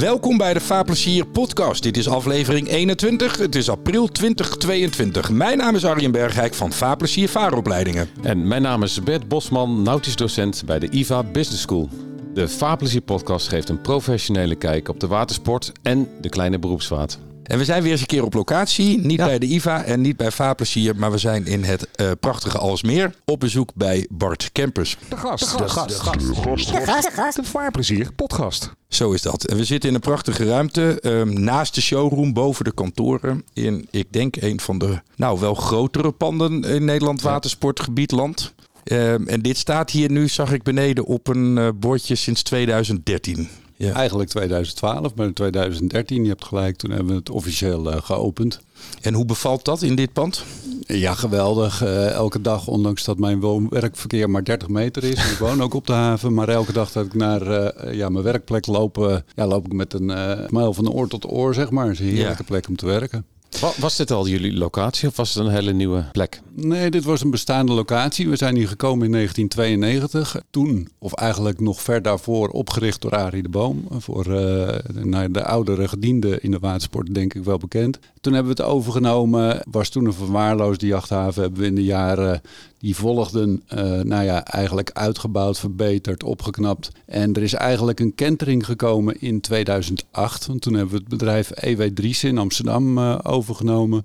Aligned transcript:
Welkom 0.00 0.36
bij 0.36 0.54
de 0.54 0.60
Vaarplezier 0.60 1.26
podcast. 1.26 1.82
Dit 1.82 1.96
is 1.96 2.08
aflevering 2.08 2.68
21. 2.68 3.38
Het 3.38 3.54
is 3.54 3.70
april 3.70 4.06
2022. 4.06 5.30
Mijn 5.30 5.58
naam 5.58 5.74
is 5.74 5.84
Arjen 5.84 6.12
Bergijk 6.12 6.54
van 6.54 6.72
Vaarplezier 6.72 7.28
Vaaropleidingen. 7.28 8.08
En 8.22 8.48
mijn 8.48 8.62
naam 8.62 8.82
is 8.82 9.02
Bert 9.02 9.28
Bosman, 9.28 9.82
nautisch 9.82 10.16
docent 10.16 10.62
bij 10.66 10.78
de 10.78 10.88
IVA 10.90 11.22
Business 11.22 11.62
School. 11.62 11.88
De 12.34 12.48
Vaarplezier 12.48 13.00
podcast 13.00 13.48
geeft 13.48 13.68
een 13.68 13.80
professionele 13.80 14.54
kijk 14.54 14.88
op 14.88 15.00
de 15.00 15.06
watersport 15.06 15.72
en 15.82 16.08
de 16.20 16.28
kleine 16.28 16.58
beroepsvaart. 16.58 17.18
En 17.48 17.58
we 17.58 17.64
zijn 17.64 17.82
weer 17.82 17.92
eens 17.92 18.00
een 18.00 18.06
keer 18.06 18.24
op 18.24 18.34
locatie. 18.34 18.98
Niet 18.98 19.18
Ja. 19.18 19.24
bij 19.26 19.38
de 19.38 19.46
IVA 19.46 19.84
en 19.84 20.00
niet 20.00 20.16
bij 20.16 20.30
Vaarplezier, 20.30 20.96
maar 20.96 21.10
we 21.10 21.18
zijn 21.18 21.46
in 21.46 21.64
het 21.64 21.88
eh, 21.94 22.10
prachtige 22.20 22.58
Alsmeer 22.58 23.14
op 23.24 23.40
bezoek 23.40 23.70
bij 23.74 24.06
Bart 24.10 24.50
Kempers. 24.52 24.96
De 25.08 25.16
gast. 25.16 25.58
De 25.58 25.68
gast. 25.68 27.36
De 27.36 27.42
vaarplezier 27.44 28.12
podcast. 28.12 28.72
Zo 28.88 29.12
is 29.12 29.22
dat. 29.22 29.44
En 29.44 29.56
we 29.56 29.64
zitten 29.64 29.88
in 29.88 29.94
een 29.94 30.00
prachtige 30.00 30.44
ruimte 30.44 31.00
ehm, 31.00 31.42
naast 31.42 31.74
de 31.74 31.80
showroom, 31.80 32.32
boven 32.32 32.64
de 32.64 32.72
kantoren. 32.72 33.44
In, 33.52 33.88
ik 33.90 34.06
denk, 34.12 34.36
een 34.36 34.60
van 34.60 34.78
de 34.78 35.00
nou 35.16 35.40
wel 35.40 35.54
grotere 35.54 36.10
panden 36.12 36.64
in 36.64 36.84
Nederland 36.84 37.22
watersportgebied 37.22 38.10
land. 38.10 38.54
Ehm, 38.84 39.26
en 39.26 39.42
dit 39.42 39.56
staat 39.56 39.90
hier 39.90 40.10
nu, 40.10 40.28
zag 40.28 40.52
ik 40.52 40.62
beneden, 40.62 41.04
op 41.04 41.28
een 41.28 41.58
eh, 41.58 41.68
bordje 41.74 42.14
sinds 42.14 42.42
2013. 42.42 43.48
Ja. 43.78 43.92
Eigenlijk 43.92 44.30
2012, 44.30 45.14
maar 45.14 45.26
in 45.26 45.32
2013, 45.32 46.22
je 46.22 46.28
hebt 46.28 46.44
gelijk, 46.44 46.76
toen 46.76 46.90
hebben 46.90 47.08
we 47.08 47.18
het 47.18 47.30
officieel 47.30 47.92
eh, 47.92 48.02
geopend. 48.02 48.60
En 49.00 49.14
hoe 49.14 49.24
bevalt 49.24 49.64
dat 49.64 49.82
in 49.82 49.94
dit 49.94 50.12
pand? 50.12 50.44
Ja, 50.86 51.14
geweldig. 51.14 51.82
Eh, 51.82 52.10
elke 52.10 52.40
dag, 52.40 52.66
ondanks 52.66 53.04
dat 53.04 53.18
mijn 53.18 53.40
woon-werkverkeer 53.40 54.30
maar 54.30 54.44
30 54.44 54.68
meter 54.68 55.04
is. 55.04 55.30
ik 55.32 55.38
woon 55.38 55.62
ook 55.62 55.74
op 55.74 55.86
de 55.86 55.92
haven, 55.92 56.34
maar 56.34 56.48
elke 56.48 56.72
dag 56.72 56.92
dat 56.92 57.04
ik 57.06 57.14
naar 57.14 57.42
eh, 57.42 57.94
ja, 57.94 58.08
mijn 58.08 58.24
werkplek 58.24 58.66
loop, 58.66 59.22
ja, 59.34 59.46
loop 59.46 59.66
ik 59.66 59.72
met 59.72 59.92
een 59.94 60.12
smile 60.48 60.74
van 60.74 60.90
oor 60.92 61.08
tot 61.08 61.30
oor, 61.30 61.54
zeg 61.54 61.70
maar. 61.70 61.84
Het 61.84 61.92
is 61.94 62.00
een 62.00 62.06
heerlijke 62.06 62.42
Ja. 62.42 62.48
plek 62.48 62.68
om 62.68 62.76
te 62.76 62.86
werken. 62.86 63.24
Wa- 63.60 63.72
Was 63.78 63.96
dit 63.96 64.10
al 64.10 64.28
jullie 64.28 64.56
locatie 64.56 65.08
of 65.08 65.16
was 65.16 65.34
het 65.34 65.44
een 65.46 65.52
hele 65.52 65.72
nieuwe 65.72 66.04
plek? 66.12 66.40
Nee, 66.54 66.90
dit 66.90 67.04
was 67.04 67.20
een 67.22 67.30
bestaande 67.30 67.72
locatie. 67.72 68.28
We 68.28 68.36
zijn 68.36 68.56
hier 68.56 68.68
gekomen 68.68 69.06
in 69.06 69.12
1992. 69.12 70.42
Toen, 70.50 70.88
of 70.98 71.12
eigenlijk 71.14 71.60
nog 71.60 71.82
ver 71.82 72.02
daarvoor, 72.02 72.48
opgericht 72.48 73.00
door 73.02 73.16
Arie 73.16 73.42
de 73.42 73.48
Boom. 73.48 73.86
Voor 73.98 74.24
eh, 74.24 75.26
de 75.30 75.44
oudere 75.44 75.88
gedienden 75.88 76.42
in 76.42 76.50
de 76.50 76.58
watersport, 76.58 77.14
denk 77.14 77.34
ik 77.34 77.44
wel 77.44 77.58
bekend. 77.58 77.98
Toen 78.20 78.32
hebben 78.32 78.54
we 78.56 78.62
het 78.62 78.70
overgenomen. 78.72 79.62
Was 79.70 79.88
toen 79.88 80.04
een 80.04 80.12
verwaarloosde 80.12 80.86
jachthaven. 80.86 81.42
Hebben 81.42 81.60
we 81.60 81.66
in 81.66 81.74
de 81.74 81.84
jaren 81.84 82.40
die 82.78 82.96
volgden, 82.96 83.62
eh, 83.66 84.00
nou 84.00 84.24
ja, 84.24 84.44
eigenlijk 84.44 84.90
uitgebouwd, 84.92 85.58
verbeterd, 85.58 86.22
opgeknapt. 86.22 86.90
En 87.06 87.34
er 87.34 87.42
is 87.42 87.52
eigenlijk 87.52 88.00
een 88.00 88.14
kentering 88.14 88.64
gekomen 88.64 89.20
in 89.20 89.40
2008. 89.40 90.46
Want 90.46 90.60
toen 90.60 90.74
hebben 90.74 90.92
we 90.92 91.00
het 91.00 91.08
bedrijf 91.08 91.50
EW 91.50 91.82
Dries 91.82 92.24
in 92.24 92.38
Amsterdam 92.38 92.98
eh, 92.98 93.18
overgenomen. 93.22 94.04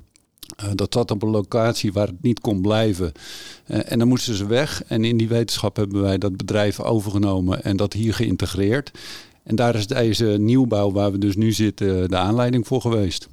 Uh, 0.63 0.69
dat 0.75 0.93
zat 0.93 1.11
op 1.11 1.23
een 1.23 1.29
locatie 1.29 1.93
waar 1.93 2.07
het 2.07 2.21
niet 2.21 2.39
kon 2.39 2.61
blijven. 2.61 3.11
En 3.65 3.99
dan 3.99 4.07
moesten 4.07 4.35
ze 4.35 4.45
weg. 4.45 4.83
En 4.83 5.03
in 5.03 5.17
die 5.17 5.27
wetenschap 5.27 5.75
hebben 5.75 6.01
wij 6.01 6.17
dat 6.17 6.37
bedrijf 6.37 6.79
overgenomen 6.79 7.63
en 7.63 7.77
dat 7.77 7.93
hier 7.93 8.13
geïntegreerd. 8.13 8.91
En 9.43 9.55
daar 9.55 9.75
is 9.75 9.87
deze 9.87 10.25
nieuwbouw 10.25 10.91
waar 10.91 11.11
we 11.11 11.17
dus 11.17 11.35
nu 11.35 11.51
zitten 11.51 12.09
de 12.09 12.17
aanleiding 12.17 12.67
voor 12.67 12.81
geweest. 12.81 13.27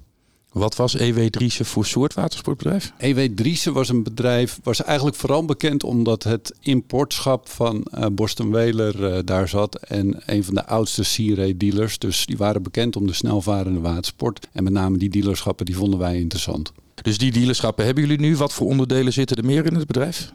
Wat 0.52 0.76
was 0.76 0.94
EW 0.94 1.26
Driessen 1.26 1.64
voor 1.64 1.86
soort 1.86 2.14
watersportbedrijf? 2.14 2.92
EW 2.98 3.34
Driessen 3.34 3.72
was 3.72 3.88
een 3.88 4.02
bedrijf, 4.02 4.58
was 4.62 4.82
eigenlijk 4.82 5.16
vooral 5.16 5.44
bekend 5.44 5.84
omdat 5.84 6.22
het 6.22 6.54
importschap 6.60 7.48
van 7.48 7.86
uh, 7.94 8.06
Boston 8.12 8.50
Whaler 8.50 9.14
uh, 9.14 9.18
daar 9.24 9.48
zat. 9.48 9.74
En 9.76 10.22
een 10.26 10.44
van 10.44 10.54
de 10.54 10.66
oudste 10.66 11.02
Sea 11.02 11.52
dealers. 11.56 11.98
Dus 11.98 12.26
die 12.26 12.36
waren 12.36 12.62
bekend 12.62 12.96
om 12.96 13.06
de 13.06 13.12
snelvarende 13.12 13.80
watersport. 13.80 14.48
En 14.52 14.64
met 14.64 14.72
name 14.72 14.98
die 14.98 15.10
dealerschappen, 15.10 15.66
die 15.66 15.76
vonden 15.76 15.98
wij 15.98 16.18
interessant. 16.18 16.72
Dus 17.02 17.18
die 17.18 17.32
dealerschappen 17.32 17.84
hebben 17.84 18.04
jullie 18.04 18.20
nu. 18.20 18.36
Wat 18.36 18.52
voor 18.52 18.66
onderdelen 18.66 19.12
zitten 19.12 19.36
er 19.36 19.44
meer 19.44 19.66
in 19.66 19.74
het 19.74 19.86
bedrijf? 19.86 20.32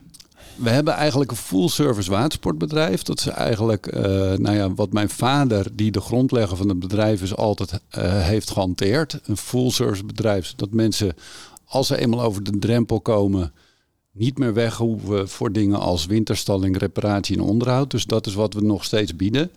We 0.56 0.70
hebben 0.70 0.94
eigenlijk 0.94 1.32
een 1.32 1.38
full 1.38 1.68
service 1.68 2.10
watersportbedrijf. 2.10 3.04
Dat 3.04 3.20
is 3.20 3.28
eigenlijk 3.28 3.96
uh, 3.96 4.02
nou 4.34 4.56
ja, 4.56 4.74
wat 4.74 4.94
mijn 4.94 5.10
vader, 5.10 5.68
die 5.74 5.92
de 5.92 6.02
grondlegger 6.02 6.58
van 6.58 6.70
het 6.70 6.80
bedrijf 6.80 7.22
is, 7.22 7.36
altijd 7.36 7.72
uh, 7.72 7.80
heeft 8.22 8.50
gehanteerd. 8.50 9.20
Een 9.24 9.38
full 9.38 9.70
service 9.70 10.06
bedrijf. 10.06 10.46
Zodat 10.46 10.72
mensen, 10.72 11.16
als 11.66 11.88
ze 11.88 11.98
eenmaal 11.98 12.22
over 12.22 12.44
de 12.44 12.60
drempel 12.60 13.02
komen, 13.02 13.54
niet 14.12 14.38
meer 14.38 14.54
weg 14.54 14.78
hoeven 14.78 15.30
voor 15.30 15.52
dingen 15.52 15.80
als 15.80 16.06
winterstalling, 16.06 16.78
reparatie 16.78 17.36
en 17.36 17.44
onderhoud. 17.44 17.92
Dus 17.92 18.06
dat 18.06 18.28
is 18.28 18.34
wat 18.34 18.54
we 18.54 18.62
nog 18.62 18.84
steeds 18.84 19.16
bieden. 19.16 19.52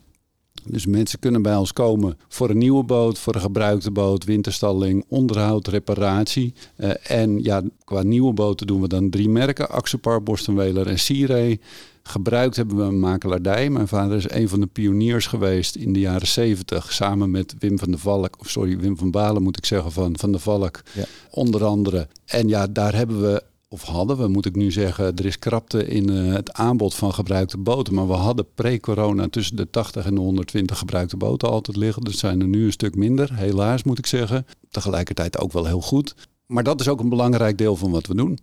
Dus 0.65 0.87
mensen 0.87 1.19
kunnen 1.19 1.43
bij 1.43 1.57
ons 1.57 1.73
komen 1.73 2.19
voor 2.29 2.51
een 2.51 2.59
nieuwe 2.59 2.85
boot, 2.85 3.19
voor 3.19 3.35
een 3.35 3.41
gebruikte 3.41 3.91
boot, 3.91 4.25
winterstalling, 4.25 5.05
onderhoud, 5.09 5.67
reparatie. 5.67 6.55
Uh, 6.77 6.91
en 7.03 7.43
ja, 7.43 7.63
qua 7.85 8.03
nieuwe 8.03 8.33
boten 8.33 8.67
doen 8.67 8.81
we 8.81 8.89
dan 8.89 9.11
drie 9.11 9.29
merken: 9.29 9.71
Axopar, 9.71 10.23
Boston 10.23 10.55
Whaler 10.55 10.87
en 10.87 11.27
Ray. 11.27 11.61
Gebruikt 12.03 12.57
hebben 12.57 12.77
we 12.77 12.83
een 12.83 12.99
makelaardij. 12.99 13.71
Mijn 13.71 13.89
vader 13.89 14.17
is 14.17 14.31
een 14.31 14.49
van 14.49 14.61
de 14.61 14.67
pioniers 14.67 15.27
geweest 15.27 15.75
in 15.75 15.93
de 15.93 16.01
jaren 16.01 16.27
70, 16.27 16.93
samen 16.93 17.31
met 17.31 17.55
Wim 17.59 17.79
van 17.79 17.91
de 17.91 17.99
Valk, 17.99 18.37
of 18.41 18.51
sorry, 18.51 18.79
Wim 18.79 18.97
van 18.97 19.11
Balen 19.11 19.43
moet 19.43 19.57
ik 19.57 19.67
zeggen, 19.67 19.93
van 19.93 20.19
Van 20.19 20.33
de 20.33 20.39
Valk, 20.39 20.81
ja. 20.93 21.05
onder 21.31 21.65
andere. 21.65 22.09
En 22.25 22.49
ja, 22.49 22.67
daar 22.67 22.95
hebben 22.95 23.21
we 23.21 23.43
of 23.69 23.83
hadden 23.83 24.17
we, 24.17 24.29
moet 24.29 24.47
ik 24.47 24.57
nu 24.57 24.73
zeggen, 24.73 25.17
er 25.17 25.27
is 25.27 25.39
krapte 25.39 25.87
in 25.87 26.11
uh, 26.11 26.35
het 26.35 26.53
aanbod 26.53 26.95
van 26.95 27.15
gebruikte 27.15 27.59
boten. 27.59 27.95
Maar 27.95 28.07
we 28.07 28.13
hadden 28.13 28.47
pre-corona 28.55 29.29
tussen 29.29 29.57
de 29.57 29.71
80 29.71 30.07
en 30.07 30.15
de 30.15 30.21
120 30.21 30.79
gebruikte 30.79 31.17
boten 31.17 31.49
altijd 31.49 31.77
liggen. 31.77 32.05
Dus 32.05 32.19
zijn 32.19 32.41
er 32.41 32.49
nu 32.49 32.65
een 32.65 32.73
stuk 32.73 32.95
minder, 32.95 33.35
helaas 33.35 33.83
moet 33.83 33.99
ik 33.99 34.07
zeggen. 34.07 34.47
Tegelijkertijd 34.71 35.39
ook 35.39 35.53
wel 35.53 35.67
heel 35.67 35.81
goed. 35.81 36.15
Maar 36.47 36.65
dat 36.65 36.81
is 36.81 36.89
ook 36.89 37.01
een 37.01 37.09
belangrijk 37.09 37.59
deel 37.59 37.77
van 37.77 37.91
wat 37.91 38.07
we 38.07 38.15
doen. 38.15 38.39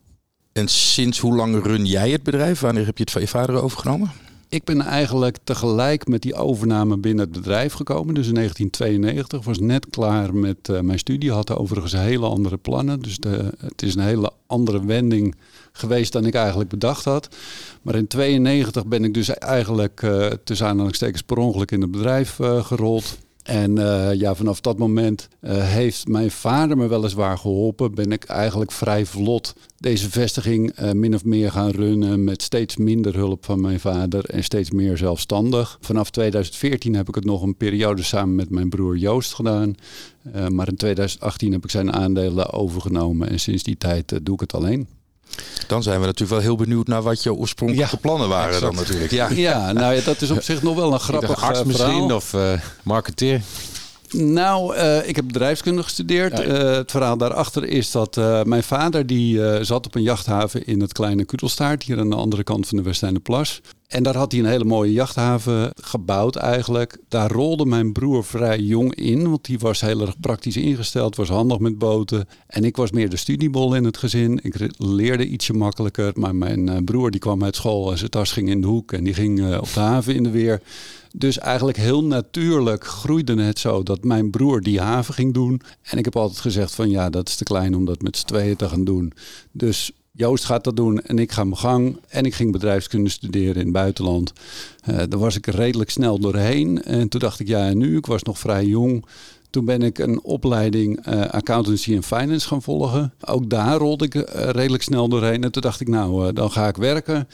En 0.51 0.67
sinds 0.67 1.19
hoe 1.19 1.35
lang 1.35 1.63
run 1.63 1.85
jij 1.85 2.11
het 2.11 2.23
bedrijf? 2.23 2.59
Wanneer 2.59 2.85
heb 2.85 2.97
je 2.97 3.03
het 3.03 3.11
van 3.11 3.21
je 3.21 3.27
vader 3.27 3.61
overgenomen? 3.61 4.11
Ik 4.49 4.63
ben 4.63 4.81
eigenlijk 4.81 5.37
tegelijk 5.43 6.07
met 6.07 6.21
die 6.21 6.35
overname 6.35 6.97
binnen 6.97 7.25
het 7.25 7.33
bedrijf 7.33 7.73
gekomen. 7.73 8.13
Dus 8.13 8.27
in 8.27 8.33
1992 8.33 9.45
was 9.45 9.59
net 9.59 9.89
klaar 9.89 10.35
met 10.35 10.67
uh, 10.69 10.79
mijn 10.79 10.99
studie. 10.99 11.31
Had 11.31 11.55
overigens 11.55 11.93
hele 11.93 12.25
andere 12.25 12.57
plannen. 12.57 12.99
Dus 12.99 13.17
de, 13.17 13.51
het 13.57 13.81
is 13.81 13.95
een 13.95 14.01
hele 14.01 14.31
andere 14.47 14.85
wending 14.85 15.35
geweest 15.71 16.11
dan 16.11 16.25
ik 16.25 16.33
eigenlijk 16.33 16.69
bedacht 16.69 17.05
had. 17.05 17.35
Maar 17.81 17.95
in 17.95 18.07
92 18.07 18.85
ben 18.85 19.03
ik 19.03 19.13
dus 19.13 19.29
eigenlijk 19.29 20.01
uh, 20.01 20.25
tussen 20.43 20.67
aanhalingstekens 20.67 21.21
per 21.21 21.37
ongeluk 21.37 21.71
in 21.71 21.81
het 21.81 21.91
bedrijf 21.91 22.39
uh, 22.39 22.65
gerold. 22.65 23.17
En 23.45 23.79
uh, 23.79 24.13
ja, 24.13 24.35
vanaf 24.35 24.61
dat 24.61 24.77
moment 24.77 25.27
uh, 25.41 25.51
heeft 25.51 26.07
mijn 26.07 26.31
vader 26.31 26.77
me 26.77 26.87
weliswaar 26.87 27.37
geholpen. 27.37 27.95
Ben 27.95 28.11
ik 28.11 28.23
eigenlijk 28.23 28.71
vrij 28.71 29.05
vlot 29.05 29.55
deze 29.77 30.09
vestiging 30.09 30.79
uh, 30.79 30.91
min 30.91 31.13
of 31.13 31.25
meer 31.25 31.51
gaan 31.51 31.69
runnen. 31.69 32.23
Met 32.23 32.41
steeds 32.41 32.77
minder 32.77 33.15
hulp 33.15 33.45
van 33.45 33.61
mijn 33.61 33.79
vader 33.79 34.25
en 34.25 34.43
steeds 34.43 34.71
meer 34.71 34.97
zelfstandig. 34.97 35.77
Vanaf 35.81 36.09
2014 36.09 36.95
heb 36.95 37.07
ik 37.07 37.15
het 37.15 37.25
nog 37.25 37.41
een 37.41 37.57
periode 37.57 38.03
samen 38.03 38.35
met 38.35 38.49
mijn 38.49 38.69
broer 38.69 38.97
Joost 38.97 39.33
gedaan. 39.33 39.75
Maar 40.49 40.67
in 40.67 40.75
2018 40.75 41.51
heb 41.51 41.63
ik 41.63 41.71
zijn 41.71 41.93
aandelen 41.93 42.51
overgenomen. 42.51 43.29
En 43.29 43.39
sinds 43.39 43.63
die 43.63 43.77
tijd 43.77 44.19
doe 44.23 44.33
ik 44.33 44.39
het 44.39 44.53
alleen. 44.53 44.87
Dan 45.67 45.83
zijn 45.83 45.99
we 45.99 46.05
natuurlijk 46.05 46.31
wel 46.31 46.41
heel 46.41 46.55
benieuwd 46.55 46.87
naar 46.87 47.01
wat 47.01 47.23
je 47.23 47.33
oorspronkelijke 47.33 47.95
ja, 47.95 48.01
plannen 48.01 48.29
waren 48.29 48.53
exact. 48.53 48.65
dan 48.65 48.75
natuurlijk. 48.75 49.11
Ja. 49.11 49.29
ja, 49.29 49.71
nou 49.71 49.93
ja, 49.93 50.01
dat 50.01 50.21
is 50.21 50.31
op 50.31 50.41
zich 50.41 50.61
nog 50.61 50.75
wel 50.75 50.93
een 50.93 50.99
grappig 50.99 51.43
arts 51.43 51.59
uh, 51.59 51.65
misschien 51.65 52.11
of 52.11 52.33
uh, 52.33 52.51
marketeer. 52.83 53.41
Nou, 54.11 54.75
uh, 54.75 55.07
ik 55.07 55.15
heb 55.15 55.27
bedrijfskunde 55.27 55.83
gestudeerd. 55.83 56.37
Ja. 56.37 56.45
Uh, 56.45 56.75
het 56.75 56.91
verhaal 56.91 57.17
daarachter 57.17 57.63
is 57.63 57.91
dat 57.91 58.17
uh, 58.17 58.43
mijn 58.43 58.63
vader 58.63 59.05
die 59.05 59.63
zat 59.63 59.85
op 59.85 59.95
een 59.95 60.01
jachthaven 60.01 60.65
in 60.65 60.81
het 60.81 60.93
kleine 60.93 61.25
Kudelstaart, 61.25 61.83
hier 61.83 61.99
aan 61.99 62.09
de 62.09 62.15
andere 62.15 62.43
kant 62.43 62.67
van 62.67 62.77
de 62.77 62.83
Westijnenplas. 62.83 63.61
En 63.87 64.03
daar 64.03 64.15
had 64.15 64.31
hij 64.31 64.41
een 64.41 64.47
hele 64.47 64.63
mooie 64.63 64.91
jachthaven 64.91 65.71
gebouwd 65.81 66.35
eigenlijk. 66.35 66.97
Daar 67.07 67.31
rolde 67.31 67.65
mijn 67.65 67.91
broer 67.91 68.23
vrij 68.23 68.59
jong 68.59 68.95
in, 68.95 69.29
want 69.29 69.45
die 69.45 69.59
was 69.59 69.81
heel 69.81 70.01
erg 70.01 70.19
praktisch 70.19 70.57
ingesteld, 70.57 71.15
was 71.15 71.29
handig 71.29 71.59
met 71.59 71.77
boten. 71.77 72.27
En 72.47 72.63
ik 72.63 72.75
was 72.75 72.91
meer 72.91 73.09
de 73.09 73.17
studiebol 73.17 73.75
in 73.75 73.83
het 73.83 73.97
gezin. 73.97 74.39
Ik 74.43 74.69
leerde 74.77 75.27
ietsje 75.27 75.53
makkelijker, 75.53 76.11
maar 76.15 76.35
mijn 76.35 76.85
broer 76.85 77.11
die 77.11 77.19
kwam 77.19 77.43
uit 77.43 77.55
school 77.55 77.91
en 77.91 77.97
zijn 77.97 78.09
tas 78.09 78.31
ging 78.31 78.49
in 78.49 78.61
de 78.61 78.67
hoek 78.67 78.91
en 78.91 79.03
die 79.03 79.13
ging 79.13 79.57
op 79.57 79.73
de 79.73 79.79
haven 79.79 80.15
in 80.15 80.23
de 80.23 80.29
weer. 80.29 80.61
Dus 81.17 81.37
eigenlijk 81.37 81.77
heel 81.77 82.03
natuurlijk 82.03 82.85
groeide 82.85 83.41
het 83.41 83.59
zo 83.59 83.83
dat 83.83 84.03
mijn 84.03 84.29
broer 84.29 84.61
die 84.61 84.79
haven 84.79 85.13
ging 85.13 85.33
doen. 85.33 85.61
En 85.81 85.97
ik 85.97 86.05
heb 86.05 86.15
altijd 86.15 86.39
gezegd 86.39 86.75
van 86.75 86.89
ja, 86.89 87.09
dat 87.09 87.27
is 87.27 87.35
te 87.35 87.43
klein 87.43 87.75
om 87.75 87.85
dat 87.85 88.01
met 88.01 88.17
z'n 88.17 88.25
tweeën 88.25 88.55
te 88.55 88.69
gaan 88.69 88.83
doen. 88.83 89.11
Dus 89.51 89.91
Joost 90.11 90.45
gaat 90.45 90.63
dat 90.63 90.75
doen 90.75 91.01
en 91.01 91.19
ik 91.19 91.31
ga 91.31 91.43
mijn 91.43 91.57
gang. 91.57 91.97
En 92.07 92.25
ik 92.25 92.33
ging 92.33 92.51
bedrijfskunde 92.51 93.09
studeren 93.09 93.55
in 93.55 93.61
het 93.61 93.71
buitenland. 93.71 94.33
Uh, 94.89 94.97
daar 94.97 95.19
was 95.19 95.35
ik 95.35 95.45
redelijk 95.45 95.89
snel 95.89 96.19
doorheen. 96.19 96.83
En 96.83 97.09
toen 97.09 97.19
dacht 97.19 97.39
ik, 97.39 97.47
ja, 97.47 97.67
en 97.67 97.77
nu? 97.77 97.97
Ik 97.97 98.05
was 98.05 98.23
nog 98.23 98.39
vrij 98.39 98.65
jong. 98.65 99.05
Toen 99.49 99.65
ben 99.65 99.81
ik 99.81 99.97
een 99.97 100.23
opleiding 100.23 101.07
uh, 101.07 101.21
accountancy 101.21 101.95
en 101.95 102.03
finance 102.03 102.47
gaan 102.47 102.61
volgen. 102.61 103.13
Ook 103.25 103.49
daar 103.49 103.77
rolde 103.77 104.05
ik 104.05 104.15
uh, 104.15 104.23
redelijk 104.31 104.83
snel 104.83 105.07
doorheen. 105.07 105.43
En 105.43 105.51
toen 105.51 105.61
dacht 105.61 105.79
ik, 105.79 105.87
nou, 105.87 106.33
dan 106.33 106.51
ga 106.51 106.67
ik 106.67 106.77
werken. 106.77 107.27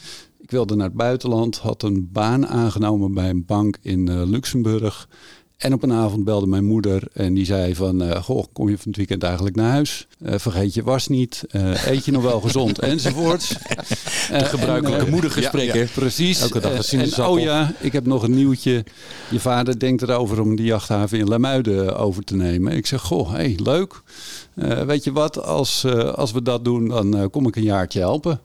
Ik 0.52 0.58
wilde 0.58 0.76
naar 0.76 0.88
het 0.88 0.96
buitenland, 0.96 1.58
had 1.58 1.84
een 1.84 2.10
baan 2.12 2.48
aangenomen 2.48 3.14
bij 3.14 3.30
een 3.30 3.46
bank 3.46 3.78
in 3.82 4.26
Luxemburg. 4.30 5.08
En 5.58 5.74
op 5.74 5.84
een 5.84 5.92
avond 5.94 6.24
belde 6.24 6.48
mijn 6.48 6.66
moeder 6.66 7.04
en 7.14 7.34
die 7.34 7.46
zei 7.46 7.76
van... 7.76 8.02
eh, 8.02 8.24
goh, 8.24 8.44
kom 8.54 8.70
je 8.70 8.78
van 8.78 8.88
het 8.88 8.96
weekend 8.98 9.24
eigenlijk 9.24 9.56
naar 9.56 9.72
huis? 9.72 10.08
Eh, 10.20 10.38
vergeet 10.38 10.74
je 10.74 10.84
was 10.84 11.08
niet. 11.08 11.44
Eh, 11.50 11.86
eet 11.88 12.06
je 12.06 12.12
nog 12.12 12.24
wel 12.24 12.40
gezond? 12.42 12.80
Enzovoorts. 12.94 13.48
De 13.50 14.46
gebruikelijke 14.46 15.10
moedergesprekken. 15.10 15.88
precies. 15.94 16.42
Elke 16.42 16.60
dag 16.60 16.72
een 16.72 16.72
Eh, 16.72 16.78
en, 16.78 16.84
sinaasappel. 16.84 17.34
oh 17.34 17.40
ja, 17.40 17.74
ik 17.80 17.92
heb 17.92 18.06
nog 18.06 18.24
een 18.24 18.36
nieuwtje. 18.36 18.84
Je 19.30 19.40
vader 19.40 19.80
denkt 19.80 20.02
erover 20.02 20.42
om 20.42 20.56
die 20.56 20.66
jachthaven 20.66 21.20
in 21.20 21.28
Lamuiden 21.28 21.98
over 21.98 22.24
te 22.24 22.36
nemen. 22.36 22.74
Ik 22.74 22.86
zeg, 22.86 23.02
goh, 23.02 23.32
hey, 23.32 23.58
leuk. 23.64 24.02
Eh, 24.56 24.82
weet 24.82 25.04
je 25.04 25.12
wat, 25.12 25.44
als, 25.44 25.84
eh, 25.84 26.14
als 26.14 26.32
we 26.32 26.42
dat 26.42 26.64
doen, 26.66 26.88
dan 26.88 27.18
eh, 27.18 27.26
kom 27.32 27.48
ik 27.48 27.56
een 27.56 27.64
jaartje 27.64 28.00
helpen. 28.00 28.40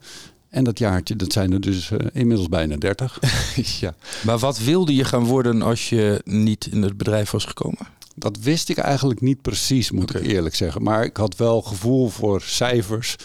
En 0.49 0.63
dat 0.63 0.79
jaartje, 0.79 1.15
dat 1.15 1.31
zijn 1.33 1.51
er 1.53 1.61
dus 1.61 1.91
eh, 1.91 1.97
inmiddels 2.13 2.49
bijna 2.49 2.75
30. 2.75 3.19
ja. 3.81 3.95
Maar 4.23 4.37
wat 4.37 4.59
wilde 4.59 4.95
je 4.95 5.03
gaan 5.03 5.23
worden 5.25 5.61
als 5.61 5.89
je 5.89 6.21
niet 6.23 6.67
in 6.71 6.81
het 6.81 6.97
bedrijf 6.97 7.31
was 7.31 7.45
gekomen? 7.45 7.87
Dat 8.15 8.37
wist 8.41 8.69
ik 8.69 8.77
eigenlijk 8.77 9.21
niet 9.21 9.41
precies, 9.41 9.91
moet 9.91 10.15
ik 10.15 10.25
eerlijk 10.25 10.55
zeggen. 10.55 10.83
Maar 10.83 11.03
ik 11.03 11.17
had 11.17 11.35
wel 11.35 11.61
gevoel 11.61 12.09
voor 12.09 12.41
cijfers, 12.41 13.15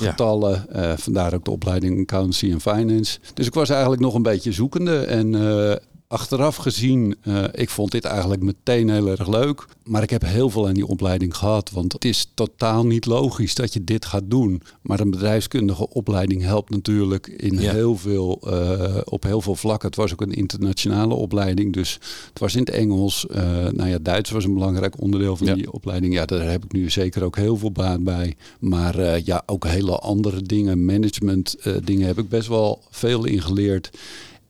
Ja. 0.00 0.10
getallen. 0.10 0.68
eh, 0.72 0.92
vandaar 0.96 1.34
ook 1.34 1.44
de 1.44 1.50
opleiding 1.50 2.00
Accountancy 2.00 2.50
en 2.50 2.60
Finance. 2.60 3.18
Dus 3.34 3.46
ik 3.46 3.54
was 3.54 3.68
eigenlijk 3.70 4.00
nog 4.02 4.14
een 4.14 4.22
beetje 4.22 4.52
zoekende. 4.52 4.98
En 4.98 5.34
eh, 5.34 5.76
achteraf 6.08 6.56
gezien, 6.56 7.16
eh, 7.22 7.44
ik 7.52 7.70
vond 7.70 7.90
dit 7.90 8.04
eigenlijk 8.04 8.42
meteen 8.42 8.90
heel 8.90 9.08
erg 9.08 9.28
leuk. 9.28 9.64
Maar 9.84 10.02
ik 10.02 10.10
heb 10.10 10.22
heel 10.22 10.50
veel 10.50 10.68
aan 10.68 10.74
die 10.74 10.86
opleiding 10.86 11.36
gehad. 11.36 11.70
Want 11.70 11.92
het 11.92 12.04
is 12.04 12.30
totaal 12.34 12.86
niet 12.86 13.06
logisch 13.06 13.54
dat 13.54 13.72
je 13.72 13.84
dit 13.84 14.04
gaat 14.04 14.22
doen. 14.26 14.62
Maar 14.82 15.00
een 15.00 15.10
bedrijfskundige 15.10 15.88
opleiding 15.88 16.42
helpt 16.42 16.70
natuurlijk 16.70 17.26
in 17.26 17.60
Ja. 17.60 17.72
heel 17.72 17.96
veel, 17.96 18.38
eh, 18.46 18.96
op 19.04 19.22
heel 19.22 19.40
veel 19.40 19.54
vlakken. 19.54 19.88
Het 19.88 19.96
was 19.96 20.12
ook 20.12 20.20
een 20.20 20.32
internationale 20.32 21.14
opleiding. 21.14 21.72
Dus 21.72 21.92
het 22.28 22.38
was 22.38 22.54
in 22.54 22.60
het 22.60 22.70
Engels. 22.70 23.26
Eh, 23.26 23.42
nou 23.68 23.88
ja, 23.88 23.98
Duits 24.02 24.30
was 24.30 24.44
een 24.44 24.54
belangrijk 24.54 25.00
onderdeel 25.00 25.36
van 25.36 25.46
Ja. 25.46 25.54
die 25.54 25.72
opleiding. 25.72 26.14
Ja, 26.14 26.24
daar 26.24 26.50
heb 26.50 26.64
ik 26.64 26.72
nu 26.72 26.90
zeker 26.90 27.24
ook 27.24 27.36
heel 27.36 27.56
veel 27.56 27.72
baat 27.72 28.04
bij. 28.04 28.36
Maar 28.60 29.20
ja, 29.24 29.42
ook 29.46 29.66
hele 29.66 29.98
andere 29.98 30.42
dingen, 30.42 30.84
management 30.84 31.56
dingen 31.84 32.06
heb 32.06 32.18
ik 32.18 32.28
best 32.28 32.48
wel 32.48 32.82
veel 32.90 33.24
in 33.24 33.42
geleerd. 33.42 33.90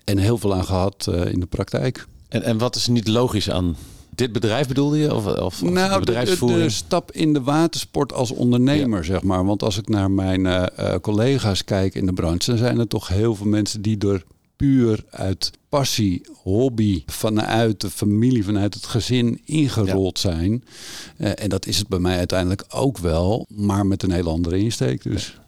En 0.04 0.18
heel 0.18 0.38
veel 0.38 0.54
aan 0.54 0.64
gehad 0.64 1.06
eh, 1.06 1.32
in 1.32 1.40
de 1.40 1.46
praktijk. 1.46 2.06
En, 2.28 2.42
en 2.42 2.58
wat 2.58 2.76
is 2.76 2.86
niet 2.86 3.08
logisch 3.08 3.50
aan 3.50 3.76
dit 4.14 4.32
bedrijf 4.32 4.68
bedoelde 4.68 4.98
je? 4.98 5.14
Of, 5.14 5.26
of, 5.26 5.62
Nou, 5.62 6.04
de, 6.04 6.12
de, 6.12 6.46
de 6.46 6.70
stap 6.70 7.12
in 7.12 7.32
de 7.32 7.42
watersport 7.42 8.12
als 8.12 8.30
ondernemer, 8.30 9.04
zeg 9.04 9.22
maar. 9.22 9.44
Want 9.44 9.62
als 9.62 9.78
ik 9.78 9.88
naar 9.88 10.10
mijn 10.10 10.46
eh, 10.46 10.66
eh, 10.76 11.00
collega's 11.00 11.64
kijk 11.64 11.94
in 11.94 12.06
de 12.06 12.12
branche, 12.12 12.50
dan 12.50 12.58
zijn 12.58 12.78
er 12.78 12.88
toch 12.88 13.08
heel 13.08 13.34
veel 13.34 13.46
mensen 13.46 13.82
die 13.82 13.98
door 13.98 14.24
puur 14.56 15.04
uit 15.10 15.50
passie, 15.68 16.26
hobby, 16.42 17.02
vanuit 17.06 17.80
de 17.80 17.90
familie, 17.90 18.44
vanuit 18.44 18.74
het 18.74 18.86
gezin 18.86 19.40
ingerold 19.44 20.18
zijn. 20.18 20.64
En 21.16 21.48
dat 21.48 21.66
is 21.66 21.78
het 21.78 21.88
bij 21.88 21.98
mij 21.98 22.18
uiteindelijk 22.18 22.64
ook 22.68 22.98
wel, 22.98 23.46
maar 23.48 23.86
met 23.86 24.02
een 24.02 24.10
hele 24.10 24.30
andere 24.30 24.58
insteek. 24.58 25.02
Dus. 25.02 25.38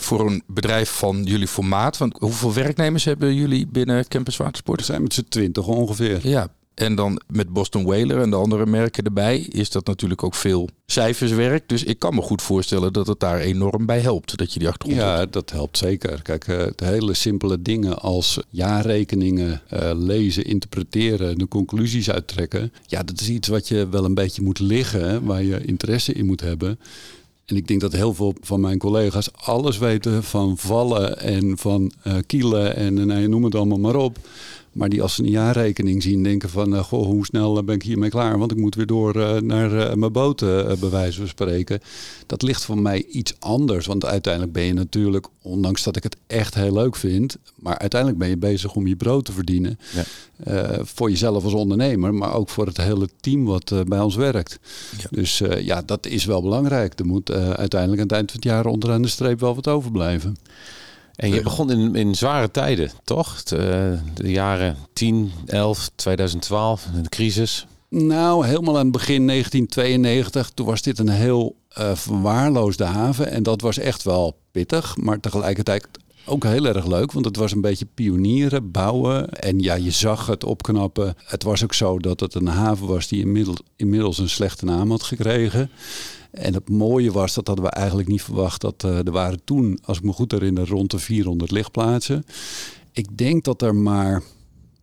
Voor 0.00 0.26
een 0.26 0.42
bedrijf 0.46 0.90
van 0.90 1.22
jullie 1.22 1.48
formaat, 1.48 1.96
want 1.96 2.18
hoeveel 2.18 2.54
werknemers 2.54 3.04
hebben 3.04 3.34
jullie 3.34 3.66
binnen 3.66 4.08
Campus 4.08 4.36
We 4.36 4.42
Watersport? 4.42 4.84
zijn 4.84 5.02
met 5.02 5.14
z'n 5.14 5.26
twintig 5.28 5.66
ongeveer. 5.66 6.28
Ja, 6.28 6.48
en 6.74 6.94
dan 6.94 7.20
met 7.26 7.48
Boston 7.48 7.84
Whaler 7.84 8.20
en 8.20 8.30
de 8.30 8.36
andere 8.36 8.66
merken 8.66 9.04
erbij 9.04 9.38
is 9.38 9.70
dat 9.70 9.86
natuurlijk 9.86 10.22
ook 10.22 10.34
veel 10.34 10.68
cijferswerk. 10.86 11.68
Dus 11.68 11.84
ik 11.84 11.98
kan 11.98 12.14
me 12.14 12.22
goed 12.22 12.42
voorstellen 12.42 12.92
dat 12.92 13.06
het 13.06 13.20
daar 13.20 13.38
enorm 13.38 13.86
bij 13.86 14.00
helpt 14.00 14.36
dat 14.36 14.52
je 14.52 14.58
die 14.58 14.68
achtergrond 14.68 15.02
hebt. 15.02 15.18
Ja, 15.18 15.26
dat 15.26 15.50
helpt 15.50 15.78
zeker. 15.78 16.22
Kijk, 16.22 16.48
eh, 16.48 16.66
de 16.74 16.84
hele 16.84 17.14
simpele 17.14 17.62
dingen 17.62 17.98
als 17.98 18.38
jaarrekeningen 18.50 19.62
eh, 19.68 19.90
lezen, 19.94 20.44
interpreteren, 20.44 21.38
de 21.38 21.48
conclusies 21.48 22.10
uittrekken. 22.10 22.72
Ja, 22.86 23.02
dat 23.02 23.20
is 23.20 23.28
iets 23.28 23.48
wat 23.48 23.68
je 23.68 23.88
wel 23.88 24.04
een 24.04 24.14
beetje 24.14 24.42
moet 24.42 24.58
liggen, 24.58 25.08
hè, 25.08 25.22
waar 25.22 25.42
je 25.42 25.64
interesse 25.64 26.12
in 26.12 26.26
moet 26.26 26.40
hebben. 26.40 26.78
En 27.46 27.56
ik 27.56 27.66
denk 27.68 27.80
dat 27.80 27.92
heel 27.92 28.14
veel 28.14 28.34
van 28.40 28.60
mijn 28.60 28.78
collega's 28.78 29.30
alles 29.34 29.78
weten 29.78 30.22
van 30.22 30.58
vallen 30.58 31.18
en 31.20 31.58
van 31.58 31.92
eh, 32.02 32.14
kielen 32.26 32.76
en 32.76 32.98
eh, 32.98 33.04
nou, 33.04 33.20
je 33.20 33.28
noem 33.28 33.44
het 33.44 33.54
allemaal 33.54 33.78
maar 33.78 33.96
op. 33.96 34.18
Maar 34.74 34.88
die 34.88 35.02
als 35.02 35.14
ze 35.14 35.22
een 35.22 35.30
jaarrekening 35.30 36.02
zien 36.02 36.22
denken 36.22 36.48
van, 36.48 36.74
eh, 36.74 36.84
goh, 36.84 37.06
hoe 37.06 37.24
snel 37.24 37.58
eh, 37.58 37.64
ben 37.64 37.74
ik 37.74 37.82
hiermee 37.82 38.10
klaar? 38.10 38.38
Want 38.38 38.50
ik 38.50 38.56
moet 38.56 38.74
weer 38.74 38.86
door 38.86 39.20
eh, 39.20 39.40
naar 39.40 39.98
mijn 39.98 40.12
boot, 40.12 40.40
bij 40.80 40.90
wijze 40.90 41.18
van 41.18 41.28
spreken. 41.28 41.80
Dat 42.26 42.42
ligt 42.42 42.64
voor 42.64 42.78
mij 42.78 43.04
iets 43.04 43.34
anders. 43.38 43.86
Want 43.86 44.04
uiteindelijk 44.04 44.52
ben 44.52 44.62
je 44.62 44.72
natuurlijk, 44.72 45.26
ondanks 45.42 45.82
dat 45.82 45.96
ik 45.96 46.02
het 46.02 46.16
echt 46.26 46.54
heel 46.54 46.72
leuk 46.72 46.96
vind, 46.96 47.36
maar 47.54 47.78
uiteindelijk 47.78 48.20
ben 48.20 48.28
je 48.28 48.36
bezig 48.36 48.74
om 48.74 48.86
je 48.86 48.96
brood 48.96 49.24
te 49.24 49.32
verdienen. 49.32 49.78
Ja. 49.94 50.04
Voor 50.84 51.10
jezelf 51.10 51.44
als 51.44 51.52
ondernemer, 51.52 52.14
maar 52.14 52.34
ook 52.34 52.48
voor 52.48 52.66
het 52.66 52.76
hele 52.76 53.08
team 53.20 53.44
wat 53.44 53.72
bij 53.86 54.00
ons 54.00 54.14
werkt. 54.14 54.58
Ja. 54.98 55.04
Dus 55.10 55.42
ja, 55.58 55.82
dat 55.82 56.06
is 56.06 56.24
wel 56.24 56.42
belangrijk. 56.42 56.98
Er 56.98 57.06
moet 57.06 57.30
uiteindelijk 57.32 58.00
aan 58.00 58.06
het 58.06 58.16
eind 58.16 58.30
van 58.30 58.40
het 58.40 58.50
jaar 58.50 58.66
onderaan 58.66 59.02
de 59.02 59.08
streep 59.08 59.40
wel 59.40 59.54
wat 59.54 59.68
overblijven. 59.68 60.36
En 61.16 61.34
je 61.34 61.42
begon 61.42 61.70
in, 61.70 61.94
in 61.94 62.14
zware 62.14 62.50
tijden, 62.50 62.90
toch? 63.04 63.42
De, 63.42 63.56
eh, 63.56 64.14
de 64.14 64.30
jaren 64.30 64.76
10, 64.92 65.32
11, 65.46 65.90
2012, 65.94 66.86
de 67.02 67.08
crisis. 67.08 67.66
Nou, 67.88 68.46
helemaal 68.46 68.78
aan 68.78 68.82
het 68.82 68.92
begin 68.92 69.26
1992, 69.26 70.50
toen 70.50 70.66
was 70.66 70.82
dit 70.82 70.98
een 70.98 71.08
heel 71.08 71.56
eh, 71.68 71.94
verwaarloosde 71.94 72.84
haven. 72.84 73.30
En 73.30 73.42
dat 73.42 73.60
was 73.60 73.78
echt 73.78 74.02
wel 74.02 74.36
pittig, 74.50 74.96
maar 74.96 75.20
tegelijkertijd 75.20 75.88
ook 76.26 76.44
heel 76.44 76.66
erg 76.66 76.86
leuk. 76.86 77.12
Want 77.12 77.24
het 77.24 77.36
was 77.36 77.52
een 77.52 77.60
beetje 77.60 77.86
pionieren, 77.94 78.70
bouwen. 78.70 79.30
En 79.30 79.58
ja, 79.58 79.74
je 79.74 79.90
zag 79.90 80.26
het 80.26 80.44
opknappen. 80.44 81.14
Het 81.24 81.42
was 81.42 81.62
ook 81.64 81.74
zo 81.74 81.98
dat 81.98 82.20
het 82.20 82.34
een 82.34 82.46
haven 82.46 82.86
was 82.86 83.08
die 83.08 83.20
inmiddels, 83.20 83.60
inmiddels 83.76 84.18
een 84.18 84.28
slechte 84.28 84.64
naam 84.64 84.90
had 84.90 85.02
gekregen. 85.02 85.70
En 86.34 86.54
het 86.54 86.68
mooie 86.68 87.12
was, 87.12 87.34
dat 87.34 87.46
hadden 87.46 87.64
we 87.64 87.70
eigenlijk 87.70 88.08
niet 88.08 88.22
verwacht, 88.22 88.60
dat 88.60 88.84
eh, 88.84 89.06
er 89.06 89.10
waren 89.10 89.44
toen, 89.44 89.78
als 89.84 89.98
ik 89.98 90.04
me 90.04 90.12
goed 90.12 90.32
herinner, 90.32 90.68
rond 90.68 90.90
de 90.90 90.98
400 90.98 91.50
lichtplaatsen. 91.50 92.24
Ik 92.92 93.18
denk 93.18 93.44
dat 93.44 93.62
er 93.62 93.74
maar 93.74 94.22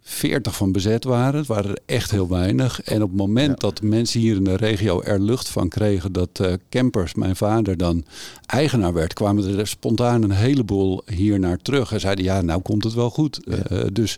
40 0.01 0.55
van 0.55 0.71
bezet 0.71 1.03
waren. 1.03 1.39
Het 1.39 1.47
waren 1.47 1.71
er 1.71 1.81
echt 1.85 2.11
heel 2.11 2.27
weinig. 2.27 2.81
En 2.81 3.03
op 3.03 3.09
het 3.09 3.17
moment 3.17 3.59
dat 3.59 3.81
mensen 3.81 4.19
hier 4.19 4.35
in 4.35 4.43
de 4.43 4.55
regio 4.55 5.01
er 5.01 5.19
lucht 5.19 5.49
van 5.49 5.67
kregen 5.67 6.11
dat 6.11 6.39
eh, 6.39 6.53
campers, 6.69 7.13
mijn 7.13 7.35
vader 7.35 7.77
dan 7.77 8.05
eigenaar 8.45 8.93
werd, 8.93 9.13
kwamen 9.13 9.57
er 9.57 9.67
spontaan 9.67 10.23
een 10.23 10.31
heleboel 10.31 11.01
hier 11.05 11.39
naar 11.39 11.57
terug. 11.57 11.91
En 11.91 11.99
zeiden 11.99 12.25
ja, 12.25 12.41
nou 12.41 12.61
komt 12.61 12.83
het 12.83 12.93
wel 12.93 13.09
goed. 13.09 13.45
Eh, 13.45 13.81
dus 13.93 14.17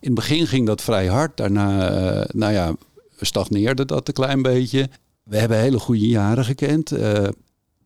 in 0.00 0.06
het 0.06 0.14
begin 0.14 0.46
ging 0.46 0.66
dat 0.66 0.82
vrij 0.82 1.06
hard. 1.06 1.36
Daarna, 1.36 2.26
nou 2.32 2.52
ja, 2.52 2.74
stagneerde 3.20 3.84
dat 3.84 4.08
een 4.08 4.14
klein 4.14 4.42
beetje. 4.42 4.88
We 5.24 5.36
hebben 5.36 5.58
hele 5.58 5.78
goede 5.78 6.08
jaren 6.08 6.44
gekend. 6.44 6.92
eh, 6.92 7.28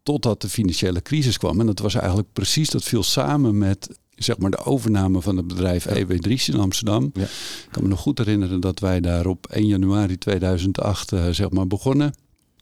totdat 0.02 0.40
de 0.40 0.48
financiële 0.48 1.02
crisis 1.02 1.38
kwam. 1.38 1.60
En 1.60 1.66
dat 1.66 1.78
was 1.78 1.94
eigenlijk 1.94 2.28
precies, 2.32 2.70
dat 2.70 2.84
viel 2.84 3.02
samen 3.02 3.58
met 3.58 3.98
zeg 4.14 4.38
maar 4.38 4.50
de 4.50 4.64
overname 4.64 5.22
van 5.22 5.36
het 5.36 5.46
bedrijf 5.46 5.86
EW 5.86 6.12
Dries 6.12 6.48
in 6.48 6.58
Amsterdam. 6.60 7.10
Ja. 7.14 7.22
Ik 7.22 7.68
kan 7.70 7.82
me 7.82 7.88
nog 7.88 8.00
goed 8.00 8.18
herinneren 8.18 8.60
dat 8.60 8.78
wij 8.80 9.00
daar 9.00 9.26
op 9.26 9.46
1 9.46 9.66
januari 9.66 10.18
2008 10.18 11.12
eh, 11.12 11.28
zeg 11.28 11.50
maar 11.50 11.66
begonnen. 11.66 12.12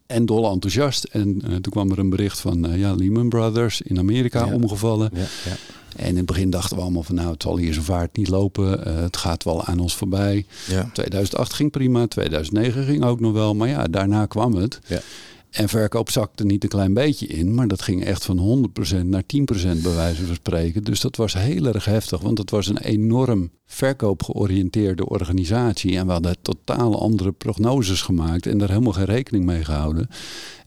En 0.06 0.26
dol 0.26 0.50
enthousiast. 0.50 1.04
En 1.04 1.40
eh, 1.44 1.50
toen 1.50 1.72
kwam 1.72 1.90
er 1.90 1.98
een 1.98 2.10
bericht 2.10 2.40
van 2.40 2.66
eh, 2.66 2.78
ja, 2.78 2.94
Lehman 2.94 3.28
Brothers 3.28 3.80
in 3.80 3.98
Amerika 3.98 4.46
Ja. 4.46 4.52
omgevallen. 4.54 5.10
Ja, 5.14 5.20
ja. 5.20 5.56
En 5.96 6.06
in 6.08 6.16
het 6.16 6.26
begin 6.26 6.50
dachten 6.50 6.76
we 6.76 6.82
allemaal 6.82 7.02
van 7.02 7.14
nou, 7.14 7.30
het 7.32 7.42
zal 7.42 7.56
hier 7.58 7.72
zijn 7.72 7.84
vaart 7.84 8.16
niet 8.16 8.28
lopen. 8.28 8.84
Eh, 8.86 8.94
het 8.96 9.16
gaat 9.16 9.44
wel 9.44 9.64
aan 9.64 9.78
ons 9.78 9.94
voorbij. 9.96 10.46
Ja. 10.68 10.90
2008 10.92 11.52
ging 11.52 11.70
prima, 11.70 12.06
2009 12.06 12.84
ging 12.84 13.04
ook 13.04 13.20
nog 13.20 13.32
wel. 13.32 13.54
Maar 13.54 13.68
ja, 13.68 13.84
daarna 13.84 14.26
kwam 14.26 14.54
het. 14.54 14.78
En 15.50 15.68
verkoop 15.68 16.10
zakte 16.10 16.44
niet 16.44 16.62
een 16.62 16.68
klein 16.68 16.94
beetje 16.94 17.26
in, 17.26 17.54
maar 17.54 17.68
dat 17.68 17.82
ging 17.82 18.04
echt 18.04 18.24
van 18.24 18.68
100% 19.02 19.04
naar 19.04 19.22
10% 19.22 19.26
bij 19.82 19.94
wijze 19.94 20.26
van 20.26 20.34
spreken. 20.34 20.84
Dus 20.84 21.00
dat 21.00 21.16
was 21.16 21.34
heel 21.34 21.66
erg 21.66 21.84
heftig, 21.84 22.20
want 22.20 22.38
het 22.38 22.50
was 22.50 22.66
een 22.66 22.78
enorm 22.78 23.50
verkoopgeoriënteerde 23.66 25.08
organisatie. 25.08 25.96
En 25.96 26.06
we 26.06 26.12
hadden 26.12 26.36
totaal 26.42 27.00
andere 27.00 27.32
prognoses 27.32 28.02
gemaakt 28.02 28.46
en 28.46 28.58
daar 28.58 28.68
helemaal 28.68 28.92
geen 28.92 29.04
rekening 29.04 29.44
mee 29.44 29.64
gehouden. 29.64 30.08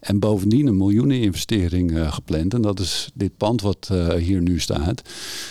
En 0.00 0.18
bovendien 0.18 0.66
een 0.66 0.76
miljoeneninvestering 0.76 1.96
eh, 1.96 2.12
gepland. 2.12 2.54
En 2.54 2.62
dat 2.62 2.80
is 2.80 3.10
dit 3.14 3.36
pand 3.36 3.60
wat 3.60 3.88
eh, 3.90 4.14
hier 4.14 4.40
nu 4.40 4.60
staat. 4.60 5.02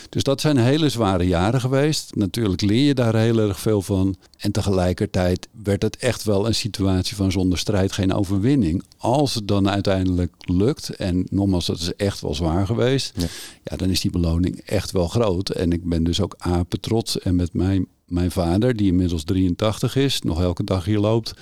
Dus 0.10 0.24
dat 0.24 0.42
zijn 0.42 0.58
hele 0.58 0.90
zware 0.90 1.28
jaren 1.28 1.62
geweest. 1.62 2.16
Natuurlijk 2.16 2.62
leer 2.62 2.86
je 2.86 2.94
daar 2.94 3.16
heel 3.16 3.40
erg 3.40 3.60
veel 3.60 3.82
van. 3.82 4.16
En 4.40 4.52
tegelijkertijd 4.52 5.48
werd 5.64 5.82
het 5.82 5.98
echt 5.98 6.24
wel 6.24 6.48
een 6.48 6.56
situatie 6.56 7.16
van 7.16 7.32
zonder 7.32 7.58
strijd 7.58 7.92
geen 7.92 8.14
overwinning. 8.14 8.84
Als 8.98 9.34
het 9.34 9.48
dan 9.48 9.70
uiteindelijk 9.70 10.34
lukt, 10.40 10.90
en 10.90 11.28
nogmaals, 11.30 11.66
dat 11.66 11.80
is 11.80 11.96
echt 11.96 12.22
wel 12.22 12.36
zwaar 12.36 12.66
geweest. 12.66 13.14
Ja. 13.16 13.28
Ja, 13.64 13.78
dan 13.78 13.90
is 13.90 14.02
die 14.02 14.12
beloning 14.12 14.62
echt 14.66 14.92
wel 14.92 15.08
groot. 15.08 15.50
En 15.50 15.72
ik 15.72 15.84
ben 15.84 16.04
dus 16.04 16.22
ook 16.22 16.36
apen 16.38 16.80
trots. 16.80 17.20
En 17.20 17.36
met 17.36 17.54
mijn 17.54 17.88
mijn 18.10 18.32
vader, 18.32 18.76
die 18.76 18.88
inmiddels 18.88 19.24
83 19.24 19.96
is, 19.96 20.22
nog 20.22 20.42
elke 20.42 20.64
dag 20.64 20.86
hier 20.86 21.00
loopt, 21.00 21.34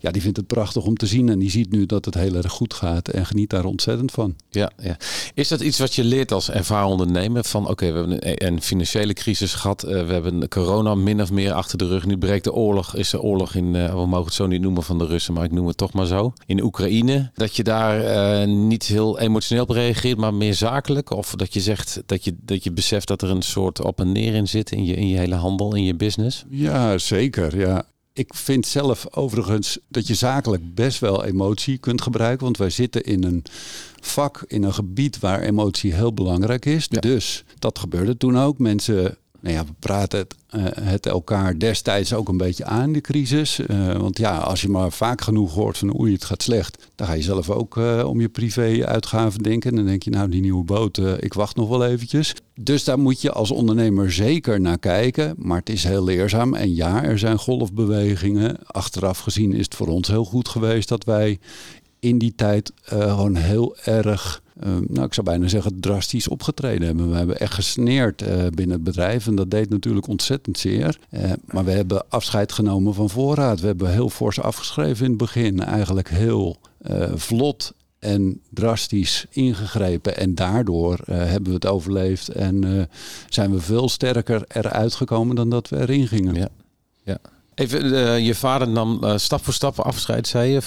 ja, 0.00 0.10
die 0.10 0.22
vindt 0.22 0.36
het 0.36 0.46
prachtig 0.46 0.84
om 0.84 0.96
te 0.96 1.06
zien. 1.06 1.28
En 1.28 1.38
die 1.38 1.50
ziet 1.50 1.70
nu 1.70 1.86
dat 1.86 2.04
het 2.04 2.14
heel 2.14 2.34
erg 2.34 2.52
goed 2.52 2.74
gaat 2.74 3.08
en 3.08 3.26
geniet 3.26 3.50
daar 3.50 3.64
ontzettend 3.64 4.12
van. 4.12 4.34
Ja, 4.50 4.70
ja. 4.82 4.96
Is 5.34 5.48
dat 5.48 5.60
iets 5.60 5.78
wat 5.78 5.94
je 5.94 6.04
leert 6.04 6.32
als 6.32 6.50
ervaren 6.50 6.88
ondernemer? 6.88 7.44
Van 7.44 7.68
oké, 7.68 7.92
we 7.92 7.98
hebben 7.98 8.46
een, 8.46 8.62
financiële 8.62 9.12
crisis 9.12 9.54
gehad. 9.54 9.84
Uh, 9.84 10.06
we 10.06 10.12
hebben 10.12 10.48
corona 10.48 10.94
min 10.94 11.22
of 11.22 11.30
meer 11.30 11.52
achter 11.52 11.78
de 11.78 11.86
rug. 11.86 12.06
Nu 12.06 12.18
breekt 12.18 12.44
de 12.44 12.52
oorlog. 12.52 12.96
Is 12.96 13.12
er 13.12 13.20
oorlog 13.20 13.54
in, 13.54 13.74
uh, 13.74 13.90
we 13.90 14.06
mogen 14.06 14.24
het 14.24 14.34
zo 14.34 14.46
niet 14.46 14.60
noemen 14.60 14.82
van 14.82 14.98
de 14.98 15.06
Russen, 15.06 15.34
maar 15.34 15.44
ik 15.44 15.52
noem 15.52 15.66
het 15.66 15.76
toch 15.76 15.92
maar 15.92 16.06
zo. 16.06 16.32
In 16.46 16.62
Oekraïne. 16.62 17.30
Dat 17.34 17.56
je 17.56 17.62
daar 17.62 18.00
uh, 18.44 18.54
niet 18.56 18.84
heel 18.84 19.18
emotioneel 19.18 19.62
op 19.62 19.70
reageert, 19.70 20.18
maar 20.18 20.34
meer 20.34 20.54
zakelijk. 20.54 21.10
Of 21.10 21.34
dat 21.36 21.54
je 21.54 21.60
zegt 21.60 22.02
dat 22.06 22.24
je, 22.24 22.34
dat 22.42 22.64
je 22.64 22.72
beseft 22.72 23.08
dat 23.08 23.22
er 23.22 23.30
een 23.30 23.42
soort 23.42 23.80
op 23.80 24.00
en 24.00 24.12
neer 24.12 24.34
in 24.34 24.48
zit 24.48 24.70
in 24.70 24.84
je, 24.84 24.94
in 24.94 25.08
je 25.08 25.16
hele 25.16 25.34
handel, 25.34 25.74
in 25.74 25.84
je 25.84 25.94
business. 25.94 26.12
Ja, 26.48 26.98
zeker. 26.98 27.58
Ja. 27.58 27.86
Ik 28.12 28.34
vind 28.34 28.66
zelf 28.66 29.06
overigens 29.10 29.78
dat 29.88 30.06
je 30.06 30.14
zakelijk 30.14 30.74
best 30.74 30.98
wel 30.98 31.24
emotie 31.24 31.78
kunt 31.78 32.02
gebruiken. 32.02 32.44
Want 32.44 32.56
wij 32.56 32.70
zitten 32.70 33.04
in 33.04 33.24
een 33.24 33.42
vak, 34.00 34.44
in 34.46 34.62
een 34.62 34.74
gebied 34.74 35.18
waar 35.18 35.40
emotie 35.40 35.94
heel 35.94 36.14
belangrijk 36.14 36.64
is. 36.64 36.88
Dus 36.88 37.44
dat 37.58 37.78
gebeurde 37.78 38.16
toen 38.16 38.38
ook. 38.38 38.58
Mensen 38.58 39.16
nou 39.44 39.56
ja, 39.56 39.64
we 39.64 39.72
praten 39.78 40.18
het, 40.18 40.34
uh, 40.56 40.64
het, 40.90 41.06
elkaar 41.06 41.58
destijds 41.58 42.14
ook 42.14 42.28
een 42.28 42.36
beetje 42.36 42.64
aan, 42.64 42.92
de 42.92 43.00
crisis. 43.00 43.58
Uh, 43.58 43.96
want 43.96 44.18
ja, 44.18 44.38
als 44.38 44.60
je 44.62 44.68
maar 44.68 44.92
vaak 44.92 45.20
genoeg 45.20 45.54
hoort 45.54 45.78
van 45.78 46.00
oei, 46.00 46.12
het 46.12 46.24
gaat 46.24 46.42
slecht, 46.42 46.90
dan 46.94 47.06
ga 47.06 47.12
je 47.12 47.22
zelf 47.22 47.50
ook 47.50 47.76
uh, 47.76 48.04
om 48.06 48.20
je 48.20 48.28
privé-uitgaven 48.28 49.42
denken. 49.42 49.70
En 49.70 49.76
dan 49.76 49.86
denk 49.86 50.02
je, 50.02 50.10
nou, 50.10 50.28
die 50.28 50.40
nieuwe 50.40 50.64
boot, 50.64 50.98
ik 51.18 51.34
wacht 51.34 51.56
nog 51.56 51.68
wel 51.68 51.84
eventjes. 51.86 52.34
Dus 52.60 52.84
daar 52.84 52.98
moet 52.98 53.20
je 53.20 53.32
als 53.32 53.50
ondernemer 53.50 54.12
zeker 54.12 54.60
naar 54.60 54.78
kijken. 54.78 55.34
Maar 55.38 55.58
het 55.58 55.70
is 55.70 55.84
heel 55.84 56.04
leerzaam. 56.04 56.54
En 56.54 56.74
ja, 56.74 57.02
er 57.02 57.18
zijn 57.18 57.38
golfbewegingen. 57.38 58.58
Achteraf 58.66 59.18
gezien 59.18 59.52
is 59.52 59.64
het 59.64 59.74
voor 59.74 59.88
ons 59.88 60.08
heel 60.08 60.24
goed 60.24 60.48
geweest 60.48 60.88
dat 60.88 61.04
wij 61.04 61.38
in 62.00 62.18
die 62.18 62.34
tijd 62.34 62.72
gewoon 62.82 63.36
heel 63.36 63.76
erg 63.76 64.42
uh, 64.62 64.76
nou, 64.88 65.06
ik 65.06 65.14
zou 65.14 65.26
bijna 65.26 65.48
zeggen, 65.48 65.80
drastisch 65.80 66.28
opgetreden 66.28 66.86
hebben. 66.86 67.10
We 67.10 67.16
hebben 67.16 67.38
echt 67.40 67.54
gesneerd 67.54 68.22
uh, 68.22 68.28
binnen 68.28 68.76
het 68.76 68.84
bedrijf 68.84 69.26
en 69.26 69.34
dat 69.34 69.50
deed 69.50 69.70
natuurlijk 69.70 70.06
ontzettend 70.06 70.58
zeer. 70.58 70.98
Uh, 71.10 71.32
maar 71.44 71.64
we 71.64 71.70
hebben 71.70 72.04
afscheid 72.08 72.52
genomen 72.52 72.94
van 72.94 73.10
voorraad. 73.10 73.60
We 73.60 73.66
hebben 73.66 73.92
heel 73.92 74.10
fors 74.10 74.40
afgeschreven 74.40 75.04
in 75.04 75.10
het 75.10 75.18
begin. 75.18 75.60
Eigenlijk 75.60 76.08
heel 76.08 76.56
vlot 77.14 77.72
en 77.98 78.40
drastisch 78.50 79.26
ingegrepen. 79.30 80.16
En 80.16 80.34
daardoor 80.34 80.98
hebben 81.04 81.48
we 81.48 81.54
het 81.54 81.66
overleefd 81.66 82.28
en 82.28 82.88
zijn 83.28 83.50
we 83.50 83.60
veel 83.60 83.88
sterker 83.88 84.44
eruit 84.48 84.94
gekomen 84.94 85.36
dan 85.36 85.50
dat 85.50 85.68
we 85.68 85.80
erin 85.80 86.08
gingen. 86.08 86.34
Ja. 86.34 86.48
ja. 87.04 87.18
Even, 87.54 87.84
uh, 87.84 88.18
je 88.18 88.34
vader 88.34 88.68
nam 88.68 89.00
uh, 89.04 89.12
stap 89.16 89.44
voor 89.44 89.52
stap 89.52 89.80
afscheid, 89.80 90.26
zei 90.26 90.52
je. 90.52 90.60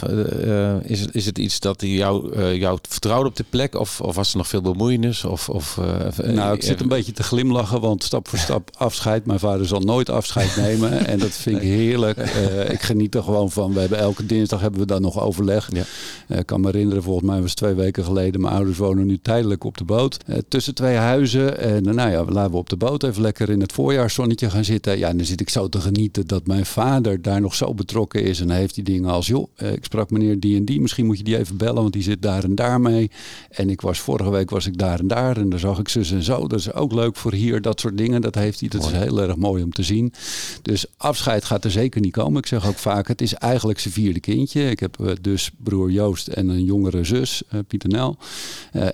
Uh, 0.45 0.89
is, 0.89 1.05
is 1.11 1.25
het 1.25 1.37
iets 1.37 1.59
dat 1.59 1.81
hij 1.81 1.89
jou, 1.89 2.43
jou 2.53 2.79
vertrouwde 2.89 3.29
op 3.29 3.35
de 3.35 3.45
plek? 3.49 3.75
Of, 3.75 4.01
of 4.01 4.15
was 4.15 4.31
er 4.31 4.37
nog 4.37 4.47
veel 4.47 4.61
bemoeienis? 4.61 5.23
Of, 5.23 5.49
of, 5.49 5.79
nou, 6.23 6.55
ik 6.55 6.63
zit 6.63 6.81
een 6.81 6.87
beetje 6.87 7.11
te 7.11 7.23
glimlachen, 7.23 7.81
want 7.81 8.03
stap 8.03 8.27
voor 8.27 8.39
stap 8.39 8.69
afscheid. 8.77 9.25
Mijn 9.25 9.39
vader 9.39 9.65
zal 9.65 9.79
nooit 9.79 10.09
afscheid 10.09 10.55
nemen. 10.55 11.05
en 11.07 11.19
dat 11.19 11.29
vind 11.29 11.55
ik 11.55 11.61
heerlijk. 11.61 12.17
ik 12.75 12.81
geniet 12.81 13.15
er 13.15 13.23
gewoon 13.23 13.51
van. 13.51 13.73
We 13.73 13.79
hebben 13.79 13.99
elke 13.99 14.25
dinsdag 14.25 14.61
hebben 14.61 14.79
we 14.79 14.85
dan 14.85 15.01
nog 15.01 15.21
overleg. 15.21 15.69
Ja. 15.73 16.37
ik 16.37 16.45
kan 16.45 16.61
me 16.61 16.65
herinneren, 16.65 17.03
volgens 17.03 17.27
mij 17.27 17.41
was 17.41 17.49
het 17.49 17.57
twee 17.59 17.73
weken 17.73 18.03
geleden. 18.03 18.41
Mijn 18.41 18.53
ouders 18.53 18.77
wonen 18.77 19.07
nu 19.07 19.19
tijdelijk 19.21 19.63
op 19.63 19.77
de 19.77 19.83
boot. 19.83 20.17
tussen 20.47 20.75
twee 20.75 20.95
huizen. 20.95 21.59
En 21.59 21.83
nou 21.83 22.11
ja, 22.11 22.25
laten 22.25 22.51
we 22.51 22.57
op 22.57 22.69
de 22.69 22.77
boot 22.77 23.03
even 23.03 23.21
lekker 23.21 23.49
in 23.49 23.61
het 23.61 23.71
voorjaarszonnetje 23.71 24.49
gaan 24.49 24.65
zitten. 24.65 24.97
Ja, 24.97 25.09
en 25.09 25.17
dan 25.17 25.25
zit 25.25 25.41
ik 25.41 25.49
zo 25.49 25.69
te 25.69 25.81
genieten 25.81 26.27
dat 26.27 26.47
mijn 26.47 26.65
vader 26.65 26.75
daar 27.21 27.41
nog 27.41 27.55
zo 27.55 27.73
betrokken 27.73 28.23
is. 28.23 28.39
En 28.39 28.49
heeft 28.49 28.75
die 28.75 28.83
dingen 28.83 29.09
als, 29.09 29.27
joh, 29.27 29.47
eh, 29.55 29.71
ik 29.71 29.83
sprak 29.83 30.09
meneer 30.09 30.39
die 30.39 30.57
en 30.57 30.65
die, 30.65 30.81
misschien 30.81 31.05
moet 31.05 31.17
je 31.17 31.23
die 31.23 31.37
even 31.37 31.57
bellen, 31.57 31.81
want 31.81 31.93
die 31.93 32.03
zit 32.03 32.21
daar 32.21 32.43
en 32.43 32.55
daar 32.55 32.81
mee. 32.81 33.11
En 33.49 33.69
ik 33.69 33.81
was 33.81 33.99
vorige 33.99 34.29
week 34.29 34.49
was 34.49 34.65
ik 34.65 34.77
daar 34.77 34.99
en 34.99 35.07
daar 35.07 35.37
en 35.37 35.49
daar 35.49 35.59
zag 35.59 35.79
ik 35.79 35.89
zus 35.89 36.11
en 36.11 36.23
zo. 36.23 36.47
Dat 36.47 36.59
is 36.59 36.73
ook 36.73 36.91
leuk 36.93 37.15
voor 37.15 37.33
hier, 37.33 37.61
dat 37.61 37.79
soort 37.79 37.97
dingen. 37.97 38.21
Dat 38.21 38.35
heeft 38.35 38.59
hij, 38.59 38.69
dat 38.69 38.83
is 38.83 38.91
heel 38.91 39.21
erg 39.21 39.35
mooi 39.35 39.63
om 39.63 39.71
te 39.71 39.83
zien. 39.83 40.13
Dus 40.61 40.85
afscheid 40.97 41.45
gaat 41.45 41.63
er 41.63 41.71
zeker 41.71 42.01
niet 42.01 42.11
komen. 42.11 42.39
Ik 42.39 42.47
zeg 42.47 42.67
ook 42.67 42.77
vaak, 42.77 43.07
het 43.07 43.21
is 43.21 43.33
eigenlijk 43.33 43.79
zijn 43.79 43.93
vierde 43.93 44.19
kindje. 44.19 44.69
Ik 44.69 44.79
heb 44.79 44.99
eh, 44.99 45.11
dus 45.21 45.51
broer 45.57 45.91
Joost 45.91 46.27
en 46.27 46.49
een 46.49 46.63
jongere 46.63 47.03
zus, 47.03 47.43
uh, 47.53 47.59
Pieter 47.67 47.89
Nel. 47.89 48.17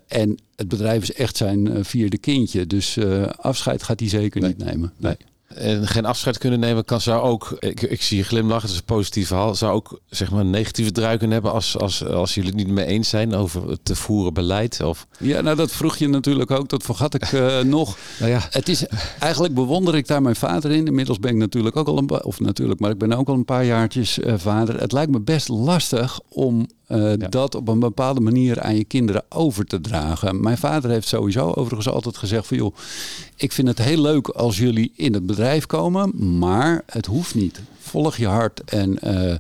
en 0.07 0.37
het 0.55 0.67
bedrijf 0.67 1.01
is 1.01 1.13
echt 1.13 1.37
zijn 1.37 1.85
vierde 1.85 2.17
kindje. 2.17 2.67
Dus 2.67 2.97
afscheid 3.35 3.83
gaat 3.83 3.99
hij 3.99 4.09
zeker 4.09 4.41
niet 4.41 4.57
nemen. 4.57 4.93
Nee 4.97 5.15
en 5.55 5.87
geen 5.87 6.05
afscheid 6.05 6.37
kunnen 6.37 6.59
nemen, 6.59 6.85
kan 6.85 7.01
zou 7.01 7.21
ook, 7.21 7.55
ik, 7.59 7.81
ik 7.81 8.01
zie 8.01 8.17
je 8.17 8.23
glimlachen, 8.23 8.61
dat 8.61 8.71
is 8.71 8.77
een 8.77 8.85
positief 8.85 9.27
verhaal, 9.27 9.55
zou 9.55 9.73
ook 9.73 9.99
zeg 10.09 10.31
maar 10.31 10.39
een 10.39 10.49
negatieve 10.49 10.91
draai 10.91 11.17
kunnen 11.17 11.33
hebben 11.33 11.51
als, 11.53 11.77
als, 11.77 12.05
als 12.05 12.33
jullie 12.33 12.49
het 12.49 12.59
niet 12.59 12.67
mee 12.67 12.85
eens 12.85 13.09
zijn 13.09 13.33
over 13.33 13.69
het 13.69 13.85
te 13.85 13.95
voeren 13.95 14.33
beleid? 14.33 14.81
Of... 14.81 15.07
Ja, 15.19 15.41
nou 15.41 15.55
dat 15.55 15.71
vroeg 15.71 15.97
je 15.97 16.07
natuurlijk 16.07 16.51
ook, 16.51 16.69
dat 16.69 16.83
vergat 16.83 17.13
ik 17.13 17.31
uh, 17.31 17.59
nog. 17.77 17.97
Nou 18.19 18.31
ja. 18.31 18.47
Het 18.49 18.69
is, 18.69 18.85
eigenlijk 19.19 19.53
bewonder 19.53 19.95
ik 19.95 20.07
daar 20.07 20.21
mijn 20.21 20.35
vader 20.35 20.71
in. 20.71 20.85
Inmiddels 20.85 21.19
ben 21.19 21.31
ik 21.31 21.37
natuurlijk 21.37 21.75
ook 21.75 21.87
al 21.87 21.97
een, 21.97 22.23
of 22.23 22.39
natuurlijk, 22.39 22.79
maar 22.79 22.91
ik 22.91 22.97
ben 22.97 23.13
ook 23.13 23.27
al 23.27 23.33
een 23.33 23.45
paar 23.45 23.65
jaartjes 23.65 24.17
uh, 24.17 24.33
vader. 24.37 24.79
Het 24.79 24.91
lijkt 24.91 25.11
me 25.11 25.19
best 25.19 25.47
lastig 25.47 26.19
om 26.29 26.67
uh, 26.87 27.13
dat 27.29 27.55
op 27.55 27.67
een 27.67 27.79
bepaalde 27.79 28.19
manier 28.19 28.61
aan 28.61 28.75
je 28.75 28.83
kinderen 28.83 29.23
over 29.29 29.65
te 29.65 29.81
dragen. 29.81 30.41
Mijn 30.41 30.57
vader 30.57 30.89
heeft 30.89 31.07
sowieso 31.07 31.51
overigens 31.51 31.89
altijd 31.89 32.17
gezegd 32.17 32.47
van 32.47 32.57
joh, 32.57 32.75
ik 33.35 33.51
vind 33.51 33.67
het 33.67 33.77
heel 33.77 34.01
leuk 34.01 34.27
als 34.27 34.57
jullie 34.57 34.91
in 34.95 35.13
het 35.13 35.25
bedrijf 35.25 35.65
komen, 35.65 36.37
maar 36.37 36.83
het 36.85 37.05
hoeft 37.05 37.35
niet. 37.35 37.61
Volg 37.79 38.17
je 38.17 38.27
hart 38.27 38.63
en 38.63 38.97
uh, 39.03 39.35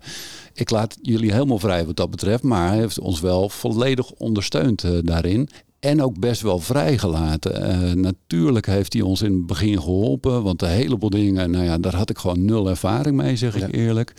ik 0.53 0.69
laat 0.69 0.97
jullie 1.01 1.31
helemaal 1.31 1.59
vrij 1.59 1.85
wat 1.85 1.95
dat 1.95 2.09
betreft, 2.09 2.43
maar 2.43 2.67
hij 2.67 2.77
heeft 2.77 2.99
ons 2.99 3.19
wel 3.19 3.49
volledig 3.49 4.11
ondersteund 4.11 4.83
uh, 4.83 4.99
daarin. 5.01 5.49
En 5.83 6.01
ook 6.01 6.19
best 6.19 6.41
wel 6.41 6.59
vrijgelaten. 6.59 7.69
Uh, 7.69 7.93
natuurlijk 7.93 8.65
heeft 8.65 8.93
hij 8.93 9.01
ons 9.01 9.21
in 9.21 9.33
het 9.33 9.45
begin 9.45 9.81
geholpen. 9.81 10.43
Want 10.43 10.61
een 10.61 10.69
heleboel 10.69 11.09
dingen, 11.09 11.51
nou 11.51 11.63
ja, 11.63 11.77
daar 11.77 11.95
had 11.95 12.09
ik 12.09 12.17
gewoon 12.17 12.45
nul 12.45 12.69
ervaring 12.69 13.15
mee, 13.15 13.35
zeg 13.35 13.55
ik 13.55 13.75
eerlijk. 13.75 14.13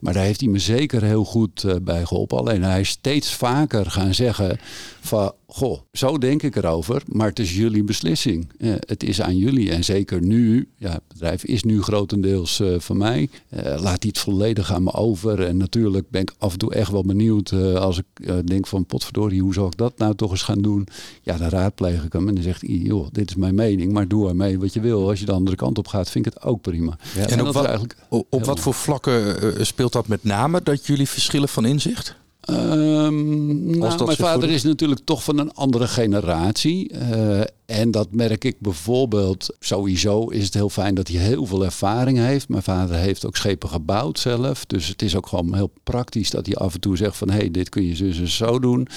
Maar 0.00 0.12
daar 0.12 0.24
heeft 0.24 0.40
hij 0.40 0.48
me 0.48 0.58
zeker 0.58 1.02
heel 1.02 1.24
goed 1.24 1.62
uh, 1.62 1.74
bij 1.82 2.04
geholpen. 2.04 2.38
Alleen 2.38 2.62
hij 2.62 2.80
is 2.80 2.88
steeds 2.88 3.34
vaker 3.34 3.90
gaan 3.90 4.14
zeggen 4.14 4.58
van... 5.00 5.32
Goh, 5.54 5.80
zo 5.92 6.18
denk 6.18 6.42
ik 6.42 6.56
erover, 6.56 7.02
maar 7.06 7.28
het 7.28 7.38
is 7.38 7.56
jullie 7.56 7.84
beslissing. 7.84 8.50
Uh, 8.58 8.74
het 8.78 9.02
is 9.02 9.20
aan 9.20 9.36
jullie. 9.36 9.70
En 9.70 9.84
zeker 9.84 10.22
nu, 10.22 10.68
ja, 10.76 10.90
het 10.90 11.08
bedrijf 11.08 11.44
is 11.44 11.62
nu 11.62 11.82
grotendeels 11.82 12.60
uh, 12.60 12.78
van 12.78 12.96
mij. 12.96 13.28
laat 13.50 13.84
hij 13.84 13.96
het 13.98 14.18
volledig 14.18 14.72
aan 14.72 14.82
me 14.82 14.92
over. 14.92 15.46
En 15.46 15.56
natuurlijk 15.56 16.10
ben 16.10 16.20
ik 16.20 16.34
af 16.38 16.52
en 16.52 16.58
toe 16.58 16.74
echt 16.74 16.90
wel 16.90 17.04
benieuwd 17.04 17.52
als 17.76 17.98
ik 17.98 18.46
denk 18.46 18.66
van... 18.66 18.86
potverdorie, 18.86 19.42
hoe 19.42 19.54
zal 19.54 19.66
ik 19.66 19.76
dat 19.76 19.98
nou 19.98 20.14
toch 20.14 20.30
eens 20.30 20.42
gaan 20.42 20.62
doen? 20.62 20.86
Ja, 21.22 21.36
dan 21.36 21.48
raadpleeg 21.48 22.04
ik 22.04 22.12
hem 22.12 22.28
en 22.28 22.34
dan 22.34 22.42
zegt 22.42 22.60
hij... 22.60 22.70
joh, 22.70 23.06
dit 23.12 23.30
is 23.30 23.36
mijn 23.36 23.54
mening, 23.54 23.92
maar 23.92 24.08
doe 24.08 24.28
ermee 24.28 24.58
wat 24.58 24.72
je 24.72 24.80
wil. 24.80 25.08
Als 25.08 25.20
je 25.20 25.26
de 25.26 25.32
andere 25.32 25.56
kant 25.56 25.78
op 25.78 25.88
gaat, 25.88 26.10
vind 26.10 26.26
ik 26.26 26.32
het 26.34 26.42
ook 26.42 26.60
prima. 26.60 26.98
Ja, 27.14 27.20
en, 27.20 27.38
en 27.38 27.46
op, 27.46 27.54
wat, 27.54 27.94
op 28.08 28.44
wat 28.44 28.60
voor 28.60 28.74
vlakken 28.74 29.66
speelt 29.66 29.92
dat 29.92 30.08
met 30.08 30.24
name 30.24 30.60
dat 30.62 30.86
jullie 30.86 31.08
verschillen 31.08 31.48
van 31.48 31.64
inzicht? 31.64 32.20
Um, 32.52 33.78
nou, 33.78 34.04
mijn 34.04 34.16
vader 34.16 34.50
is 34.50 34.62
natuurlijk 34.62 35.00
toch 35.04 35.24
van 35.24 35.38
een 35.38 35.52
andere 35.52 35.88
generatie. 35.88 36.92
Uh, 36.92 37.40
en 37.66 37.90
dat 37.90 38.08
merk 38.10 38.44
ik 38.44 38.56
bijvoorbeeld. 38.60 39.56
Sowieso 39.58 40.26
is 40.26 40.44
het 40.44 40.54
heel 40.54 40.68
fijn 40.68 40.94
dat 40.94 41.08
hij 41.08 41.20
heel 41.20 41.46
veel 41.46 41.64
ervaring 41.64 42.18
heeft. 42.18 42.48
Mijn 42.48 42.62
vader 42.62 42.96
heeft 42.96 43.26
ook 43.26 43.36
schepen 43.36 43.68
gebouwd 43.68 44.18
zelf. 44.18 44.64
Dus 44.64 44.88
het 44.88 45.02
is 45.02 45.16
ook 45.16 45.26
gewoon 45.26 45.54
heel 45.54 45.72
praktisch 45.82 46.30
dat 46.30 46.46
hij 46.46 46.54
af 46.54 46.74
en 46.74 46.80
toe 46.80 46.96
zegt 46.96 47.16
van... 47.16 47.30
hé, 47.30 47.36
hey, 47.36 47.50
dit 47.50 47.68
kun 47.68 47.86
je 47.86 48.14
en 48.20 48.28
zo 48.28 48.58
doen. 48.58 48.88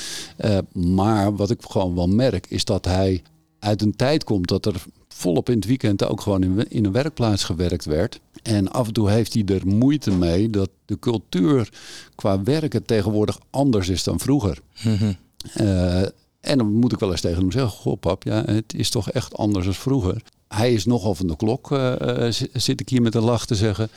Uh, 0.45 0.57
maar 0.73 1.35
wat 1.35 1.49
ik 1.49 1.61
gewoon 1.67 1.95
wel 1.95 2.07
merk 2.07 2.45
is 2.49 2.65
dat 2.65 2.85
hij 2.85 3.21
uit 3.59 3.81
een 3.81 3.95
tijd 3.95 4.23
komt 4.23 4.47
dat 4.47 4.65
er 4.65 4.83
volop 5.17 5.49
in 5.49 5.55
het 5.55 5.65
weekend 5.65 6.07
ook 6.07 6.21
gewoon 6.21 6.43
in, 6.43 6.69
in 6.69 6.85
een 6.85 6.91
werkplaats 6.91 7.43
gewerkt 7.43 7.85
werd. 7.85 8.19
En 8.43 8.71
af 8.71 8.87
en 8.87 8.93
toe 8.93 9.09
heeft 9.09 9.33
hij 9.33 9.43
er 9.45 9.67
moeite 9.67 10.11
mee 10.11 10.49
dat 10.49 10.69
de 10.85 10.99
cultuur 10.99 11.69
qua 12.15 12.43
werken 12.43 12.85
tegenwoordig 12.85 13.39
anders 13.49 13.89
is 13.89 14.03
dan 14.03 14.19
vroeger. 14.19 14.59
Mhm. 14.83 15.13
Eh, 15.53 16.01
en 16.39 16.57
dan 16.57 16.73
moet 16.73 16.91
ik 16.91 16.99
wel 16.99 17.11
eens 17.11 17.21
tegen 17.21 17.39
hem 17.39 17.51
zeggen: 17.51 17.71
Goh, 17.71 17.99
pap, 17.99 18.23
ja, 18.23 18.43
het 18.45 18.73
is 18.73 18.89
toch 18.89 19.11
echt 19.11 19.35
anders 19.35 19.65
dan 19.65 19.73
vroeger. 19.73 20.21
Hij 20.47 20.73
is 20.73 20.85
nogal 20.85 21.15
van 21.15 21.27
de 21.27 21.35
klok, 21.35 21.71
uh, 21.71 22.27
zit 22.53 22.81
ik 22.81 22.89
hier 22.89 23.01
met 23.01 23.15
een 23.15 23.23
lach 23.23 23.45
te 23.45 23.55
zeggen. 23.55 23.89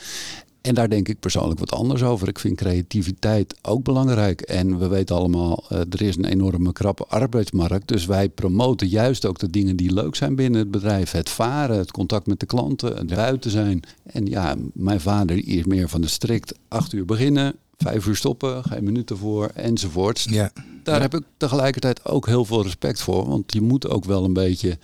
En 0.61 0.75
daar 0.75 0.89
denk 0.89 1.07
ik 1.07 1.19
persoonlijk 1.19 1.59
wat 1.59 1.71
anders 1.71 2.03
over. 2.03 2.27
Ik 2.27 2.39
vind 2.39 2.55
creativiteit 2.57 3.55
ook 3.61 3.83
belangrijk. 3.83 4.41
En 4.41 4.79
we 4.79 4.87
weten 4.87 5.15
allemaal, 5.15 5.63
uh, 5.71 5.77
er 5.79 6.01
is 6.01 6.15
een 6.17 6.25
enorme 6.25 6.71
krappe 6.73 7.05
arbeidsmarkt. 7.07 7.87
Dus 7.87 8.05
wij 8.05 8.29
promoten 8.29 8.87
juist 8.87 9.25
ook 9.25 9.39
de 9.39 9.49
dingen 9.49 9.75
die 9.75 9.93
leuk 9.93 10.15
zijn 10.15 10.35
binnen 10.35 10.59
het 10.59 10.71
bedrijf. 10.71 11.11
Het 11.11 11.29
varen, 11.29 11.77
het 11.77 11.91
contact 11.91 12.27
met 12.27 12.39
de 12.39 12.45
klanten, 12.45 12.95
het 12.97 13.07
buiten 13.07 13.51
zijn. 13.51 13.81
En 14.03 14.25
ja, 14.25 14.55
mijn 14.73 15.01
vader 15.01 15.47
is 15.47 15.63
meer 15.63 15.89
van 15.89 16.01
de 16.01 16.07
strikt 16.07 16.53
acht 16.67 16.93
uur 16.93 17.05
beginnen, 17.05 17.55
vijf 17.77 18.07
uur 18.07 18.15
stoppen, 18.15 18.63
geen 18.63 18.83
minuten 18.83 19.17
voor 19.17 19.45
enzovoorts. 19.53 20.23
Ja. 20.29 20.51
Daar 20.83 21.01
heb 21.01 21.13
ik 21.15 21.23
tegelijkertijd 21.37 22.05
ook 22.05 22.25
heel 22.27 22.45
veel 22.45 22.63
respect 22.63 23.01
voor. 23.01 23.27
Want 23.29 23.53
je 23.53 23.61
moet 23.61 23.87
ook 23.89 24.05
wel 24.05 24.23
een 24.23 24.33
beetje 24.33 24.77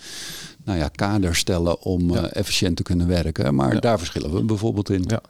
nou 0.64 0.78
ja, 0.80 0.88
kaders 0.88 1.40
stellen 1.40 1.82
om 1.82 2.12
Ja. 2.12 2.24
eh, 2.30 2.40
efficiënt 2.40 2.76
te 2.78 2.84
kunnen 2.84 3.08
werken. 3.08 3.56
Maar 3.56 3.74
Ja. 3.74 3.80
daar 3.80 3.98
verschillen 3.98 4.34
we 4.34 4.44
bijvoorbeeld 4.44 4.90
in. 4.90 5.04
Ja. 5.08 5.22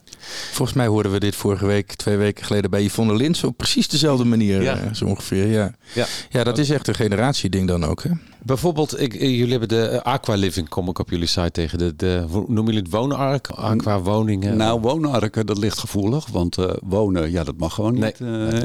Volgens 0.52 0.78
mij 0.78 0.88
hoorden 0.88 1.12
we 1.12 1.20
dit 1.20 1.36
vorige 1.36 1.66
week, 1.66 1.94
twee 1.94 2.18
weken 2.18 2.46
geleden 2.46 2.70
bij 2.70 2.84
Yvonne 2.84 3.16
Lins 3.16 3.44
op 3.44 3.58
precies 3.58 3.88
dezelfde 3.88 4.26
manier. 4.26 4.62
Ja. 4.62 4.78
eh, 4.78 4.94
zo 4.94 5.06
ongeveer, 5.06 5.48
ja. 5.48 5.74
Ja. 5.94 6.06
Ja, 6.30 6.44
dat 6.44 6.58
is 6.58 6.70
echt 6.70 6.88
een 6.88 6.96
generatieding 6.96 7.68
dan 7.68 7.86
ook. 7.86 8.04
Hè? 8.04 8.10
Bijvoorbeeld, 8.46 9.02
ik, 9.02 9.14
eh, 9.14 9.30
jullie 9.30 9.50
hebben 9.50 9.68
de 9.68 9.88
eh, 9.88 10.14
Aqua 10.14 10.36
Living, 10.36 10.70
kom 10.70 10.90
ik 10.90 11.00
op 11.00 11.10
jullie 11.10 11.28
site 11.28 11.52
tegen. 11.52 11.78
De, 11.78 11.96
de, 11.96 12.26
noemen 12.30 12.66
jullie 12.66 12.80
het 12.80 12.92
woonark? 12.92 13.50
Aqua 13.50 14.02
woningen. 14.02 14.58
Nou, 14.58 14.80
woonarken, 14.80 15.46
dat 15.46 15.58
ligt 15.58 15.80
gevoelig. 15.80 16.28
Want 16.28 16.58
eh, 16.58 16.70
wonen, 16.84 17.32
ja, 17.32 17.44
dat 17.44 17.58
mag 17.58 17.74
gewoon 17.74 17.94
niet, 17.94 18.20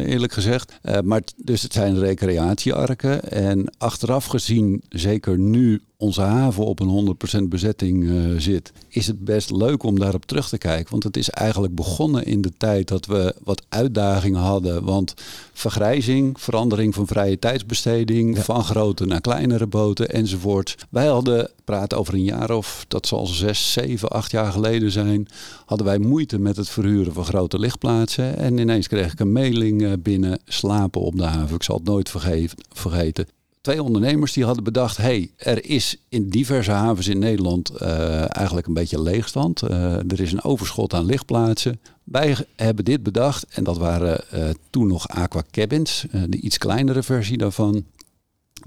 eerlijk 0.07 0.33
gezegd. 0.33 0.73
Maar 1.05 1.23
dus 1.37 1.63
het 1.63 1.73
zijn 1.73 1.99
recreatiearken. 1.99 3.31
En 3.31 3.75
achteraf 3.79 4.25
gezien, 4.25 4.83
zeker 4.89 5.39
nu 5.39 5.81
onze 5.97 6.21
haven 6.21 6.65
op 6.65 6.81
een 6.81 7.17
100% 7.43 7.49
bezetting 7.49 8.11
zit, 8.39 8.73
is 8.89 9.07
het 9.07 9.25
best 9.25 9.51
leuk 9.51 9.83
om 9.83 9.99
daarop 9.99 10.27
terug 10.27 10.49
te 10.49 10.59
kijken. 10.59 10.91
Want 10.91 11.03
het 11.03 11.17
is 11.17 11.31
eigenlijk 11.31 11.75
begonnen 11.75 12.25
in 12.25 12.41
de 12.41 12.53
tijd 12.57 12.89
dat 12.89 13.07
we 13.07 13.35
wat 13.45 13.63
uitdagingen 13.69 14.41
hadden. 14.41 14.85
Want 14.85 15.15
vergrijzing, 15.53 16.41
verandering 16.41 16.95
van 16.95 17.07
vrije 17.07 17.39
tijdsbesteding, 17.39 18.39
van 18.39 18.65
grote 18.65 19.07
naar 19.07 19.21
kleinere 19.21 19.69
boten 19.71 20.09
enzovoort. 20.09 20.77
Wij 20.91 21.07
hadden, 21.07 21.51
praat 21.65 21.95
over 21.95 22.15
een 22.15 22.25
jaar 22.25 22.51
of, 22.51 22.85
dat 22.89 23.07
zal 23.07 23.27
zes, 23.27 23.73
zeven, 23.73 24.09
acht 24.09 24.31
jaar 24.31 24.53
geleden 24.53 24.91
zijn, 24.91 25.29
hadden 25.67 25.87
wij 25.87 25.99
moeite 25.99 26.39
met 26.39 26.57
het 26.57 26.69
verhuren 26.69 27.13
van 27.13 27.25
grote 27.25 27.59
lichtplaatsen. 27.59 28.37
En 28.37 28.59
ineens 28.59 28.89
kreeg 28.89 29.13
ik 29.13 29.21
een 29.21 29.33
mailing 29.33 29.83
eh, 29.85 29.93
binnen, 29.99 30.41
slapen 30.45 31.01
op 31.01 31.17
de 31.17 31.25
haven. 31.25 31.55
Ik 31.57 31.63
zal 31.63 31.77
het 31.77 31.85
nooit 31.85 32.09
verge- 32.11 32.49
vergeten. 32.73 33.27
Twee 33.61 33.83
ondernemers 33.83 34.33
die 34.33 34.45
hadden 34.45 34.65
bedacht, 34.65 34.97
hey, 34.97 35.31
er 35.37 35.65
is 35.65 35.97
in 36.09 36.29
diverse 36.29 36.71
havens 36.71 37.09
in 37.09 37.19
Nederland 37.19 37.71
eh, 37.71 38.37
eigenlijk 38.37 38.67
een 38.67 38.75
beetje 38.75 39.03
leegstand. 39.03 39.63
Eh, 39.63 39.95
er 39.95 40.21
is 40.21 40.33
een 40.33 40.45
overschot 40.45 40.95
aan 40.95 41.05
lichtplaatsen. 41.05 41.81
Wij 42.05 42.37
hebben 42.57 42.85
dit 42.85 43.03
bedacht 43.03 43.47
en 43.49 43.65
dat 43.65 43.79
waren 43.79 44.25
toen 44.71 44.87
nog 44.87 45.09
Aqua 45.09 45.43
Cabins, 45.51 46.05
de 46.29 46.37
iets 46.41 46.59
kleinere 46.59 47.03
versie 47.03 47.37
daarvan. 47.39 47.85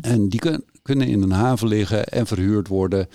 En 0.04 0.30
die 0.30 0.40
kun- 0.40 0.64
kunnen 0.84 1.08
in 1.08 1.22
een 1.22 1.32
haven 1.32 1.68
liggen 1.68 2.06
en 2.06 2.28
verhuurd 2.28 2.68
worden 2.68 3.08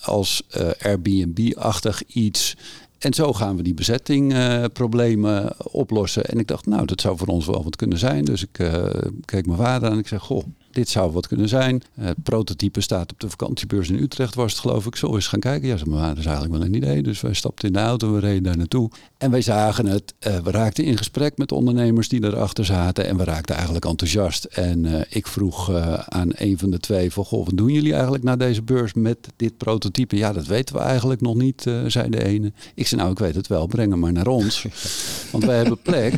als 0.00 0.42
eh, 0.50 0.68
Airbnb-achtig 0.82 2.02
iets. 2.06 2.56
En 2.98 3.14
zo 3.14 3.32
gaan 3.32 3.56
we 3.56 3.62
die 3.62 3.74
bezettingproblemen 3.74 5.54
oplossen. 5.72 6.24
En 6.24 6.38
ik 6.38 6.46
dacht, 6.46 6.66
nou, 6.66 6.86
dat 6.86 7.00
zou 7.00 7.16
voor 7.16 7.26
ons 7.26 7.46
wel 7.46 7.64
wat 7.64 7.76
kunnen 7.76 7.98
zijn. 7.98 8.24
Dus 8.24 8.42
ik 8.42 8.58
eh, 8.58 8.84
keek 9.24 9.46
mijn 9.46 9.58
vader 9.58 9.88
aan 9.88 9.94
en 9.94 10.00
ik 10.00 10.08
zeg, 10.08 10.22
goh, 10.22 10.44
dit 10.76 10.88
zou 10.88 11.12
wat 11.12 11.26
kunnen 11.26 11.48
zijn. 11.48 11.82
Het 11.94 12.22
prototype 12.22 12.80
staat 12.80 13.12
op 13.12 13.20
de 13.20 13.30
vakantiebeurs 13.30 13.88
in 13.88 14.02
Utrecht, 14.02 14.34
was 14.34 14.52
het 14.52 14.60
geloof 14.60 14.86
ik. 14.86 14.96
Zo 14.96 15.14
eens 15.14 15.26
gaan 15.26 15.40
kijken. 15.40 15.68
Ja, 15.68 15.76
mijn 15.86 16.00
vader 16.00 16.18
is 16.18 16.24
eigenlijk 16.24 16.56
wel 16.56 16.64
een 16.64 16.74
idee. 16.74 17.02
Dus 17.02 17.20
wij 17.20 17.32
stapten 17.32 17.68
in 17.68 17.74
de 17.74 17.78
auto, 17.78 18.12
we 18.12 18.20
reden 18.20 18.42
daar 18.42 18.56
naartoe. 18.56 18.90
En 19.18 19.30
wij 19.30 19.40
zagen 19.40 19.86
het. 19.86 20.14
Eh, 20.18 20.38
we 20.38 20.50
raakten 20.50 20.84
in 20.84 20.96
gesprek 20.96 21.36
met 21.36 21.52
ondernemers 21.52 22.08
die 22.08 22.24
erachter 22.24 22.64
zaten. 22.64 23.06
En 23.06 23.16
we 23.16 23.24
raakten 23.24 23.54
eigenlijk 23.54 23.84
enthousiast. 23.84 24.44
En 24.44 24.84
eh, 24.84 25.00
ik 25.08 25.26
vroeg 25.26 25.70
eh, 25.70 25.92
aan 25.94 26.28
een 26.32 26.58
van 26.58 26.70
de 26.70 26.78
twee 26.78 27.12
van, 27.12 27.24
goh, 27.24 27.44
wat 27.44 27.56
doen 27.56 27.72
jullie 27.72 27.92
eigenlijk 27.92 28.24
na 28.24 28.36
deze 28.36 28.62
beurs 28.62 28.94
met 28.94 29.18
dit 29.36 29.56
prototype? 29.56 30.16
Ja, 30.16 30.32
dat 30.32 30.46
weten 30.46 30.74
we 30.74 30.80
eigenlijk 30.80 31.20
nog 31.20 31.34
niet, 31.34 31.62
zei 31.86 32.10
de 32.10 32.24
ene. 32.24 32.52
Ik 32.74 32.86
zei, 32.86 33.00
nou, 33.00 33.12
ik 33.12 33.18
weet 33.18 33.34
het 33.34 33.46
wel, 33.46 33.66
breng 33.66 33.90
hem 33.90 34.00
maar 34.00 34.12
naar 34.12 34.26
ons. 34.26 34.66
Want 35.32 35.44
wij 35.44 35.56
hebben 35.56 35.78
plek. 35.82 36.14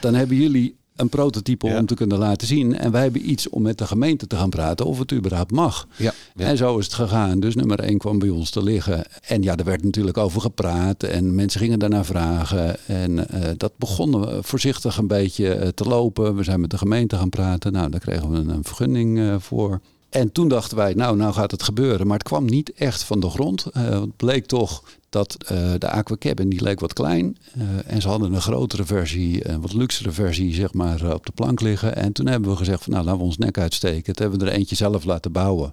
Dan 0.00 0.14
hebben 0.14 0.36
jullie 0.36 0.76
een 0.98 1.08
prototype 1.08 1.66
Ja. 1.66 1.78
om 1.78 1.86
te 1.86 1.94
kunnen 1.94 2.18
laten 2.18 2.46
zien. 2.46 2.76
En 2.76 2.90
wij 2.90 3.02
hebben 3.02 3.30
iets 3.30 3.48
om 3.48 3.62
met 3.62 3.78
de 3.78 3.86
gemeente 3.86 4.26
te 4.26 4.36
gaan 4.36 4.50
praten 4.50 4.86
of 4.86 4.98
het 4.98 5.12
überhaupt 5.12 5.50
mag. 5.50 5.86
Ja. 5.96 6.12
Ja. 6.34 6.46
En 6.46 6.56
zo 6.56 6.78
is 6.78 6.84
het 6.84 6.94
gegaan. 6.94 7.40
Dus 7.40 7.54
nummer 7.54 7.80
1 7.80 7.98
kwam 7.98 8.18
bij 8.18 8.28
ons 8.28 8.50
te 8.50 8.62
liggen. 8.62 9.04
En 9.26 9.42
ja, 9.42 9.56
er 9.56 9.64
werd 9.64 9.84
natuurlijk 9.84 10.16
over 10.16 10.40
gepraat. 10.40 11.02
En 11.02 11.34
mensen 11.34 11.60
gingen 11.60 11.78
daarna 11.78 12.04
vragen. 12.04 12.76
En 12.86 13.28
eh, 13.28 13.50
dat 13.56 13.72
begon 13.76 14.28
eh, 14.28 14.38
voorzichtig 14.40 14.96
een 14.96 15.06
beetje 15.06 15.54
eh, 15.54 15.68
te 15.68 15.84
lopen. 15.84 16.36
We 16.36 16.42
zijn 16.42 16.60
met 16.60 16.70
de 16.70 16.78
gemeente 16.78 17.16
gaan 17.16 17.28
praten. 17.30 17.72
Nou, 17.72 17.90
daar 17.90 18.00
kregen 18.00 18.30
we 18.30 18.36
een, 18.36 18.48
een 18.48 18.64
vergunning 18.64 19.42
voor. 19.42 19.80
En 20.08 20.32
toen 20.32 20.48
dachten 20.48 20.76
wij, 20.76 20.94
nou, 20.94 21.16
nou 21.16 21.32
gaat 21.32 21.50
het 21.50 21.62
gebeuren. 21.62 22.06
Maar 22.06 22.18
het 22.18 22.26
kwam 22.26 22.44
niet 22.44 22.72
echt 22.72 23.02
van 23.02 23.20
de 23.20 23.30
grond. 23.30 23.66
Het 23.72 24.16
bleek 24.16 24.46
toch 24.46 24.82
dat 25.10 25.36
eh, 25.46 25.72
de 25.78 25.88
Aqua 25.90 26.16
Cabin, 26.18 26.48
die 26.48 26.62
leek 26.62 26.80
wat 26.80 26.92
klein. 26.92 27.36
Eh, 27.54 27.62
en 27.86 28.00
ze 28.02 28.08
hadden 28.08 28.32
een 28.32 28.40
grotere 28.40 28.84
versie, 28.84 29.48
een 29.48 29.60
wat 29.60 29.72
luxere 29.72 30.10
versie, 30.10 30.54
zeg 30.54 30.72
maar, 30.74 31.04
eh, 31.04 31.10
op 31.10 31.26
de 31.26 31.32
plank 31.32 31.60
liggen. 31.60 31.96
En 31.96 32.12
toen 32.12 32.26
hebben 32.26 32.50
we 32.50 32.56
gezegd 32.56 32.82
van, 32.84 32.92
nou, 32.92 33.04
laten 33.04 33.20
we 33.20 33.26
ons 33.26 33.38
nek 33.38 33.58
uitsteken. 33.58 34.14
Toen 34.14 34.26
hebben 34.26 34.46
we 34.46 34.52
er 34.52 34.58
eentje 34.58 34.76
zelf 34.76 35.04
laten 35.04 35.32
bouwen. 35.32 35.72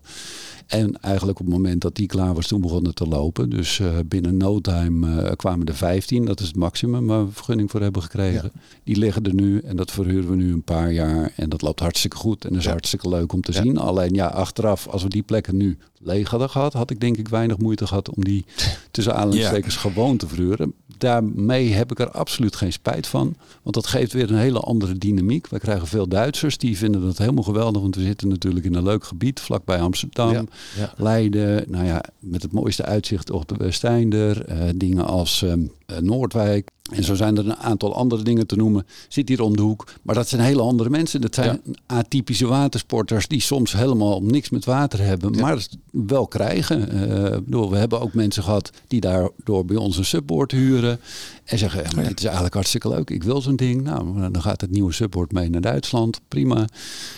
En 0.65 1.01
eigenlijk 1.01 1.39
op 1.39 1.45
het 1.45 1.55
moment 1.55 1.81
dat 1.81 1.95
die 1.95 2.07
klaar 2.07 2.33
was, 2.33 2.47
toen 2.47 2.62
begon 2.62 2.86
het 2.86 2.95
te 2.95 3.07
lopen. 3.07 3.49
Dus 3.49 3.81
binnen 4.05 4.38
no 4.38 4.59
time 4.62 5.36
kwamen 5.36 5.65
er 5.67 5.75
15. 5.75 6.25
Dat 6.25 6.39
is 6.39 6.47
het 6.47 6.55
maximum 6.55 7.07
waar 7.07 7.25
we 7.25 7.31
vergunning 7.31 7.71
voor 7.71 7.81
hebben 7.81 8.01
gekregen. 8.01 8.51
Die 8.83 8.97
liggen 8.97 9.23
er 9.23 9.33
nu 9.33 9.59
en 9.59 9.75
dat 9.75 9.91
verhuren 9.91 10.29
we 10.29 10.36
nu 10.36 10.51
een 10.53 10.63
paar 10.63 10.91
jaar. 10.91 11.31
En 11.36 11.49
dat 11.49 11.62
loopt 11.62 11.79
hartstikke 11.79 12.17
goed 12.17 12.43
en 12.43 12.49
dat 12.49 12.57
is 12.59 12.65
Ja. 12.65 12.71
hartstikke 12.71 13.09
leuk 13.09 13.33
om 13.33 13.41
te 13.41 13.51
Ja. 13.51 13.62
zien. 13.62 13.77
Alleen 13.77 14.13
ja, 14.13 14.27
achteraf, 14.27 14.88
als 14.88 15.03
we 15.03 15.09
die 15.09 15.23
plekken 15.23 15.57
nu 15.57 15.77
leeg 16.05 16.29
hadden 16.29 16.49
gehad, 16.49 16.73
had 16.73 16.89
ik 16.89 16.99
denk 16.99 17.17
ik 17.17 17.27
weinig 17.27 17.57
moeite 17.57 17.87
gehad 17.87 18.09
om 18.09 18.23
die 18.23 18.45
tussen 18.91 19.15
aanhalingstekens 19.15 19.75
gewoon 19.75 20.17
te 20.17 20.27
verhuren. 20.27 20.73
Daarmee 20.97 21.73
heb 21.73 21.91
ik 21.91 21.99
er 21.99 22.11
absoluut 22.11 22.55
geen 22.55 22.73
spijt 22.73 23.07
van. 23.07 23.35
Want 23.61 23.75
dat 23.75 23.87
geeft 23.87 24.13
weer 24.13 24.29
een 24.31 24.37
hele 24.37 24.59
andere 24.59 24.97
dynamiek. 24.97 25.47
We 25.47 25.59
krijgen 25.59 25.87
veel 25.87 26.07
Duitsers 26.07 26.57
die 26.57 26.77
vinden 26.77 27.01
dat 27.01 27.17
helemaal 27.17 27.43
geweldig. 27.43 27.81
Want 27.81 27.95
we 27.95 28.01
zitten 28.01 28.27
natuurlijk 28.27 28.65
in 28.65 28.73
een 28.73 28.83
leuk 28.83 29.03
gebied 29.03 29.39
vlakbij 29.39 29.79
Amsterdam. 29.79 30.31
Ja, 30.31 30.43
ja. 30.77 30.93
Leiden, 30.97 31.63
nou 31.67 31.85
ja, 31.85 32.03
met 32.19 32.41
het 32.41 32.51
mooiste 32.51 32.85
uitzicht 32.85 33.31
op 33.31 33.47
de 33.47 33.55
Westeinder. 33.57 34.45
eh, 34.45 34.69
dingen 34.75 35.05
als 35.05 35.41
ehm, 35.41 35.59
eh, 35.84 35.84
Noordwijk. 35.99 36.69
En 36.91 37.03
zo 37.03 37.15
zijn 37.15 37.37
er 37.37 37.45
een 37.45 37.55
aantal 37.55 37.95
andere 37.95 38.23
dingen 38.23 38.47
te 38.47 38.55
noemen. 38.55 38.85
Zit 39.07 39.29
hier 39.29 39.41
om 39.41 39.55
de 39.55 39.61
hoek. 39.61 39.87
Maar 40.01 40.15
dat 40.15 40.27
zijn 40.27 40.41
hele 40.41 40.61
andere 40.61 40.89
mensen. 40.89 41.21
Dat 41.21 41.35
zijn 41.35 41.61
atypische 41.85 42.47
watersporters 42.47 43.27
die 43.27 43.41
soms 43.41 43.73
helemaal 43.73 44.21
niks 44.21 44.49
met 44.49 44.65
water 44.65 44.99
hebben. 44.99 45.33
Ja. 45.33 45.41
Maar 45.41 45.65
wel 45.91 46.27
krijgen. 46.27 46.89
Eh, 46.89 47.37
bedoel, 47.39 47.69
we 47.69 47.77
hebben 47.77 48.01
ook 48.01 48.13
mensen 48.13 48.43
gehad 48.43 48.69
die 48.87 49.01
daardoor 49.01 49.65
bij 49.65 49.75
ons 49.75 49.97
een 49.97 50.05
subboard 50.05 50.51
huren. 50.51 50.99
En 51.45 51.58
zeggen, 51.58 51.84
maar 51.95 52.08
dit 52.08 52.17
is 52.17 52.23
eigenlijk 52.23 52.53
hartstikke 52.53 52.89
leuk. 52.89 53.10
Ik 53.10 53.23
wil 53.23 53.41
zo'n 53.41 53.55
ding. 53.55 53.81
Nou, 53.81 54.31
dan 54.31 54.41
gaat 54.41 54.62
het 54.62 54.71
nieuwe 54.71 54.93
subboard 54.93 55.31
mee 55.31 55.49
naar 55.49 55.62
Duitsland. 55.62 56.19
Prima. 56.27 56.67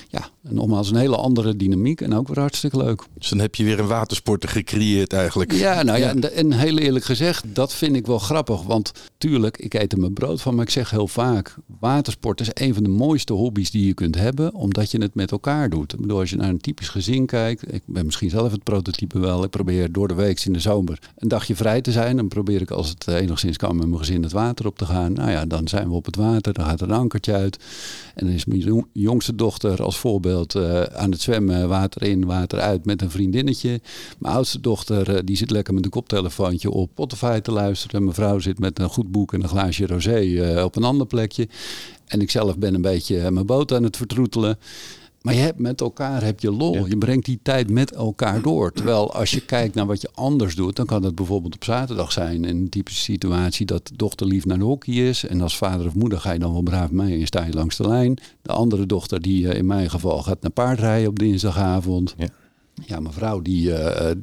Ja, 0.08 0.30
en 0.44 0.56
nogmaals 0.56 0.90
een 0.90 0.96
hele 0.96 1.16
andere 1.16 1.56
dynamiek. 1.56 2.02
En 2.02 2.13
ook 2.13 2.28
weer 2.28 2.40
hartstikke 2.40 2.78
leuk. 2.78 3.04
Dus 3.18 3.30
dan 3.30 3.40
heb 3.40 3.56
je 3.56 3.63
weer 3.63 3.80
een 3.80 3.88
watersporter 3.88 4.50
gecreëerd 4.50 5.13
eigenlijk. 5.13 5.52
Ja, 5.52 5.84
nou 5.84 6.00
ja, 6.00 6.10
en, 6.10 6.34
en 6.34 6.52
heel 6.52 6.78
eerlijk 6.78 7.06
gezegd, 7.06 7.44
dat 7.48 7.74
vind 7.74 7.96
ik 7.96 8.06
wel 8.06 8.20
grappig. 8.20 8.62
Want 8.62 8.92
tuurlijk, 9.17 9.58
ik 9.58 9.73
eet 9.73 9.93
er 9.93 9.99
mijn 9.99 10.13
brood 10.13 10.41
van, 10.41 10.56
maar 10.56 10.65
ik 10.65 10.71
zeg 10.71 10.89
heel 10.89 11.08
vaak: 11.08 11.56
watersport 11.80 12.41
is 12.41 12.49
een 12.53 12.73
van 12.73 12.84
de 12.84 12.89
mooiste 12.89 13.34
hobby's 13.34 13.71
die 13.71 13.86
je 13.86 13.93
kunt 13.93 14.15
hebben, 14.15 14.53
omdat 14.53 14.91
je 14.91 15.01
het 15.01 15.15
met 15.15 15.32
elkaar 15.32 15.69
doet. 15.69 15.93
Ik 15.93 15.99
bedoel, 15.99 16.19
als 16.19 16.30
je 16.30 16.36
naar 16.36 16.49
een 16.49 16.62
typisch 16.62 16.89
gezin 16.89 17.25
kijkt, 17.25 17.73
ik 17.73 17.82
ben 17.86 18.06
misschien 18.06 18.30
zelf 18.30 18.51
het 18.51 18.63
prototype 18.63 19.19
wel. 19.19 19.43
Ik 19.43 19.49
probeer 19.49 19.91
door 19.91 20.08
de 20.08 20.13
week 20.13 20.45
in 20.45 20.53
de 20.53 20.60
zomer 20.60 20.99
een 21.17 21.27
dagje 21.27 21.56
vrij 21.56 21.82
te 21.82 21.91
zijn. 21.91 22.15
Dan 22.15 22.27
probeer 22.27 22.62
ik 22.62 22.71
als 22.71 22.89
het 22.89 23.08
enigszins 23.08 23.58
kan 23.58 23.75
met 23.75 23.88
mijn 23.88 23.99
gezin 23.99 24.23
het 24.23 24.32
water 24.32 24.65
op 24.65 24.77
te 24.77 24.86
gaan. 24.86 25.13
Nou 25.13 25.32
ja, 25.32 25.45
dan 25.45 25.67
zijn 25.67 25.88
we 25.89 25.93
op 25.93 26.06
het 26.06 26.15
water, 26.15 26.53
dan 26.53 26.65
gaat 26.65 26.82
er 26.82 26.89
een 26.89 26.95
ankertje 26.95 27.34
uit. 27.34 27.58
En 28.15 28.25
dan 28.25 28.36
is 28.36 28.45
mijn 28.45 28.60
jong- 28.60 28.88
jongste 28.93 29.36
dochter 29.36 29.84
als 29.84 29.97
voorbeeld 29.97 30.56
eh, 30.56 30.82
aan 30.82 31.12
het 31.12 31.21
zwemmen, 31.21 31.69
water 31.69 32.03
in, 32.03 32.25
water 32.25 32.60
uit 32.60 32.86
met 32.86 33.01
een 33.01 33.12
vriendinnetje. 33.12 33.82
Mijn 34.19 34.34
oudste 34.34 34.60
dochter 34.60 35.15
eh, 35.15 35.21
die 35.23 35.38
zit 35.38 35.51
lekker 35.51 35.73
met 35.73 35.86
een 35.86 35.91
koptelefoontje 35.91 36.71
op 36.71 36.89
Spotify 36.91 37.39
te 37.39 37.51
luisteren. 37.51 38.03
Mijn 38.03 38.15
vrouw 38.15 38.39
zit 38.39 38.60
met 38.60 38.80
een 38.80 38.89
goed 38.89 39.07
boek 39.12 39.34
en 39.34 39.43
een 39.43 39.50
glaasje 39.50 39.88
rosé 39.88 40.17
eh, 40.20 40.63
op 40.63 40.76
een 40.76 40.84
ander 40.84 41.08
plekje. 41.08 41.48
En 42.08 42.22
ik 42.22 42.32
zelf 42.32 42.58
ben 42.58 42.74
een 42.74 42.82
beetje 42.82 43.20
eh, 43.20 43.30
mijn 43.30 43.46
boot 43.46 43.74
aan 43.74 43.84
het 43.84 43.98
vertroetelen. 43.98 44.58
Maar 45.22 45.34
je 45.34 45.41
hebt 45.41 45.60
met 45.60 45.82
elkaar 45.82 46.24
heb 46.24 46.39
je 46.39 46.52
lol. 46.52 46.88
Je 46.88 46.98
brengt 46.98 47.26
die 47.26 47.39
tijd 47.41 47.70
met 47.70 47.91
elkaar 47.91 48.41
door. 48.41 48.72
Terwijl 48.72 49.13
als 49.13 49.32
je 49.32 49.46
kijkt 49.46 49.76
naar 49.76 49.86
wat 49.86 50.02
je 50.02 50.10
anders 50.13 50.56
doet, 50.56 50.76
dan 50.76 50.86
kan 50.86 51.02
dat 51.02 51.15
bijvoorbeeld 51.15 51.56
op 51.56 51.63
zaterdag 51.63 52.12
zijn. 52.12 52.46
In 52.46 52.58
een 52.58 52.70
typische 52.70 53.02
situatie 53.02 53.65
dat 53.65 53.88
de 53.88 53.96
dochter 53.96 54.28
lief 54.28 54.46
naar 54.46 54.58
de 54.58 54.63
hockey 54.63 54.93
is. 54.93 55.26
En 55.26 55.41
als 55.41 55.58
vader 55.58 55.88
of 55.88 55.96
moeder 55.96 56.20
ga 56.20 56.32
je 56.32 56.39
dan 56.39 56.52
wel 56.52 56.62
braaf 56.62 56.91
mee 56.91 57.20
en 57.20 57.26
sta 57.26 57.46
je 57.46 57.54
langs 57.54 57.78
de 57.78 57.88
lijn. 57.88 58.17
De 58.41 58.52
andere 58.52 58.86
dochter, 58.86 59.22
die 59.22 59.50
eh, 59.50 59.58
in 59.58 59.65
mijn 59.65 59.89
geval 59.89 60.24
gaat 60.24 60.41
naar 60.41 60.52
paardrijden 60.52 61.10
op 61.10 61.20
dinsdagavond. 61.20 62.13
Ja. 62.17 62.28
Ja, 62.86 63.00
mijn 63.00 63.13
vrouw 63.13 63.41
die, 63.41 63.72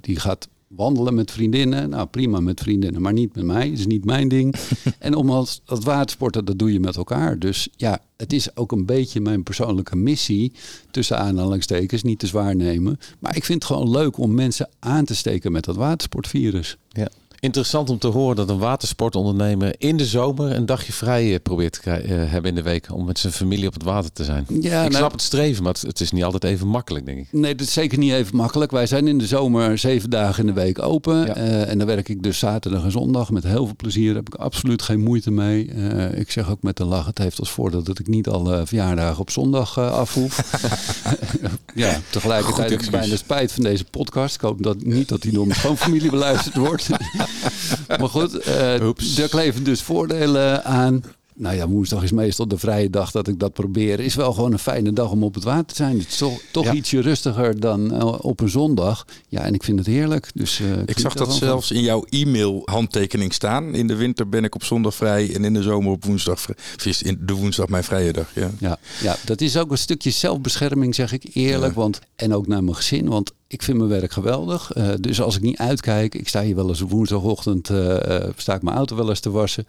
die 0.00 0.20
gaat 0.20 0.48
wandelen 0.68 1.14
met 1.14 1.30
vriendinnen. 1.30 1.90
Nou, 1.90 2.06
prima 2.06 2.40
met 2.40 2.60
vriendinnen, 2.60 3.02
maar 3.02 3.12
niet 3.12 3.34
met 3.34 3.44
mij. 3.44 3.70
Dat 3.70 3.78
is 3.78 3.86
niet 3.86 4.04
mijn 4.04 4.28
ding. 4.28 4.54
en 4.98 5.14
om 5.14 5.30
als 5.30 5.62
dat 5.64 5.84
watersporten, 5.84 6.44
dat 6.44 6.58
doe 6.58 6.72
je 6.72 6.80
met 6.80 6.96
elkaar. 6.96 7.38
Dus 7.38 7.68
ja, 7.76 8.00
het 8.16 8.32
is 8.32 8.56
ook 8.56 8.72
een 8.72 8.86
beetje 8.86 9.20
mijn 9.20 9.42
persoonlijke 9.42 9.96
missie. 9.96 10.52
Tussen 10.90 11.18
aanhalingstekens, 11.18 12.02
niet 12.02 12.18
te 12.18 12.26
zwaar 12.26 12.56
nemen. 12.56 12.98
Maar 13.18 13.36
ik 13.36 13.44
vind 13.44 13.62
het 13.62 13.72
gewoon 13.72 13.90
leuk 13.90 14.18
om 14.18 14.34
mensen 14.34 14.68
aan 14.78 15.04
te 15.04 15.14
steken 15.14 15.52
met 15.52 15.64
dat 15.64 15.76
watersportvirus. 15.76 16.76
Ja. 16.88 17.08
Interessant 17.44 17.90
om 17.90 17.98
te 17.98 18.06
horen 18.06 18.36
dat 18.36 18.48
een 18.48 18.58
watersportondernemer 18.58 19.74
in 19.78 19.96
de 19.96 20.06
zomer 20.06 20.52
een 20.52 20.66
dagje 20.66 20.92
vrij 20.92 21.32
eh, 21.32 21.40
probeert 21.42 21.72
te 21.72 21.80
krijgen, 21.80 22.20
eh, 22.20 22.30
hebben 22.30 22.50
in 22.50 22.56
de 22.56 22.62
week. 22.62 22.92
Om 22.92 23.04
met 23.04 23.18
zijn 23.18 23.32
familie 23.32 23.66
op 23.66 23.72
het 23.72 23.82
water 23.82 24.12
te 24.12 24.24
zijn. 24.24 24.46
Ja, 24.48 24.82
ik 24.82 24.90
nou- 24.90 24.94
snap 24.94 25.12
het 25.12 25.22
streven, 25.22 25.62
maar 25.62 25.74
het, 25.80 26.00
is 26.00 26.10
niet 26.10 26.24
altijd 26.24 26.44
even 26.44 26.66
makkelijk, 26.66 27.06
denk 27.06 27.18
ik. 27.18 27.26
Nee, 27.30 27.54
dat 27.54 27.66
is 27.66 27.72
zeker 27.72 27.98
niet 27.98 28.12
even 28.12 28.36
makkelijk. 28.36 28.70
Wij 28.70 28.86
zijn 28.86 29.08
in 29.08 29.18
de 29.18 29.26
zomer 29.26 29.78
zeven 29.78 30.10
dagen 30.10 30.46
in 30.46 30.54
de 30.54 30.60
week 30.60 30.82
open. 30.82 31.16
Ja. 31.16 31.34
Eh, 31.34 31.70
en 31.70 31.78
dan 31.78 31.86
werk 31.86 32.08
ik 32.08 32.22
dus 32.22 32.38
zaterdag 32.38 32.84
en 32.84 32.90
zondag 32.90 33.30
met 33.30 33.44
heel 33.44 33.66
veel 33.66 33.76
plezier. 33.76 34.06
Daar 34.06 34.22
heb 34.22 34.34
ik 34.34 34.40
absoluut 34.40 34.82
geen 34.82 35.00
moeite 35.00 35.30
mee. 35.30 35.66
Ik 36.14 36.30
zeg 36.30 36.50
ook 36.50 36.62
met 36.62 36.80
een 36.80 36.86
lach, 36.86 37.06
het 37.06 37.18
heeft 37.18 37.38
als 37.38 37.50
voordeel 37.50 37.82
dat 37.82 37.98
ik 37.98 38.06
niet 38.06 38.28
alle 38.28 38.66
verjaardagen 38.66 39.20
op 39.20 39.30
zondag 39.30 39.76
eh 39.76 39.92
afhoef. 39.92 40.60
ja, 41.74 42.00
tegelijkertijd 42.10 42.70
heb 42.70 42.82
ik 42.82 42.90
bijna 42.90 43.16
spijt 43.16 43.52
van 43.52 43.62
deze 43.62 43.84
podcast. 43.84 44.34
Ik 44.34 44.40
hoop 44.40 44.62
dat, 44.62 44.84
niet 44.84 45.08
dat 45.08 45.22
die 45.22 45.32
door 45.32 45.46
mijn 45.46 45.58
schoonfamilie 45.58 46.10
beluisterd 46.10 46.56
wordt. 46.56 46.88
maar 48.00 48.08
goed, 48.08 48.36
eh 48.38 48.74
Oeps. 48.86 49.14
daar 49.14 49.28
kleven 49.28 49.64
dus 49.64 49.82
voordelen 49.82 50.64
aan. 50.64 51.02
Nou 51.36 51.56
ja, 51.56 51.68
woensdag 51.68 52.02
is 52.02 52.12
meestal 52.12 52.48
de 52.48 52.58
vrije 52.58 52.90
dag 52.90 53.10
dat 53.10 53.28
ik 53.28 53.38
dat 53.38 53.52
probeer. 53.52 54.00
Is 54.00 54.14
wel 54.14 54.32
gewoon 54.32 54.52
een 54.52 54.58
fijne 54.58 54.92
dag 54.92 55.10
om 55.10 55.22
op 55.22 55.34
het 55.34 55.44
water 55.44 55.66
te 55.66 55.74
zijn. 55.74 55.98
Het 55.98 56.08
is 56.08 56.16
toch, 56.16 56.40
toch 56.52 56.64
Ja. 56.64 56.72
ietsje 56.72 57.00
rustiger 57.00 57.60
dan 57.60 57.92
eh, 57.94 58.14
op 58.24 58.40
een 58.40 58.48
zondag. 58.48 59.04
Ja, 59.28 59.40
en 59.40 59.54
ik 59.54 59.62
vind 59.62 59.78
het 59.78 59.86
heerlijk. 59.88 60.30
Dus, 60.34 60.60
eh, 60.60 60.66
Ik 60.86 60.98
zag 60.98 61.14
dat 61.14 61.34
zelfs 61.34 61.70
in 61.70 61.80
jouw 61.82 62.04
e-mail 62.08 62.62
handtekening 62.64 63.32
staan. 63.32 63.74
In 63.74 63.86
de 63.86 63.94
winter 63.94 64.28
ben 64.28 64.44
ik 64.44 64.54
op 64.54 64.64
zondag 64.64 64.94
vrij 64.94 65.34
en 65.34 65.44
in 65.44 65.54
de 65.54 65.62
zomer 65.62 65.90
op 65.92 66.04
woensdag 66.04 66.40
vrij. 66.40 66.56
Of 66.76 66.86
is 66.86 67.02
in 67.02 67.18
de 67.20 67.32
woensdag 67.32 67.68
mijn 67.68 67.84
vrije 67.84 68.12
dag. 68.12 68.30
Ja. 68.34 68.50
Ja, 68.60 68.78
ja, 69.02 69.16
dat 69.24 69.40
is 69.40 69.56
ook 69.56 69.70
een 69.70 69.78
stukje 69.78 70.10
zelfbescherming, 70.10 70.94
zeg 70.94 71.12
ik 71.12 71.24
eerlijk. 71.32 71.74
Ja. 71.74 71.80
Want, 71.80 72.00
en 72.16 72.34
ook 72.34 72.46
naar 72.46 72.64
mijn 72.64 72.76
gezin. 72.76 73.08
Want 73.08 73.32
ik 73.54 73.62
vind 73.62 73.78
mijn 73.78 73.90
werk 73.90 74.12
geweldig. 74.12 74.72
Eh, 74.72 74.88
dus 75.00 75.20
als 75.20 75.36
ik 75.36 75.42
niet 75.42 75.58
uitkijk, 75.58 76.14
ik 76.14 76.28
sta 76.28 76.42
hier 76.42 76.54
wel 76.54 76.68
eens 76.68 76.82
op 76.82 76.90
woensdagochtend, 76.90 77.70
eh, 77.70 78.16
eh, 78.16 78.28
sta 78.36 78.54
ik 78.54 78.62
mijn 78.62 78.76
auto 78.76 78.96
wel 78.96 79.08
eens 79.08 79.20
te 79.20 79.30
wassen. 79.30 79.66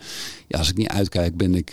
Ja, 0.47 0.57
als 0.57 0.69
ik 0.69 0.77
niet 0.77 0.87
uitkijk, 0.87 1.37
ben 1.37 1.55
ik 1.55 1.69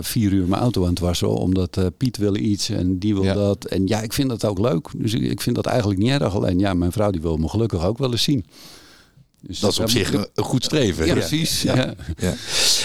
vier 0.00 0.32
uur 0.32 0.46
mijn 0.46 0.62
auto 0.62 0.82
aan 0.82 0.90
het 0.90 0.98
wassen. 0.98 1.28
Omdat 1.28 1.78
Piet 1.96 2.16
wil 2.16 2.36
iets 2.36 2.68
en 2.68 2.98
die 2.98 3.14
wil 3.14 3.24
Ja. 3.24 3.34
dat. 3.34 3.64
En 3.64 3.86
ja, 3.86 4.00
ik 4.00 4.12
vind 4.12 4.28
dat 4.28 4.44
ook 4.44 4.58
leuk. 4.58 4.88
Dus 4.96 5.14
ik, 5.14 5.22
ik 5.22 5.40
vind 5.40 5.56
dat 5.56 5.66
eigenlijk 5.66 6.00
niet 6.00 6.10
erg. 6.10 6.34
Alleen 6.34 6.58
ja, 6.58 6.74
mijn 6.74 6.92
vrouw 6.92 7.10
die 7.10 7.20
wil 7.20 7.36
me 7.36 7.48
gelukkig 7.48 7.84
ook 7.84 7.98
wel 7.98 8.10
eens 8.10 8.22
zien. 8.22 8.44
Dus 9.42 9.60
Dat 9.60 9.70
is 9.70 9.78
op 9.78 9.90
zich 9.90 10.12
een, 10.12 10.26
goed 10.34 10.64
streven. 10.64 11.06
Ja, 11.06 11.12
precies. 11.12 11.62
Ja. 11.62 11.76
Ja. 11.76 11.94
Ja. 12.16 12.34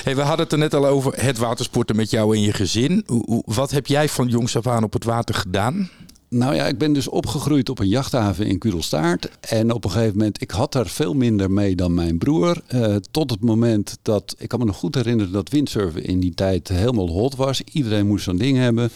Hey, 0.04 0.16
we 0.16 0.22
hadden 0.22 0.44
het 0.44 0.52
er 0.52 0.58
net 0.58 0.74
al 0.74 0.86
over 0.86 1.24
het 1.24 1.38
watersporten 1.38 1.96
met 1.96 2.10
jou 2.10 2.36
en 2.36 2.42
je 2.42 2.54
gezin. 2.54 3.04
Wat 3.46 3.72
heb 3.72 3.88
jij 3.88 4.10
van 4.10 4.28
jongs 4.28 4.58
af 4.58 4.68
aan 4.68 4.84
op 4.84 4.94
het 4.94 5.04
water 5.04 5.36
gedaan? 5.36 5.90
Nou 6.36 6.56
ja, 6.56 6.68
ik 6.68 6.78
ben 6.78 6.94
dus 6.94 7.08
opgegroeid 7.08 7.70
op 7.70 7.80
een 7.80 7.88
jachthaven 7.88 8.46
in 8.46 8.58
Kudelstaart. 8.58 9.30
En 9.40 9.72
op 9.72 9.84
een 9.84 9.92
gegeven 9.92 10.18
moment, 10.18 10.42
ik 10.42 10.52
had 10.52 10.72
daar 10.72 10.88
veel 10.88 11.14
minder 11.14 11.52
mee 11.52 11.76
dan 11.76 11.94
mijn 11.94 12.18
broer. 12.18 12.62
Eh, 12.68 12.96
tot 13.12 13.30
het 13.30 13.42
moment 13.42 13.98
dat, 14.02 14.36
ik 14.38 14.48
kan 14.48 14.60
me 14.60 14.66
nog 14.66 14.76
goed 14.76 14.96
herinneren 14.96 15.32
dat 15.32 15.50
windsurfen 15.50 16.04
in 16.04 16.20
die 16.20 16.34
tijd 16.34 16.68
helemaal 16.68 17.10
hot 17.10 17.36
was. 17.36 17.62
Iedereen 17.62 18.08
moest 18.08 18.24
zo'n 18.24 18.38
ding 18.38 18.58
hebben. 18.58 18.90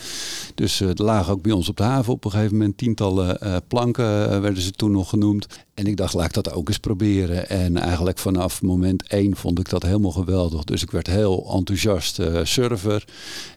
Dus 0.55 0.81
eh, 0.81 0.89
er 0.89 1.03
lagen 1.03 1.33
ook 1.33 1.41
bij 1.41 1.51
ons 1.51 1.69
op 1.69 1.77
de 1.77 1.83
haven 1.83 2.13
op 2.13 2.25
een 2.25 2.31
gegeven 2.31 2.57
moment 2.57 2.77
tientallen 2.77 3.41
eh, 3.41 3.55
planken, 3.67 4.41
werden 4.41 4.61
ze 4.61 4.71
toen 4.71 4.91
nog 4.91 5.09
genoemd. 5.09 5.47
En 5.79 5.87
ik 5.87 5.97
dacht, 5.97 6.13
laat 6.13 6.25
ik 6.25 6.33
dat 6.33 6.53
ook 6.53 6.67
eens 6.67 6.77
proberen. 6.77 7.49
En 7.49 7.77
eigenlijk 7.77 8.17
vanaf 8.17 8.61
moment 8.61 9.07
één 9.07 9.35
vond 9.35 9.59
ik 9.59 9.69
dat 9.69 9.83
helemaal 9.83 10.11
geweldig. 10.11 10.63
Dus 10.63 10.81
ik 10.81 10.91
werd 10.91 11.07
heel 11.07 11.51
enthousiast 11.53 12.19
eh, 12.19 12.39
surfer. 12.43 13.05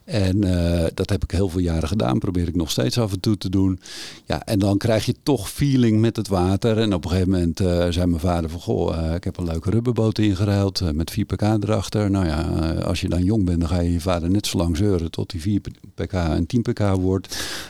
En 0.03 0.43
eh, 0.43 0.85
dat 0.93 1.09
heb 1.09 1.23
ik 1.23 1.31
heel 1.31 1.49
veel 1.49 1.59
jaren 1.59 1.87
gedaan. 1.87 2.19
Probeer 2.19 2.47
ik 2.47 2.55
nog 2.55 2.71
steeds 2.71 2.97
af 2.97 3.11
en 3.11 3.19
toe 3.19 3.37
te 3.37 3.49
doen. 3.49 3.79
Ja, 4.25 4.45
en 4.45 4.59
dan 4.59 4.77
krijg 4.77 5.05
je 5.05 5.15
toch 5.23 5.49
feeling 5.49 5.99
met 5.99 6.15
het 6.15 6.27
water. 6.27 6.77
En 6.77 6.93
op 6.93 7.03
een 7.03 7.09
gegeven 7.09 7.31
moment 7.31 7.59
eh, 7.59 7.87
zei 7.89 8.05
mijn 8.05 8.21
vader 8.21 8.49
van... 8.49 8.59
Goh, 8.59 9.13
ik 9.15 9.23
heb 9.23 9.37
een 9.37 9.45
leuke 9.45 9.69
rubberboot 9.69 10.19
ingeruild 10.19 10.93
met 10.93 11.11
4 11.11 11.25
pk 11.25 11.41
erachter. 11.41 12.11
Nou 12.11 12.25
ja, 12.25 12.41
als 12.83 13.01
je 13.01 13.09
dan 13.09 13.23
jong 13.23 13.45
bent, 13.45 13.59
dan 13.59 13.69
ga 13.69 13.79
je 13.79 13.91
je 13.91 14.01
vader 14.01 14.29
net 14.29 14.47
zo 14.47 14.57
lang 14.57 14.77
zeuren... 14.77 15.11
tot 15.11 15.29
die 15.29 15.41
4 15.41 15.61
pk 15.95 16.13
en 16.13 16.45
10 16.45 16.61
pk 16.61 16.79
wordt. 16.79 17.27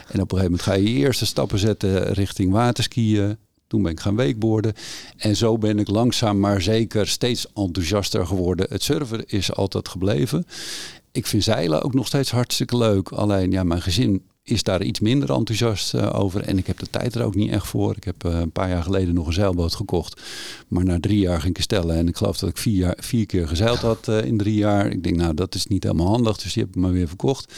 En 0.08 0.20
op 0.20 0.32
een 0.32 0.38
gegeven 0.38 0.42
moment 0.42 0.62
ga 0.62 0.72
je 0.72 0.92
je 0.92 0.98
eerste 0.98 1.26
stappen 1.26 1.58
zetten 1.58 2.12
richting 2.12 2.52
waterskiën. 2.52 3.36
Toen 3.66 3.82
ben 3.82 3.92
ik 3.92 4.00
gaan 4.00 4.16
wakeboarden. 4.16 4.72
En 5.16 5.36
zo 5.36 5.58
ben 5.58 5.78
ik 5.78 5.88
langzaam 5.88 6.40
maar 6.40 6.62
zeker 6.62 7.08
steeds 7.08 7.46
enthousiaster 7.54 8.26
geworden. 8.26 8.66
Het 8.68 8.82
surfen 8.82 9.26
is 9.26 9.52
altijd 9.52 9.88
gebleven. 9.88 10.46
Ik 11.12 11.26
vind 11.26 11.42
zeilen 11.42 11.82
ook 11.82 11.94
nog 11.94 12.06
steeds 12.06 12.30
hartstikke 12.30 12.76
leuk. 12.76 13.08
Alleen 13.08 13.50
ja, 13.50 13.62
mijn 13.62 13.82
gezin 13.82 14.22
is 14.44 14.62
daar 14.62 14.82
iets 14.82 15.00
minder 15.00 15.32
enthousiast 15.32 15.94
eh, 15.94 16.20
over. 16.20 16.40
En 16.40 16.58
ik 16.58 16.66
heb 16.66 16.78
de 16.78 16.90
tijd 16.90 17.14
er 17.14 17.24
ook 17.24 17.34
niet 17.34 17.50
echt 17.50 17.66
voor. 17.66 17.96
Ik 17.96 18.04
heb 18.04 18.24
eh, 18.24 18.38
een 18.38 18.50
paar 18.50 18.68
jaar 18.68 18.82
geleden 18.82 19.14
nog 19.14 19.26
een 19.26 19.32
zeilboot 19.32 19.74
gekocht. 19.74 20.22
Maar 20.68 20.84
na 20.84 21.00
drie 21.00 21.18
jaar 21.18 21.40
ging 21.40 21.56
ik 21.56 21.62
stellen. 21.62 21.96
En 21.96 22.08
ik 22.08 22.16
geloof 22.16 22.38
dat 22.38 22.48
ik 22.48 22.58
vier, 22.58 22.76
jaar, 22.76 22.96
vier 23.00 23.26
keer 23.26 23.48
gezeild 23.48 23.78
had 23.78 24.08
eh, 24.08 24.24
in 24.24 24.38
drie 24.38 24.54
jaar. 24.54 24.90
Ik 24.90 25.02
denk, 25.02 25.16
nou, 25.16 25.34
dat 25.34 25.54
is 25.54 25.66
niet 25.66 25.82
helemaal 25.82 26.06
handig. 26.06 26.36
Dus 26.36 26.52
die 26.52 26.62
heb 26.62 26.74
ik 26.74 26.80
maar 26.80 26.92
weer 26.92 27.08
verkocht. 27.08 27.52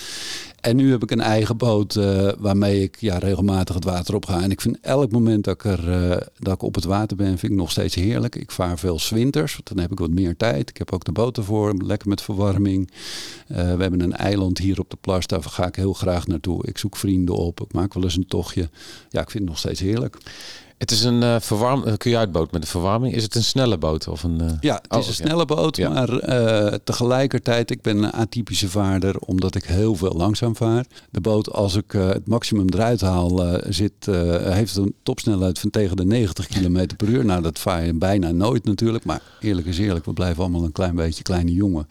En 0.67 0.77
nu 0.77 0.91
heb 0.91 1.03
ik 1.03 1.11
een 1.11 1.21
eigen 1.21 1.57
boot 1.57 1.97
eh, 1.97 2.29
waarmee 2.39 2.83
ik 2.83 2.97
ja, 3.01 3.19
regelmatig 3.19 3.75
het 3.75 3.85
water 3.85 4.15
op 4.15 4.27
ga. 4.27 4.43
En 4.43 4.51
ik 4.51 4.61
vind 4.61 4.81
elk 4.81 5.11
moment 5.11 5.45
dat 5.45 5.55
ik, 5.55 5.65
eh, 5.65 6.11
dat 6.39 6.55
ik 6.55 6.63
op 6.63 6.75
het 6.75 6.85
water 6.85 7.17
ben, 7.17 7.39
vind 7.39 7.53
ik 7.53 7.59
nog 7.59 7.71
steeds 7.71 7.95
heerlijk. 7.95 8.35
Ik 8.35 8.51
vaar 8.51 8.79
veel 8.79 8.99
's 8.99 9.11
winters, 9.11 9.53
want 9.53 9.69
dan 9.69 9.79
heb 9.79 9.93
ik 9.93 9.99
wat 9.99 10.11
meer 10.11 10.37
tijd. 10.37 10.71
Ik 10.71 10.77
heb 10.77 10.93
ook 10.93 11.05
de 11.05 11.13
boot 11.13 11.37
ervoor, 11.37 11.75
lekker 11.85 12.09
met 12.09 12.23
verwarming. 12.23 12.91
Eh, 13.49 13.57
we 13.57 13.83
hebben 13.83 14.01
een 14.01 14.13
eiland 14.13 14.59
hier 14.59 14.81
op 14.81 14.91
de 14.91 14.97
plas, 15.01 15.27
daar 15.27 15.43
ga 15.43 15.67
ik 15.67 15.77
heel 15.77 15.93
graag 15.93 16.27
naartoe. 16.27 16.67
Ik 16.67 16.79
zoek 16.79 16.97
vrienden 16.97 17.37
op, 17.37 17.61
ik 17.61 17.73
maak 17.73 17.95
wel 17.95 18.03
eens 18.03 18.17
een 18.17 18.27
tochtje. 18.27 18.69
Ja, 19.09 19.21
ik 19.21 19.31
vind 19.31 19.43
het 19.43 19.53
nog 19.53 19.59
steeds 19.59 19.81
heerlijk. 19.81 20.17
Het 20.79 20.91
is 20.91 21.05
een 21.05 21.23
uh, 21.23 21.37
verwarm, 21.41 21.83
een 21.85 21.97
kajuitboot 21.97 22.53
met 22.53 22.63
een 22.63 22.69
verwarming. 22.69 23.15
Is 23.15 23.23
het 23.23 23.35
een 23.35 23.45
snelle 23.45 23.79
boot 23.79 24.09
of 24.09 24.23
een? 24.23 24.43
Uh... 24.43 24.51
Ja, 24.61 24.75
het 24.75 24.83
is 24.83 24.89
Oh, 24.91 24.97
een 24.97 25.03
oké. 25.03 25.13
snelle 25.13 25.45
boot, 25.45 25.77
Ja. 25.77 25.89
maar 25.89 26.19
eh, 26.19 26.75
tegelijkertijd, 26.85 27.71
ik 27.71 27.83
ben 27.83 27.97
een 28.03 28.11
atypische 28.13 28.69
vaarder, 28.69 29.19
omdat 29.19 29.55
ik 29.55 29.65
heel 29.65 29.95
veel 29.95 30.13
langzaam 30.17 30.57
vaar. 30.57 30.87
De 31.11 31.21
boot, 31.21 31.53
als 31.53 31.75
ik 31.75 31.95
eh, 31.95 32.09
het 32.09 32.27
maximum 32.27 32.67
eruit 32.69 33.01
haal, 33.01 33.45
eh, 33.47 33.67
zit, 33.73 34.09
eh, 34.09 34.15
heeft 34.53 34.77
een 34.77 34.95
topsnelheid 35.03 35.59
van 35.59 35.71
tegen 35.71 35.97
de 35.97 36.05
90 36.05 36.47
km 36.47 36.87
per 36.97 37.09
uur. 37.09 37.25
Nou, 37.25 37.43
dat 37.43 37.59
vaar 37.59 37.85
je 37.87 37.95
bijna 37.95 38.31
nooit 38.31 38.65
natuurlijk, 38.65 39.05
maar 39.05 39.23
eerlijk 39.41 39.67
is 39.67 39.79
eerlijk, 39.79 40.05
we 40.05 40.13
blijven 40.13 40.43
allemaal 40.43 40.65
een 40.65 40.73
klein 40.73 40.95
beetje 40.95 41.23
kleine 41.23 41.53
jongen. 41.53 41.87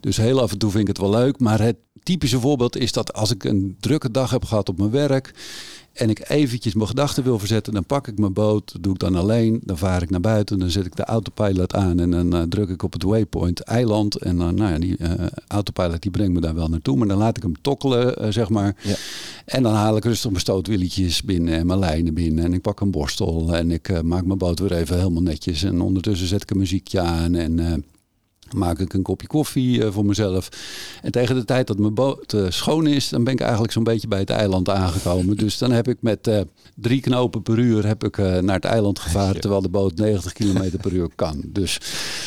Dus 0.00 0.16
heel 0.16 0.40
af 0.40 0.52
en 0.52 0.58
toe 0.58 0.70
vind 0.70 0.82
ik 0.82 0.88
het 0.88 0.98
wel 0.98 1.10
leuk, 1.10 1.40
maar 1.40 1.60
het 1.60 1.76
typische 2.02 2.40
voorbeeld 2.40 2.76
is 2.76 2.92
dat 2.92 3.12
als 3.12 3.30
ik 3.30 3.44
een 3.44 3.76
drukke 3.80 4.10
dag 4.10 4.30
heb 4.30 4.44
gehad 4.44 4.68
op 4.68 4.78
mijn 4.78 4.90
werk 4.90 5.34
en 5.96 6.10
ik 6.10 6.28
eventjes 6.28 6.74
mijn 6.74 6.88
gedachten 6.88 7.24
wil 7.24 7.38
verzetten, 7.38 7.72
dan 7.72 7.84
pak 7.84 8.08
ik 8.08 8.18
mijn 8.18 8.32
boot, 8.32 8.72
dat 8.72 8.82
doe 8.82 8.92
ik 8.92 8.98
dan 8.98 9.14
alleen, 9.14 9.60
dan 9.64 9.78
vaar 9.78 10.02
ik 10.02 10.10
naar 10.10 10.20
buiten, 10.20 10.58
dan 10.58 10.70
zet 10.70 10.86
ik 10.86 10.96
de 10.96 11.04
autopilot 11.04 11.74
aan 11.74 12.00
en 12.00 12.10
dan 12.10 12.34
eh, 12.34 12.42
druk 12.42 12.68
ik 12.68 12.82
op 12.82 12.92
het 12.92 13.02
waypoint 13.02 13.60
eiland 13.60 14.16
en 14.16 14.36
dan, 14.36 14.54
nou 14.54 14.72
ja, 14.72 14.78
die 14.78 14.96
eh, 14.96 15.26
autopilot 15.46 16.02
die 16.02 16.10
brengt 16.10 16.32
me 16.32 16.40
daar 16.40 16.54
wel 16.54 16.68
naartoe, 16.68 16.96
maar 16.96 17.08
dan 17.08 17.18
laat 17.18 17.36
ik 17.36 17.42
hem 17.42 17.60
tokkelen, 17.60 18.16
eh, 18.16 18.32
zeg 18.32 18.48
maar. 18.48 18.76
Ja. 18.82 18.94
En 19.44 19.62
dan 19.62 19.74
haal 19.74 19.96
ik 19.96 20.04
rustig 20.04 20.30
mijn 20.30 20.42
stootwieltjes 20.42 21.22
binnen 21.22 21.54
en 21.54 21.66
mijn 21.66 21.78
lijnen 21.78 22.14
binnen 22.14 22.44
en 22.44 22.52
ik 22.52 22.60
pak 22.60 22.80
een 22.80 22.90
borstel 22.90 23.54
en 23.54 23.70
ik 23.70 24.02
maak 24.02 24.24
mijn 24.24 24.38
boot 24.38 24.58
weer 24.58 24.72
even 24.72 24.98
helemaal 24.98 25.22
netjes 25.22 25.62
en 25.62 25.80
ondertussen 25.80 26.28
zet 26.28 26.42
ik 26.42 26.50
een 26.50 26.58
muziekje 26.58 27.00
aan 27.00 27.34
en 27.34 27.84
maak 28.54 28.78
ik 28.78 28.92
een 28.92 29.02
kopje 29.02 29.26
koffie 29.26 29.84
eh, 29.84 29.92
voor 29.92 30.04
mezelf. 30.04 30.48
En 31.02 31.12
tegen 31.12 31.34
de 31.34 31.44
tijd 31.44 31.66
dat 31.66 31.78
mijn 31.78 31.94
boot 31.94 32.32
eh, 32.32 32.44
schoon 32.48 32.86
is, 32.86 33.08
dan 33.08 33.24
ben 33.24 33.32
ik 33.32 33.40
eigenlijk 33.40 33.72
zo'n 33.72 33.84
beetje 33.84 34.08
bij 34.08 34.18
het 34.18 34.30
eiland 34.30 34.68
aangekomen. 34.68 35.36
Dus 35.36 35.58
dan 35.58 35.72
heb 35.72 35.88
ik 35.88 35.96
met 36.00 36.26
eh, 36.26 36.40
drie 36.74 37.00
knopen 37.00 37.42
per 37.42 37.58
uur 37.58 37.86
heb 37.86 38.04
ik, 38.04 38.16
naar 38.16 38.54
het 38.54 38.64
eiland 38.64 38.98
gevaren, 38.98 39.40
terwijl 39.40 39.62
de 39.62 39.68
boot 39.68 39.96
90 39.96 40.32
km 40.32 40.76
per 40.80 40.92
uur 40.92 41.08
kan. 41.14 41.42
Dus 41.44 41.80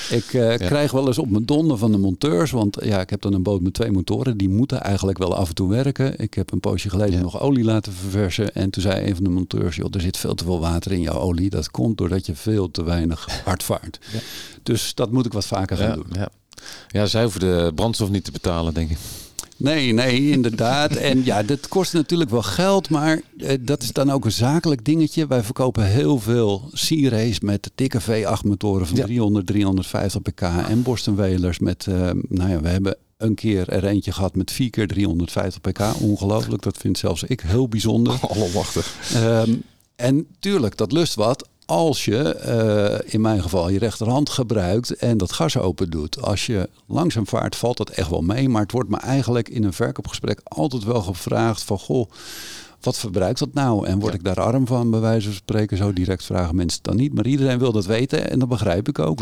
ik 0.09 0.25
krijg 0.57 0.91
wel 0.91 1.07
eens 1.07 1.17
op 1.17 1.29
mijn 1.29 1.45
donder 1.45 1.77
van 1.77 1.91
de 1.91 1.97
monteurs, 1.97 2.51
want 2.51 2.77
ja, 2.81 3.01
ik 3.01 3.09
heb 3.09 3.21
dan 3.21 3.33
een 3.33 3.43
boot 3.43 3.61
met 3.61 3.73
twee 3.73 3.91
motoren, 3.91 4.37
die 4.37 4.49
moeten 4.49 4.81
eigenlijk 4.81 5.17
wel 5.17 5.35
af 5.35 5.49
en 5.49 5.55
toe 5.55 5.69
werken. 5.69 6.19
Ik 6.19 6.33
heb 6.33 6.51
een 6.51 6.59
poosje 6.59 6.89
geleden 6.89 7.21
nog 7.21 7.41
olie 7.41 7.63
laten 7.63 7.93
verversen 7.93 8.53
en 8.53 8.69
toen 8.69 8.81
zei 8.81 9.07
een 9.07 9.15
van 9.15 9.23
de 9.23 9.29
monteurs, 9.29 9.75
joh, 9.75 9.87
er 9.91 10.01
zit 10.01 10.17
veel 10.17 10.35
te 10.35 10.43
veel 10.43 10.59
water 10.59 10.91
in 10.91 11.01
jouw 11.01 11.19
olie. 11.19 11.49
Dat 11.49 11.71
komt 11.71 11.97
doordat 11.97 12.25
je 12.25 12.35
veel 12.35 12.71
te 12.71 12.83
weinig 12.83 13.27
hard 13.43 13.63
vaart. 13.63 13.99
Dus 14.63 14.95
dat 14.95 15.11
moet 15.11 15.25
ik 15.25 15.33
wat 15.33 15.45
vaker 15.45 15.77
gaan 15.77 15.87
Ja, 15.89 15.95
doen. 15.95 16.05
ja. 16.11 16.29
ja, 16.87 17.05
zij 17.05 17.21
hoeven 17.21 17.39
de 17.39 17.71
brandstof 17.75 18.09
niet 18.09 18.23
te 18.23 18.31
betalen, 18.31 18.73
denk 18.73 18.89
ik. 18.89 18.97
Nee, 19.57 19.93
nee, 19.93 20.29
inderdaad. 20.29 20.95
En 21.09 21.25
ja, 21.25 21.43
dat 21.43 21.67
kost 21.67 21.93
natuurlijk 21.93 22.29
wel 22.29 22.41
geld, 22.41 22.89
maar 22.89 23.21
eh, 23.37 23.57
dat 23.61 23.83
is 23.83 23.91
dan 23.91 24.11
ook 24.11 24.25
een 24.25 24.31
zakelijk 24.31 24.85
dingetje. 24.85 25.27
Wij 25.27 25.43
verkopen 25.43 25.85
heel 25.85 26.19
veel 26.19 26.69
Sea-Race 26.73 27.39
met 27.43 27.71
dikke 27.75 28.01
V8 28.01 28.45
motoren 28.45 28.87
van 28.87 28.97
Ja. 28.97 29.05
300, 29.05 29.45
350 29.47 30.21
pk 30.21 30.41
en 30.41 30.81
Boston 30.81 31.15
Whalers 31.15 31.59
met, 31.59 31.87
eh, 31.87 32.09
nou 32.29 32.49
ja, 32.49 32.61
we 32.61 32.67
hebben 32.69 32.95
een 33.17 33.35
keer 33.35 33.69
er 33.69 33.85
eentje 33.85 34.11
gehad 34.11 34.35
met 34.35 34.51
4 34.51 34.69
keer 34.69 34.87
350 34.87 35.61
pk. 35.61 35.79
Ongelooflijk, 36.01 36.63
dat 36.63 36.77
vind 36.77 36.97
zelfs 36.97 37.23
ik 37.23 37.41
heel 37.41 37.67
bijzonder. 37.67 38.19
Allemachtig. 38.33 38.95
Ehm, 39.13 39.53
en 39.95 40.25
tuurlijk, 40.39 40.77
dat 40.77 40.91
lust 40.91 41.15
wat 41.15 41.47
als 41.69 42.05
je 42.05 42.35
eh, 42.35 43.13
in 43.13 43.21
mijn 43.21 43.41
geval 43.41 43.69
je 43.69 43.79
rechterhand 43.79 44.29
gebruikt 44.29 44.95
en 44.95 45.17
dat 45.17 45.31
gas 45.31 45.57
open 45.57 45.89
doet. 45.89 46.21
Als 46.21 46.45
je 46.45 46.69
langzaam 46.87 47.27
vaart, 47.27 47.55
valt 47.55 47.77
dat 47.77 47.89
echt 47.89 48.09
wel 48.09 48.21
mee. 48.21 48.49
Maar 48.49 48.61
het 48.61 48.71
wordt 48.71 48.89
me 48.89 48.97
eigenlijk 48.97 49.49
in 49.49 49.63
een 49.63 49.73
verkoopgesprek 49.73 50.41
altijd 50.43 50.83
wel 50.83 51.01
gevraagd 51.01 51.63
van 51.63 51.79
goh. 51.79 52.09
wat 52.81 52.97
verbruikt 52.97 53.39
dat 53.39 53.53
nou? 53.53 53.87
En 53.87 53.99
word 53.99 54.13
ik 54.13 54.23
daar 54.23 54.41
arm 54.41 54.67
van, 54.67 54.91
bij 54.91 54.99
wijze 54.99 55.27
van 55.27 55.35
spreken? 55.35 55.77
Zo 55.77 55.93
direct 55.93 56.23
vragen 56.23 56.55
mensen 56.55 56.79
dan 56.81 56.95
niet. 56.95 57.13
Maar 57.13 57.25
iedereen 57.25 57.59
wil 57.59 57.71
dat 57.71 57.85
weten 57.85 58.29
en 58.29 58.39
dat 58.39 58.49
begrijp 58.49 58.87
ik 58.87 58.99
ook. 58.99 59.19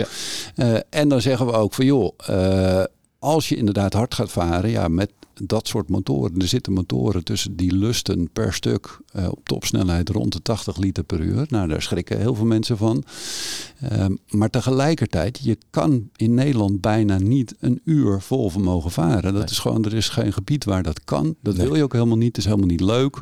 Uh, 0.55 0.77
en 0.89 1.07
dan 1.09 1.21
zeggen 1.21 1.45
we 1.45 1.51
ook 1.51 1.73
van 1.73 1.85
joh, 1.85 2.13
uh, 2.29 2.83
als 3.19 3.49
je 3.49 3.55
inderdaad 3.55 3.93
hard 3.93 4.13
gaat 4.13 4.31
varen, 4.31 4.69
ja, 4.69 4.87
met 4.87 5.11
dat 5.43 5.67
soort 5.67 5.89
motoren. 5.89 6.41
Er 6.41 6.47
zitten 6.47 6.73
motoren 6.73 7.23
tussen 7.23 7.55
die 7.55 7.75
lusten 7.75 8.29
per 8.33 8.53
stuk 8.53 8.99
uh, 9.15 9.27
op 9.29 9.47
topsnelheid 9.47 10.09
rond 10.09 10.33
de 10.33 10.41
80 10.41 10.77
liter 10.77 11.03
per 11.03 11.19
uur. 11.19 11.45
Nou, 11.49 11.67
daar 11.67 11.81
schrikken 11.81 12.19
heel 12.19 12.35
veel 12.35 12.45
mensen 12.45 12.77
van. 12.77 13.03
Uh, 13.91 14.05
maar 14.29 14.49
tegelijkertijd, 14.49 15.39
je 15.43 15.57
kan 15.69 16.09
in 16.15 16.33
Nederland 16.33 16.81
bijna 16.81 17.17
niet 17.17 17.55
een 17.59 17.81
uur 17.83 18.21
vol 18.21 18.49
vermogen 18.49 18.91
varen. 18.91 19.33
Dat 19.33 19.49
is 19.49 19.59
gewoon, 19.59 19.85
er 19.85 19.93
is 19.93 20.09
geen 20.09 20.33
gebied 20.33 20.63
waar 20.63 20.83
dat 20.83 21.03
kan. 21.03 21.35
Dat 21.41 21.55
wil 21.55 21.75
je 21.75 21.83
ook 21.83 21.93
helemaal 21.93 22.17
niet. 22.17 22.27
Het 22.27 22.37
is 22.37 22.45
helemaal 22.45 22.67
niet 22.67 22.81
leuk. 22.81 23.21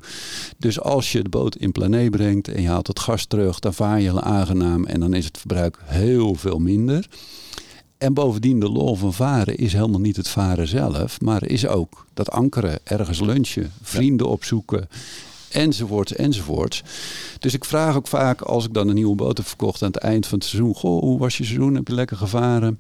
Dus 0.58 0.80
als 0.80 1.12
je 1.12 1.24
de 1.24 1.30
boot 1.30 1.56
in 1.56 1.72
plané 1.72 2.10
brengt 2.10 2.48
en 2.48 2.62
je 2.62 2.68
haalt 2.68 2.88
het 2.88 3.00
gas 3.00 3.26
terug, 3.26 3.60
dan 3.60 3.74
vaar 3.74 3.98
je 3.98 4.04
heel 4.04 4.22
aangenaam 4.22 4.86
en 4.86 5.00
dan 5.00 5.14
is 5.14 5.26
het 5.26 5.38
verbruik 5.38 5.80
heel 5.84 6.36
veel 6.36 6.60
minder. 6.60 7.08
En 8.06 8.14
bovendien, 8.14 8.60
de 8.60 8.70
lol 8.70 8.96
van 8.96 9.14
varen 9.14 9.58
is 9.58 9.74
helemaal 9.74 10.00
niet 10.00 10.16
het 10.16 10.28
varen 10.28 10.68
zelf, 10.68 11.22
maar 11.22 11.46
is 11.46 11.68
ook 11.68 12.06
dat 12.14 12.32
ankeren, 12.32 12.80
ergens 12.84 13.20
lunchen, 13.20 13.72
vrienden 13.82 14.28
opzoeken, 14.28 14.90
enzovoorts, 15.50 16.16
enzovoorts. 16.16 16.84
Dus 17.40 17.54
ik 17.54 17.66
vraag 17.66 17.96
ook 17.96 18.08
vaak, 18.08 18.42
als 18.42 18.66
ik 18.66 18.74
dan 18.74 18.88
een 18.88 18.96
nieuwe 18.96 19.16
boot 19.16 19.38
heb 19.38 19.48
verkocht 19.48 19.82
aan 19.82 19.92
het 19.92 19.98
eind 19.98 20.28
van 20.28 20.38
het 20.38 20.48
seizoen, 20.48 20.76
goh, 20.76 21.02
hoe 21.02 21.20
was 21.20 21.38
je 21.38 21.44
seizoen? 21.44 21.76
Heb 21.76 21.88
je 21.88 21.94
lekker 21.94 22.18
gevaren? 22.18 22.80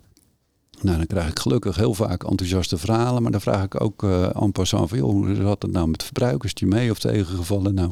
Nou, 0.81 0.97
dan 0.97 1.07
krijg 1.07 1.29
ik 1.29 1.39
gelukkig 1.39 1.75
heel 1.75 1.93
vaak 1.93 2.23
enthousiaste 2.23 2.77
verhalen, 2.77 3.21
maar 3.21 3.31
dan 3.31 3.41
vraag 3.41 3.63
ik 3.63 3.81
ook 3.81 4.03
uh, 4.03 4.41
en 4.41 4.51
passant 4.51 4.89
van, 4.89 4.97
joh, 4.97 5.09
hoe 5.09 5.35
zat 5.35 5.61
het 5.61 5.71
nou 5.71 5.87
met 5.87 6.03
verbruikers? 6.03 6.51
je 6.55 6.65
mee 6.65 6.91
of 6.91 6.99
tegengevallen? 6.99 7.73
Nou, 7.73 7.91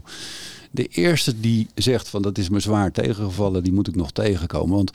de 0.72 0.88
eerste 0.88 1.40
die 1.40 1.68
zegt 1.76 2.10
van, 2.10 2.22
dat 2.22 2.38
is 2.38 2.50
me 2.50 2.60
zwaar 2.60 2.92
tegengevallen, 2.92 3.64
die 3.64 3.74
moet 3.74 3.88
ik 3.88 3.96
nog 3.96 4.12
tegenkomen, 4.12 4.76
want 4.76 4.92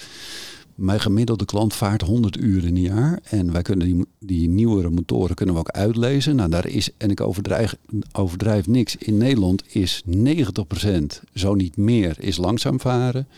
mijn 0.78 1.00
gemiddelde 1.00 1.44
klant 1.44 1.74
vaart 1.74 2.02
100 2.02 2.36
uur 2.36 2.64
in 2.64 2.76
een 2.76 2.82
jaar. 2.82 3.20
En 3.22 3.52
wij 3.52 3.62
kunnen 3.62 3.86
die, 3.86 4.06
die 4.18 4.48
nieuwere 4.48 4.90
motoren 4.90 5.34
kunnen 5.34 5.54
we 5.54 5.60
ook 5.60 5.70
uitlezen. 5.70 6.36
Nou, 6.36 6.50
daar 6.50 6.66
is, 6.66 6.90
en 6.96 7.10
ik 7.10 7.20
overdrijf, 7.20 7.76
overdrijf 8.12 8.66
niks. 8.66 8.96
In 8.96 9.16
Nederland 9.16 9.62
is 9.66 10.02
90%, 10.06 10.10
zo 11.34 11.54
niet 11.54 11.76
meer, 11.76 12.16
is 12.18 12.36
langzaam 12.36 12.80
varen. 12.80 13.28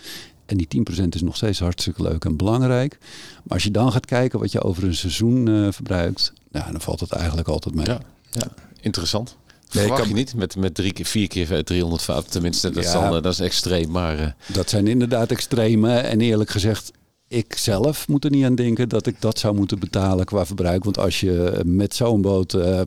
En 0.47 0.57
die 0.57 0.85
10% 1.03 1.09
is 1.09 1.23
nog 1.23 1.37
steeds 1.37 1.59
hartstikke 1.59 2.03
leuk 2.03 2.25
en 2.25 2.37
belangrijk. 2.37 2.99
Maar 3.45 3.53
als 3.53 3.63
je 3.63 3.71
dan 3.71 3.93
gaat 3.93 4.07
kijken 4.07 4.39
wat 4.39 4.53
je 4.53 4.63
over 4.63 4.85
een 4.85 4.95
seizoen 4.95 5.49
uh, 5.49 5.73
verbruikt, 5.73 6.33
nou, 6.51 6.73
dan 6.73 6.81
valt 6.81 7.01
het 7.01 7.13
eigenlijk 7.13 7.49
altijd 7.49 7.75
mee. 7.75 7.87
Ja, 7.87 8.01
ja. 8.31 8.53
interessant. 8.81 9.37
Nee, 9.73 9.83
Verwacht 9.83 10.01
kan... 10.01 10.09
je 10.09 10.15
niet 10.15 10.35
met, 10.35 10.57
met 10.57 10.75
drie 10.75 10.93
keer, 10.93 11.05
vier 11.05 11.29
keer 11.29 11.65
305. 11.65 12.25
Tenminste, 12.25 12.71
dat, 12.71 12.83
ja, 12.83 12.89
is, 12.89 13.11
dan, 13.11 13.23
dat 13.23 13.33
is 13.33 13.41
extreem. 13.41 13.91
Maar, 13.91 14.21
uh... 14.21 14.27
Dat 14.47 14.71
zijn 14.71 14.87
inderdaad 14.87 15.31
extreme. 15.31 15.95
En 15.95 16.21
eerlijk 16.21 16.51
gezegd, 16.51 16.93
ik 17.33 17.57
zelf 17.57 18.09
moet 18.09 18.25
er 18.25 18.31
niet 18.31 18.45
aan 18.45 18.55
denken 18.55 18.89
dat 18.89 19.07
ik 19.07 19.17
dat 19.19 19.39
zou 19.39 19.55
moeten 19.55 19.79
betalen 19.79 20.25
qua 20.25 20.47
verbruik. 20.47 20.85
Want 20.85 20.99
als 20.99 21.21
je 21.21 21.61
met 21.65 21.95
zo'n 21.95 22.21
boot 22.21 22.55
uh, 22.55 22.81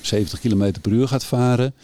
70 0.00 0.40
km 0.40 0.72
per 0.80 0.92
uur 0.92 1.08
gaat 1.08 1.24
varen 1.24 1.74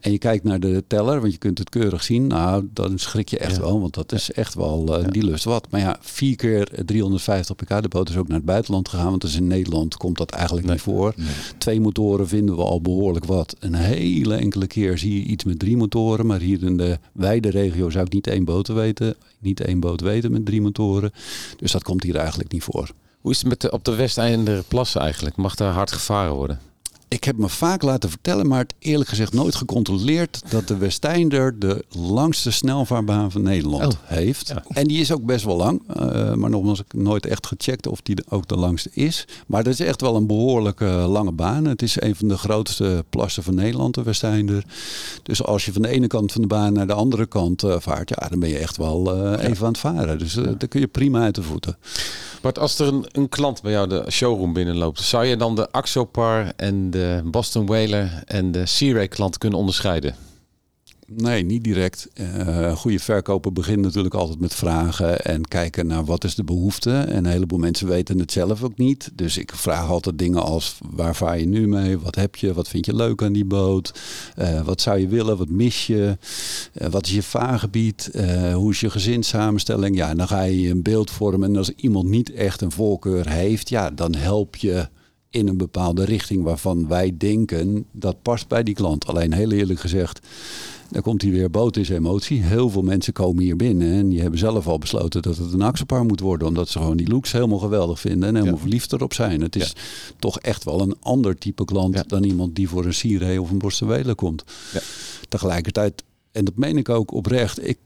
en 0.00 0.12
je 0.12 0.18
kijkt 0.18 0.44
naar 0.44 0.60
de 0.60 0.84
teller, 0.86 1.20
want 1.20 1.32
je 1.32 1.38
kunt 1.38 1.58
het 1.58 1.68
keurig 1.68 2.02
zien, 2.02 2.26
nou 2.26 2.68
dan 2.72 2.98
schrik 2.98 3.28
je 3.28 3.38
echt 3.38 3.58
wel, 3.58 3.80
want 3.80 3.94
dat 3.94 4.12
is 4.12 4.32
echt 4.32 4.54
wel 4.54 5.00
uh, 5.00 5.06
die 5.08 5.24
lust 5.24 5.44
wat. 5.44 5.66
Maar 5.70 5.80
ja, 5.80 5.96
vier 6.00 6.36
keer 6.36 6.68
350 6.84 7.56
pk, 7.56 7.82
de 7.82 7.88
boot 7.88 8.08
is 8.08 8.16
ook 8.16 8.28
naar 8.28 8.36
het 8.36 8.46
buitenland 8.46 8.88
gegaan, 8.88 9.10
want 9.10 9.20
dus 9.20 9.36
in 9.36 9.46
Nederland 9.46 9.96
komt 9.96 10.18
dat 10.18 10.30
eigenlijk 10.30 10.66
niet 10.66 10.80
voor. 10.80 11.14
Twee 11.58 11.80
motoren 11.80 12.28
vinden 12.28 12.56
we 12.56 12.62
al 12.62 12.80
behoorlijk 12.80 13.24
wat. 13.24 13.56
Een 13.58 13.74
hele 13.74 14.34
enkele 14.34 14.66
keer 14.66 14.98
zie 14.98 15.14
je 15.14 15.24
iets 15.24 15.44
met 15.44 15.58
drie 15.58 15.76
motoren, 15.76 16.26
maar 16.26 16.40
hier 16.40 16.62
in 16.62 16.76
de 16.76 16.98
wijde 17.12 17.50
regio 17.50 17.90
zou 17.90 18.04
ik 18.04 18.12
niet 18.12 18.26
één 18.26 18.44
boot 18.44 18.68
weten, 18.68 19.14
niet 19.38 19.60
één 19.60 19.80
boot 19.80 20.00
weten 20.00 20.32
met 20.32 20.46
drie 20.46 20.60
motoren. 20.60 21.12
Dus 21.56 21.72
dat 21.72 21.82
komt 21.82 22.02
hier 22.02 22.16
eigenlijk 22.16 22.52
niet 22.52 22.62
voor. 22.62 22.90
Hoe 23.20 23.30
is 23.30 23.38
het 23.38 23.48
met 23.48 23.60
de, 23.60 23.70
op 23.70 23.84
de 23.84 23.94
Westeinde 23.94 24.62
plassen 24.68 25.00
eigenlijk? 25.00 25.36
Mag 25.36 25.54
daar 25.54 25.72
hard 25.72 25.92
gevaren 25.92 26.34
worden? 26.34 26.60
Ik 27.08 27.24
heb 27.24 27.36
me 27.36 27.48
vaak 27.48 27.82
laten 27.82 28.10
vertellen, 28.10 28.46
maar 28.46 28.58
het 28.58 28.74
eerlijk 28.78 29.08
gezegd 29.08 29.32
nooit 29.32 29.54
gecontroleerd 29.54 30.42
dat 30.50 30.68
de 30.68 30.76
Westeinder 30.76 31.58
de 31.58 31.84
langste 31.88 32.50
snelvaarbaan 32.50 33.30
van 33.30 33.42
Nederland 33.42 33.92
oh, 33.92 34.00
heeft. 34.04 34.54
En 34.68 34.86
die 34.86 35.00
is 35.00 35.12
ook 35.12 35.24
best 35.24 35.44
wel 35.44 35.56
lang. 35.56 35.82
Uh, 35.96 36.34
maar 36.34 36.50
nogmaals, 36.50 36.80
ik 36.80 36.92
nooit 36.92 37.26
echt 37.26 37.46
gecheckt 37.46 37.86
of 37.86 38.00
die 38.02 38.16
ook 38.28 38.48
de 38.48 38.56
langste 38.56 38.90
is. 38.92 39.24
Maar 39.46 39.64
dat 39.64 39.72
is 39.72 39.80
echt 39.80 40.00
wel 40.00 40.16
een 40.16 40.26
behoorlijke 40.26 40.84
lange 40.84 41.32
baan. 41.32 41.64
Het 41.64 41.82
is 41.82 42.00
een 42.00 42.16
van 42.16 42.28
de 42.28 42.38
grootste 42.38 43.04
plassen 43.10 43.42
van 43.42 43.54
Nederland, 43.54 43.94
de 43.94 44.02
Westeinder. 44.02 44.64
Dus 45.22 45.44
als 45.44 45.64
je 45.64 45.72
van 45.72 45.82
de 45.82 45.88
ene 45.88 46.06
kant 46.06 46.32
van 46.32 46.40
de 46.40 46.48
baan 46.48 46.72
naar 46.72 46.86
de 46.86 46.92
andere 46.92 47.26
kant 47.26 47.62
uh, 47.62 47.76
vaart, 47.78 48.08
ja, 48.08 48.28
dan 48.28 48.40
ben 48.40 48.48
je 48.48 48.58
echt 48.58 48.76
wel 48.76 49.16
uh, 49.16 49.48
even 49.48 49.66
aan 49.66 49.72
het 49.72 49.80
varen. 49.80 50.18
Dus 50.18 50.34
daar 50.34 50.68
kun 50.68 50.80
je 50.80 50.86
prima 50.86 51.22
uit 51.22 51.34
de 51.34 51.42
voeten. 51.42 51.76
Maar 52.42 52.52
als 52.52 52.78
er 52.78 52.86
een, 52.86 53.06
een 53.12 53.28
klant 53.28 53.62
bij 53.62 53.72
jou 53.72 53.88
de 53.88 54.04
showroom 54.10 54.52
binnenloopt, 54.52 55.00
zou 55.00 55.24
je 55.24 55.36
dan 55.36 55.54
de 55.54 55.70
Axopar 55.70 56.52
en 56.56 56.90
de 56.90 57.20
Boston 57.24 57.66
Whaler 57.66 58.22
en 58.26 58.52
de 58.52 58.66
Sea 58.66 58.94
Ray 58.94 59.08
klant 59.08 59.38
kunnen 59.38 59.58
onderscheiden? 59.58 60.27
Nee, 61.16 61.42
niet 61.42 61.64
direct. 61.64 62.08
Uh, 62.20 62.76
goede 62.76 62.98
verkoper 62.98 63.52
begint 63.52 63.80
natuurlijk 63.80 64.14
altijd 64.14 64.40
met 64.40 64.54
vragen 64.54 65.20
en 65.20 65.48
kijken 65.48 65.86
naar 65.86 66.04
wat 66.04 66.24
is 66.24 66.34
de 66.34 66.44
behoefte. 66.44 66.90
En 66.90 67.16
een 67.16 67.26
heleboel 67.26 67.58
mensen 67.58 67.88
weten 67.88 68.18
het 68.18 68.32
zelf 68.32 68.62
ook 68.62 68.76
niet. 68.76 69.10
Dus 69.14 69.38
ik 69.38 69.52
vraag 69.54 69.88
altijd 69.88 70.18
dingen 70.18 70.42
als 70.42 70.78
waar 70.90 71.16
vaar 71.16 71.38
je 71.38 71.46
nu 71.46 71.68
mee? 71.68 71.98
Wat 71.98 72.14
heb 72.14 72.36
je? 72.36 72.54
Wat 72.54 72.68
vind 72.68 72.86
je 72.86 72.94
leuk 72.94 73.22
aan 73.22 73.32
die 73.32 73.44
boot? 73.44 74.00
Uh, 74.38 74.60
wat 74.60 74.80
zou 74.80 74.98
je 74.98 75.08
willen? 75.08 75.36
Wat 75.36 75.48
mis 75.48 75.86
je? 75.86 76.16
Uh, 76.74 76.88
wat 76.88 77.06
is 77.06 77.12
je 77.12 77.22
vaargebied? 77.22 78.10
hoe 78.54 78.70
is 78.70 78.80
je 78.80 78.90
gezinssamenstelling? 78.90 79.96
Ja, 79.96 80.14
dan 80.14 80.28
ga 80.28 80.42
je 80.42 80.70
een 80.70 80.82
beeld 80.82 81.10
vormen. 81.10 81.48
En 81.48 81.56
als 81.56 81.72
iemand 81.76 82.08
niet 82.08 82.32
echt 82.32 82.60
een 82.60 82.72
voorkeur 82.72 83.28
heeft, 83.28 83.68
ja, 83.68 83.90
dan 83.90 84.14
help 84.14 84.56
je 84.56 84.88
in 85.30 85.48
een 85.48 85.56
bepaalde 85.56 86.04
richting 86.04 86.42
waarvan 86.42 86.88
wij 86.88 87.14
denken 87.18 87.84
dat 87.92 88.22
past 88.22 88.48
bij 88.48 88.62
die 88.62 88.74
klant. 88.74 89.06
Alleen 89.06 89.32
heel 89.32 89.50
eerlijk 89.50 89.80
gezegd 89.80 90.20
dan 90.88 91.02
komt 91.02 91.22
hij 91.22 91.30
weer, 91.30 91.50
boot 91.50 91.76
is 91.76 91.88
emotie. 91.88 92.42
Heel 92.42 92.70
veel 92.70 92.82
mensen 92.82 93.12
komen 93.12 93.42
hier 93.42 93.56
binnen 93.56 93.92
en 93.92 94.08
die 94.08 94.20
hebben 94.20 94.38
zelf 94.38 94.66
al 94.66 94.78
besloten 94.78 95.22
dat 95.22 95.36
het 95.36 95.52
een 95.52 95.62
axelpaar 95.62 96.04
moet 96.04 96.20
worden. 96.20 96.48
Omdat 96.48 96.68
ze 96.68 96.78
gewoon 96.78 96.96
die 96.96 97.08
looks 97.08 97.32
helemaal 97.32 97.58
geweldig 97.58 98.00
vinden 98.00 98.28
en 98.28 98.34
helemaal 98.34 98.54
ja. 98.54 98.60
verliefd 98.60 98.92
erop 98.92 99.14
zijn. 99.14 99.40
Het 99.40 99.56
is 99.56 99.72
toch 100.18 100.38
echt 100.38 100.64
wel 100.64 100.80
een 100.80 100.96
ander 101.00 101.38
type 101.38 101.64
klant 101.64 102.08
dan 102.08 102.24
iemand 102.24 102.56
die 102.56 102.68
voor 102.68 102.84
een 102.84 102.94
Siree 102.94 103.40
of 103.40 103.50
een 103.50 103.58
Borstenwelen 103.58 104.14
komt. 104.14 104.44
Tegelijkertijd, 105.28 106.04
en 106.32 106.44
dat 106.44 106.56
meen 106.56 106.76
ik 106.76 106.88
ook 106.88 107.12
oprecht, 107.12 107.68
ik 107.68 107.78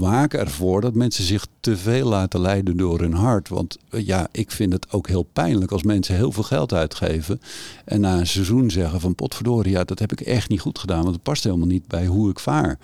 waak 0.00 0.34
ervoor 0.34 0.80
dat 0.80 0.94
mensen 0.94 1.24
zich 1.24 1.46
te 1.60 1.76
veel 1.76 2.08
laten 2.08 2.40
leiden 2.40 2.76
door 2.76 3.00
hun 3.00 3.12
hart. 3.12 3.48
Want 3.48 3.78
eh, 3.90 4.06
ja, 4.06 4.28
ik 4.32 4.50
vind 4.50 4.72
het 4.72 4.92
ook 4.92 5.08
heel 5.08 5.22
pijnlijk 5.22 5.72
als 5.72 5.82
mensen 5.82 6.14
heel 6.14 6.32
veel 6.32 6.42
geld 6.42 6.72
uitgeven. 6.72 7.40
En 7.84 8.00
na 8.00 8.18
een 8.18 8.26
seizoen 8.26 8.70
zeggen 8.70 9.00
van 9.00 9.14
potverdorie, 9.14 9.72
ja, 9.72 9.84
dat 9.84 9.98
heb 9.98 10.12
ik 10.12 10.20
echt 10.20 10.48
niet 10.48 10.60
goed 10.60 10.78
gedaan. 10.78 11.02
Want 11.02 11.14
het 11.14 11.22
past 11.22 11.44
helemaal 11.44 11.66
niet 11.66 11.86
bij 11.86 12.06
hoe 12.06 12.30
ik 12.30 12.38
vaar. 12.38 12.78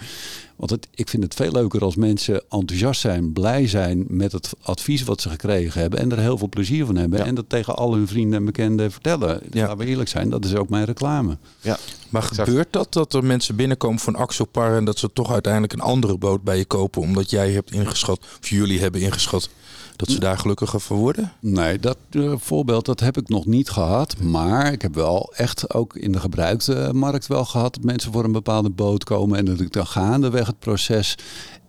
Want 0.56 0.70
het, 0.70 0.88
ik 0.94 1.08
vind 1.08 1.22
het 1.22 1.34
veel 1.34 1.52
leuker 1.52 1.82
als 1.84 1.96
mensen 1.96 2.42
enthousiast 2.48 3.00
zijn, 3.00 3.32
blij 3.32 3.66
zijn 3.66 4.04
met 4.08 4.32
het 4.32 4.52
advies 4.62 5.02
wat 5.02 5.20
ze 5.20 5.28
gekregen 5.28 5.80
hebben. 5.80 5.98
En 5.98 6.12
er 6.12 6.18
heel 6.18 6.38
veel 6.38 6.48
plezier 6.48 6.86
van 6.86 6.96
hebben. 6.96 7.24
En 7.24 7.34
dat 7.34 7.48
tegen 7.48 7.76
al 7.76 7.94
hun 7.94 8.08
vrienden 8.08 8.38
en 8.38 8.44
bekenden 8.44 8.92
vertellen. 8.92 9.40
Ja. 9.50 9.60
Laten 9.60 9.78
we 9.78 9.86
eerlijk 9.86 10.08
zijn, 10.08 10.30
dat 10.30 10.44
is 10.44 10.54
ook 10.54 10.68
mijn 10.68 10.84
reclame. 10.84 11.36
Ja. 11.60 11.76
Maar 12.08 12.22
gebeurt 12.22 12.72
dat, 12.72 12.92
dat 12.92 13.14
er 13.14 13.24
mensen 13.24 13.56
binnenkomen 13.56 13.98
van 13.98 14.16
Axopar 14.16 14.76
en 14.76 14.84
dat 14.84 14.98
ze 14.98 15.12
toch 15.12 15.32
uiteindelijk 15.32 15.72
een 15.72 15.80
andere 15.80 16.18
boot 16.18 16.42
bij 16.42 16.56
je 16.56 16.64
kopen, 16.64 17.02
omdat 17.02 17.30
jij 17.30 17.52
hebt 17.52 17.72
ingeschat, 17.72 18.18
of 18.40 18.48
jullie 18.48 18.80
hebben 18.80 19.00
ingeschat, 19.00 19.48
dat 19.96 20.08
ze 20.08 20.20
daar 20.20 20.38
gelukkiger 20.38 20.80
van 20.80 20.96
worden? 20.96 21.32
Nee, 21.40 21.78
dat 21.78 21.98
uh, 22.10 22.34
voorbeeld 22.36 22.86
dat 22.86 23.00
heb 23.00 23.16
ik 23.16 23.28
nog 23.28 23.46
niet 23.46 23.70
gehad. 23.70 24.18
Maar 24.18 24.72
ik 24.72 24.82
heb 24.82 24.94
wel 24.94 25.32
echt 25.36 25.74
ook 25.74 25.96
in 25.96 26.12
de 26.12 26.20
gebruikte 26.20 26.90
markt 26.92 27.26
wel 27.26 27.44
gehad 27.44 27.74
dat 27.74 27.84
mensen 27.84 28.12
voor 28.12 28.24
een 28.24 28.32
bepaalde 28.32 28.70
boot 28.70 29.04
komen 29.04 29.38
en 29.38 29.44
dat 29.44 29.60
ik 29.60 29.72
dan 29.72 29.86
gaandeweg 29.86 30.46
het 30.46 30.58
proces 30.58 31.16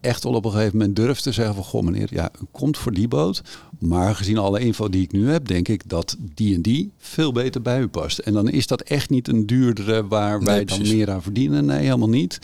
echt 0.05 0.23
wel 0.23 0.33
op 0.33 0.45
een 0.45 0.51
gegeven 0.51 0.77
moment 0.77 0.95
durf 0.95 1.19
te 1.19 1.31
zeggen 1.31 1.55
van... 1.55 1.63
Goh 1.63 1.83
meneer, 1.83 2.07
ja, 2.11 2.31
u 2.41 2.45
komt 2.51 2.77
voor 2.77 2.93
die 2.93 3.07
boot. 3.07 3.41
Maar 3.79 4.15
gezien 4.15 4.37
alle 4.37 4.59
info 4.59 4.89
die 4.89 5.01
ik 5.01 5.11
nu 5.11 5.29
heb, 5.29 5.47
denk 5.47 5.67
ik 5.67 5.89
dat 5.89 6.15
die 6.33 6.55
en 6.55 6.61
die 6.61 6.91
veel 6.97 7.31
beter 7.31 7.61
bij 7.61 7.79
u 7.79 7.87
past. 7.87 8.17
En 8.17 8.33
dan 8.33 8.49
is 8.49 8.67
dat 8.67 8.81
echt 8.81 9.09
niet 9.09 9.27
een 9.27 9.45
duurdere 9.45 10.07
waar 10.07 10.43
wij 10.43 10.65
dan 10.65 10.81
meer 10.81 11.11
aan 11.11 11.21
verdienen. 11.21 11.65
Nee, 11.65 11.83
helemaal 11.83 12.09
niet. 12.09 12.39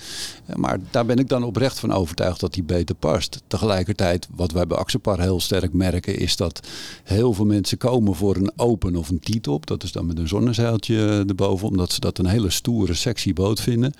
Maar 0.55 0.79
daar 0.91 1.05
ben 1.05 1.17
ik 1.17 1.27
dan 1.27 1.43
oprecht 1.43 1.79
van 1.79 1.91
overtuigd 1.91 2.39
dat 2.39 2.53
die 2.53 2.63
beter 2.63 2.95
past. 2.95 3.41
Tegelijkertijd, 3.47 4.27
wat 4.35 4.51
wij 4.51 4.67
bij 4.67 4.77
Axepar 4.77 5.19
heel 5.19 5.39
sterk 5.39 5.73
merken, 5.73 6.17
is 6.17 6.35
dat 6.35 6.67
heel 7.03 7.33
veel 7.33 7.45
mensen 7.45 7.77
komen 7.77 8.15
voor 8.15 8.35
een 8.35 8.51
open 8.55 8.95
of 8.95 9.09
een 9.09 9.19
T-top. 9.19 9.67
Dat 9.67 9.83
is 9.83 9.91
dan 9.91 10.05
met 10.05 10.17
een 10.17 10.27
zonnezeiltje 10.27 11.25
erboven, 11.27 11.67
omdat 11.67 11.91
ze 11.91 11.99
dat 11.99 12.17
een 12.17 12.25
hele 12.25 12.49
stoere, 12.49 12.93
sexy 12.93 13.33
boot 13.33 13.61
vinden. 13.61 13.93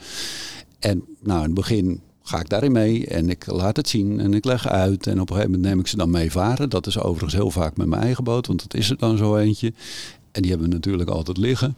En 0.80 1.04
nou, 1.19 1.39
in 1.39 1.45
het 1.45 1.54
begin 1.54 2.02
ga 2.23 2.39
ik 2.39 2.49
daarin 2.49 2.71
mee 2.71 3.07
en 3.07 3.29
ik 3.29 3.45
laat 3.45 3.77
het 3.77 3.89
zien 3.89 4.19
en 4.19 4.34
ik 4.34 4.45
leg 4.45 4.67
uit. 4.67 5.07
En 5.07 5.21
op 5.21 5.29
een 5.29 5.36
gegeven 5.36 5.51
moment 5.51 5.69
neem 5.69 5.79
ik 5.79 5.88
ze 5.88 5.97
dan 5.97 6.12
mee 6.12 6.31
varen. 6.31 6.69
Dat 6.69 6.88
is 6.88 6.99
overigens 6.99 7.34
heel 7.34 7.51
vaak 7.51 7.77
met 7.77 7.88
mijn 7.88 8.01
eigen 8.01 8.23
boot, 8.23 8.47
want 8.47 8.62
dat 8.62 8.73
is 8.73 8.89
er 8.89 8.97
dan 8.97 9.17
zo 9.17 9.36
eentje. 9.36 9.73
En 10.31 10.41
die 10.41 10.51
hebben 10.51 10.69
we 10.69 10.73
natuurlijk 10.73 11.10
altijd 11.10 11.38
liggen. 11.38 11.75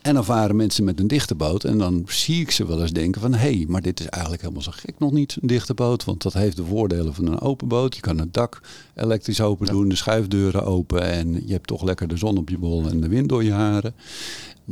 En 0.00 0.14
dan 0.14 0.24
varen 0.24 0.56
mensen 0.56 0.84
met 0.84 1.00
een 1.00 1.06
dichte 1.06 1.34
boot. 1.34 1.64
En 1.64 1.78
dan 1.78 2.04
zie 2.06 2.40
ik 2.40 2.50
ze 2.50 2.66
wel 2.66 2.80
eens 2.80 2.92
denken 2.92 3.20
van... 3.20 3.34
hé, 3.34 3.38
hey, 3.38 3.64
maar 3.68 3.82
dit 3.82 4.00
is 4.00 4.06
eigenlijk 4.06 4.42
helemaal 4.42 4.62
zo 4.62 4.72
gek 4.74 4.98
nog 4.98 5.12
niet, 5.12 5.36
een 5.40 5.46
dichte 5.46 5.74
boot. 5.74 6.04
Want 6.04 6.22
dat 6.22 6.32
heeft 6.32 6.56
de 6.56 6.64
voordelen 6.64 7.14
van 7.14 7.26
een 7.26 7.40
open 7.40 7.68
boot. 7.68 7.94
Je 7.94 8.00
kan 8.00 8.18
het 8.18 8.34
dak 8.34 8.60
elektrisch 8.94 9.40
open 9.40 9.66
doen, 9.66 9.88
de 9.88 9.94
schuifdeuren 9.94 10.64
open... 10.64 11.02
en 11.02 11.46
je 11.46 11.52
hebt 11.52 11.66
toch 11.66 11.82
lekker 11.82 12.08
de 12.08 12.16
zon 12.16 12.38
op 12.38 12.48
je 12.48 12.58
bol 12.58 12.88
en 12.88 13.00
de 13.00 13.08
wind 13.08 13.28
door 13.28 13.44
je 13.44 13.52
haren. 13.52 13.94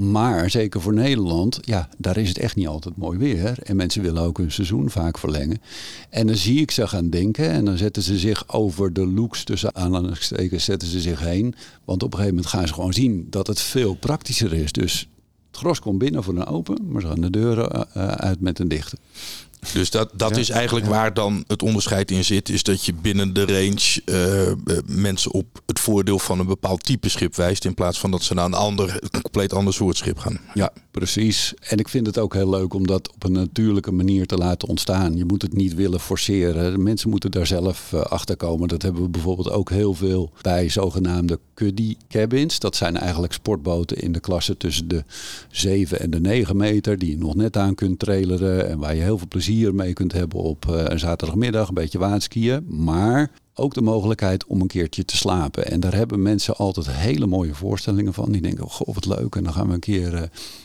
Maar 0.00 0.50
zeker 0.50 0.80
voor 0.80 0.94
Nederland, 0.94 1.58
ja, 1.60 1.88
daar 1.96 2.16
is 2.16 2.28
het 2.28 2.38
echt 2.38 2.56
niet 2.56 2.66
altijd 2.66 2.96
mooi 2.96 3.18
weer. 3.18 3.58
En 3.62 3.76
mensen 3.76 4.02
willen 4.02 4.22
ook 4.22 4.38
hun 4.38 4.52
seizoen 4.52 4.90
vaak 4.90 5.18
verlengen. 5.18 5.60
En 6.10 6.26
dan 6.26 6.36
zie 6.36 6.60
ik 6.60 6.70
ze 6.70 6.88
gaan 6.88 7.10
denken 7.10 7.50
en 7.50 7.64
dan 7.64 7.76
zetten 7.76 8.02
ze 8.02 8.18
zich 8.18 8.48
over 8.48 8.92
de 8.92 9.06
looks 9.06 9.44
tussen 9.44 9.74
aanhalingstekens 9.74 10.64
zetten 10.64 10.88
ze 10.88 11.00
zich 11.00 11.20
heen. 11.20 11.54
Want 11.84 12.02
op 12.02 12.12
een 12.12 12.18
gegeven 12.18 12.34
moment 12.34 12.52
gaan 12.54 12.66
ze 12.66 12.74
gewoon 12.74 12.92
zien 12.92 13.26
dat 13.30 13.46
het 13.46 13.60
veel 13.60 13.94
praktischer 13.94 14.52
is. 14.52 14.72
Dus 14.72 15.08
het 15.46 15.56
gros 15.56 15.80
komt 15.80 15.98
binnen 15.98 16.22
voor 16.22 16.36
een 16.36 16.46
open, 16.46 16.88
maar 16.88 17.00
ze 17.00 17.08
gaan 17.08 17.20
de 17.20 17.30
deuren 17.30 17.70
eh, 17.70 17.82
eh, 17.92 18.08
uit 18.08 18.40
met 18.40 18.58
een 18.58 18.68
dichte. 18.68 18.96
Dus 19.72 19.90
dat, 19.90 20.10
dat 20.14 20.36
is 20.36 20.50
eigenlijk 20.50 20.86
waar 20.86 21.14
dan 21.14 21.44
het 21.46 21.62
onderscheid 21.62 22.10
in 22.10 22.24
zit. 22.24 22.48
Is 22.48 22.62
dat 22.62 22.84
je 22.84 22.92
binnen 22.92 23.32
de 23.32 23.44
range 23.44 24.02
uh, 24.04 24.82
mensen 24.86 25.32
op 25.32 25.60
het 25.66 25.80
voordeel 25.80 26.18
van 26.18 26.38
een 26.38 26.46
bepaald 26.46 26.84
type 26.84 27.08
schip 27.08 27.36
wijst. 27.36 27.64
In 27.64 27.74
plaats 27.74 27.98
van 27.98 28.10
dat 28.10 28.22
ze 28.22 28.34
naar 28.34 28.44
een 28.44 28.54
ander, 28.54 28.96
een 29.00 29.22
compleet 29.22 29.52
ander 29.52 29.74
soort 29.74 29.96
schip 29.96 30.18
gaan. 30.18 30.40
Ja, 30.54 30.72
precies. 30.98 31.54
En 31.60 31.78
ik 31.78 31.88
vind 31.88 32.06
het 32.06 32.18
ook 32.18 32.34
heel 32.34 32.50
leuk 32.50 32.74
om 32.74 32.86
dat 32.86 33.12
op 33.14 33.24
een 33.24 33.32
natuurlijke 33.32 33.92
manier 33.92 34.26
te 34.26 34.36
laten 34.36 34.68
ontstaan. 34.68 35.16
Je 35.16 35.24
moet 35.24 35.42
het 35.42 35.52
niet 35.52 35.74
willen 35.74 36.00
forceren. 36.00 36.82
Mensen 36.82 37.10
moeten 37.10 37.30
daar 37.30 37.46
zelf 37.46 37.92
uh, 37.94 38.00
achter 38.00 38.36
komen. 38.36 38.68
Dat 38.68 38.82
hebben 38.82 39.02
we 39.02 39.08
bijvoorbeeld 39.08 39.50
ook 39.50 39.70
heel 39.70 39.94
veel 39.94 40.30
bij 40.42 40.68
zogenaamde 40.68 41.38
cuddy 41.54 41.96
cabins. 42.08 42.58
Dat 42.58 42.76
zijn 42.76 42.96
eigenlijk 42.96 43.32
sportboten 43.32 43.96
in 43.96 44.12
de 44.12 44.20
klasse 44.20 44.56
tussen 44.56 44.88
de 44.88 45.04
7 45.50 46.00
en 46.00 46.10
de 46.10 46.20
9 46.20 46.56
meter. 46.56 46.98
Die 46.98 47.10
je 47.10 47.18
nog 47.18 47.34
net 47.34 47.56
aan 47.56 47.74
kunt 47.74 47.98
traileren. 47.98 48.68
En 48.68 48.78
waar 48.78 48.94
je 48.94 49.02
heel 49.02 49.18
veel 49.18 49.28
plezier 49.28 49.74
mee 49.74 49.92
kunt 49.92 50.12
hebben 50.12 50.38
op 50.38 50.68
eh, 50.68 50.84
een 50.84 50.98
zaterdagmiddag, 50.98 51.68
een 51.68 51.74
beetje 51.74 51.98
waterskiën. 51.98 52.64
Maar 52.68 53.30
ook 53.58 53.74
de 53.74 53.82
mogelijkheid 53.82 54.46
om 54.46 54.60
een 54.60 54.66
keertje 54.66 55.04
te 55.04 55.16
slapen. 55.16 55.70
En 55.70 55.80
daar 55.80 55.94
hebben 55.94 56.22
mensen 56.22 56.56
altijd 56.56 56.90
hele 56.90 57.26
mooie 57.26 57.54
voorstellingen 57.54 58.14
van. 58.14 58.32
Die 58.32 58.42
denken, 58.42 58.64
oh, 58.64 58.70
goh, 58.70 58.94
wat 58.94 59.06
leuk. 59.06 59.34
En 59.34 59.44
dan 59.44 59.52
gaan 59.52 59.68
we 59.68 59.74
een 59.74 59.80
keer 59.80 60.14
uh, 60.14 60.22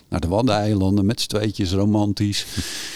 naar 0.10 0.20
de 0.20 0.28
Waddeneilanden 0.28 1.06
met 1.06 1.22
z'n 1.22 1.28
tweetjes, 1.28 1.72
romantisch. 1.72 2.46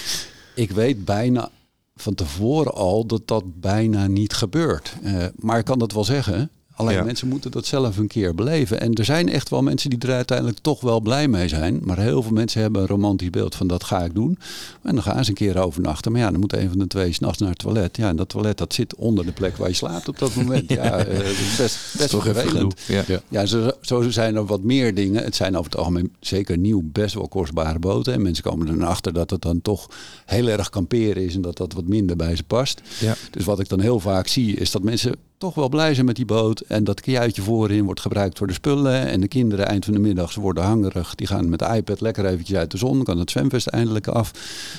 ik 0.55 0.71
weet 0.71 1.05
bijna 1.05 1.49
van 1.95 2.15
tevoren 2.15 2.73
al 2.73 3.05
dat 3.05 3.27
dat 3.27 3.60
bijna 3.60 4.07
niet 4.07 4.33
gebeurt. 4.33 4.93
Uh, 5.03 5.25
maar 5.36 5.60
ik 5.60 5.65
kan 5.65 5.79
dat 5.79 5.91
wel 5.91 6.03
zeggen. 6.03 6.49
Alleen 6.77 7.05
mensen 7.05 7.27
moeten 7.27 7.51
dat 7.51 7.65
zelf 7.65 7.97
een 7.97 8.07
keer 8.07 8.35
beleven. 8.35 8.79
En 8.79 8.93
er 8.93 9.05
zijn 9.05 9.29
echt 9.29 9.49
wel 9.49 9.61
mensen 9.61 9.89
die 9.89 9.99
er 9.99 10.11
uiteindelijk 10.11 10.59
toch 10.59 10.81
wel 10.81 10.99
blij 10.99 11.27
mee 11.27 11.47
zijn. 11.47 11.79
Maar 11.83 11.99
heel 11.99 12.23
veel 12.23 12.31
mensen 12.31 12.61
hebben 12.61 12.81
een 12.81 12.87
romantisch 12.87 13.29
beeld 13.29 13.55
van 13.55 13.67
dat 13.67 13.83
ga 13.83 14.03
ik 14.03 14.13
doen. 14.13 14.37
En 14.83 14.93
dan 14.93 15.03
gaan 15.03 15.23
ze 15.23 15.29
een 15.29 15.35
keer 15.35 15.57
overnachten. 15.57 16.11
Maar 16.11 16.21
ja, 16.21 16.31
dan 16.31 16.39
moet 16.39 16.53
een 16.53 16.69
van 16.69 16.79
de 16.79 16.87
twee 16.87 17.13
s'nachts 17.13 17.37
naar 17.39 17.49
het 17.49 17.57
toilet. 17.59 17.97
Ja, 17.97 18.09
en 18.09 18.15
dat 18.15 18.29
toilet 18.29 18.57
dat 18.57 18.73
zit 18.73 18.95
onder 18.95 19.25
de 19.25 19.31
plek 19.31 19.57
waar 19.57 19.67
je 19.67 19.75
slaapt 19.75 20.07
op 20.07 20.19
dat 20.19 20.35
moment. 20.35 20.65
Ja, 20.77 21.07
uh, 21.07 21.17
dat 21.17 21.25
is 21.25 21.55
best, 21.57 21.77
best 21.97 22.09
toch 22.09 22.23
vervelend. 22.23 22.81
Ja, 22.87 23.03
ja 23.27 23.45
zo, 23.45 23.71
zo, 23.81 24.09
zijn 24.09 24.35
er 24.35 24.45
wat 24.45 24.63
meer 24.63 24.95
dingen. 24.95 25.23
Het 25.23 25.35
zijn 25.35 25.57
over 25.57 25.71
het 25.71 25.79
algemeen 25.79 26.13
zeker 26.19 26.57
nieuw 26.57 26.81
best 26.83 27.13
wel 27.13 27.27
kostbare 27.27 27.79
boten. 27.79 28.13
En 28.13 28.21
mensen 28.21 28.43
komen 28.43 28.67
er 28.67 28.85
achter 28.85 29.13
dat 29.13 29.29
het 29.29 29.41
dan 29.41 29.61
toch 29.61 29.89
heel 30.25 30.47
erg 30.47 30.69
kamperen 30.69 31.23
is. 31.23 31.35
En 31.35 31.41
dat 31.41 31.57
dat 31.57 31.73
wat 31.73 31.87
minder 31.87 32.15
bij 32.15 32.35
ze 32.35 32.43
past. 32.43 32.81
Ja. 32.99 33.15
Dus 33.31 33.45
wat 33.45 33.59
ik 33.59 33.69
dan 33.69 33.79
heel 33.79 33.99
vaak 33.99 34.27
zie 34.27 34.55
is 34.55 34.71
dat 34.71 34.83
mensen 34.83 35.15
toch 35.38 35.56
wel 35.56 35.69
blij 35.69 35.93
zijn 35.93 36.06
met 36.06 36.15
die 36.15 36.26
boot. 36.26 36.60
En 36.60 36.84
dat 36.84 37.02
kajuitje 37.02 37.41
voorin 37.41 37.86
wordt 37.86 38.02
gebruikt 38.02 38.38
voor 38.38 38.47
de 38.47 38.54
spullen. 38.54 39.08
En 39.08 39.21
de 39.21 39.28
kinderen 39.28 39.67
eind 39.67 39.86
van 39.86 39.93
de 39.93 40.00
middag, 40.00 40.32
ze 40.32 40.39
worden 40.39 40.63
hangerig. 40.63 41.15
Die 41.15 41.28
gaan 41.28 41.50
met 41.50 41.60
de 41.60 41.76
iPad 41.76 42.02
lekker 42.02 42.26
eventjes 42.26 42.58
uit 42.58 42.71
de 42.71 42.78
zon. 42.78 43.04
Kan 43.04 43.17
het 43.17 43.32
zwemvest 43.32 43.67
eindelijk 43.67 44.08
af. 44.08 44.32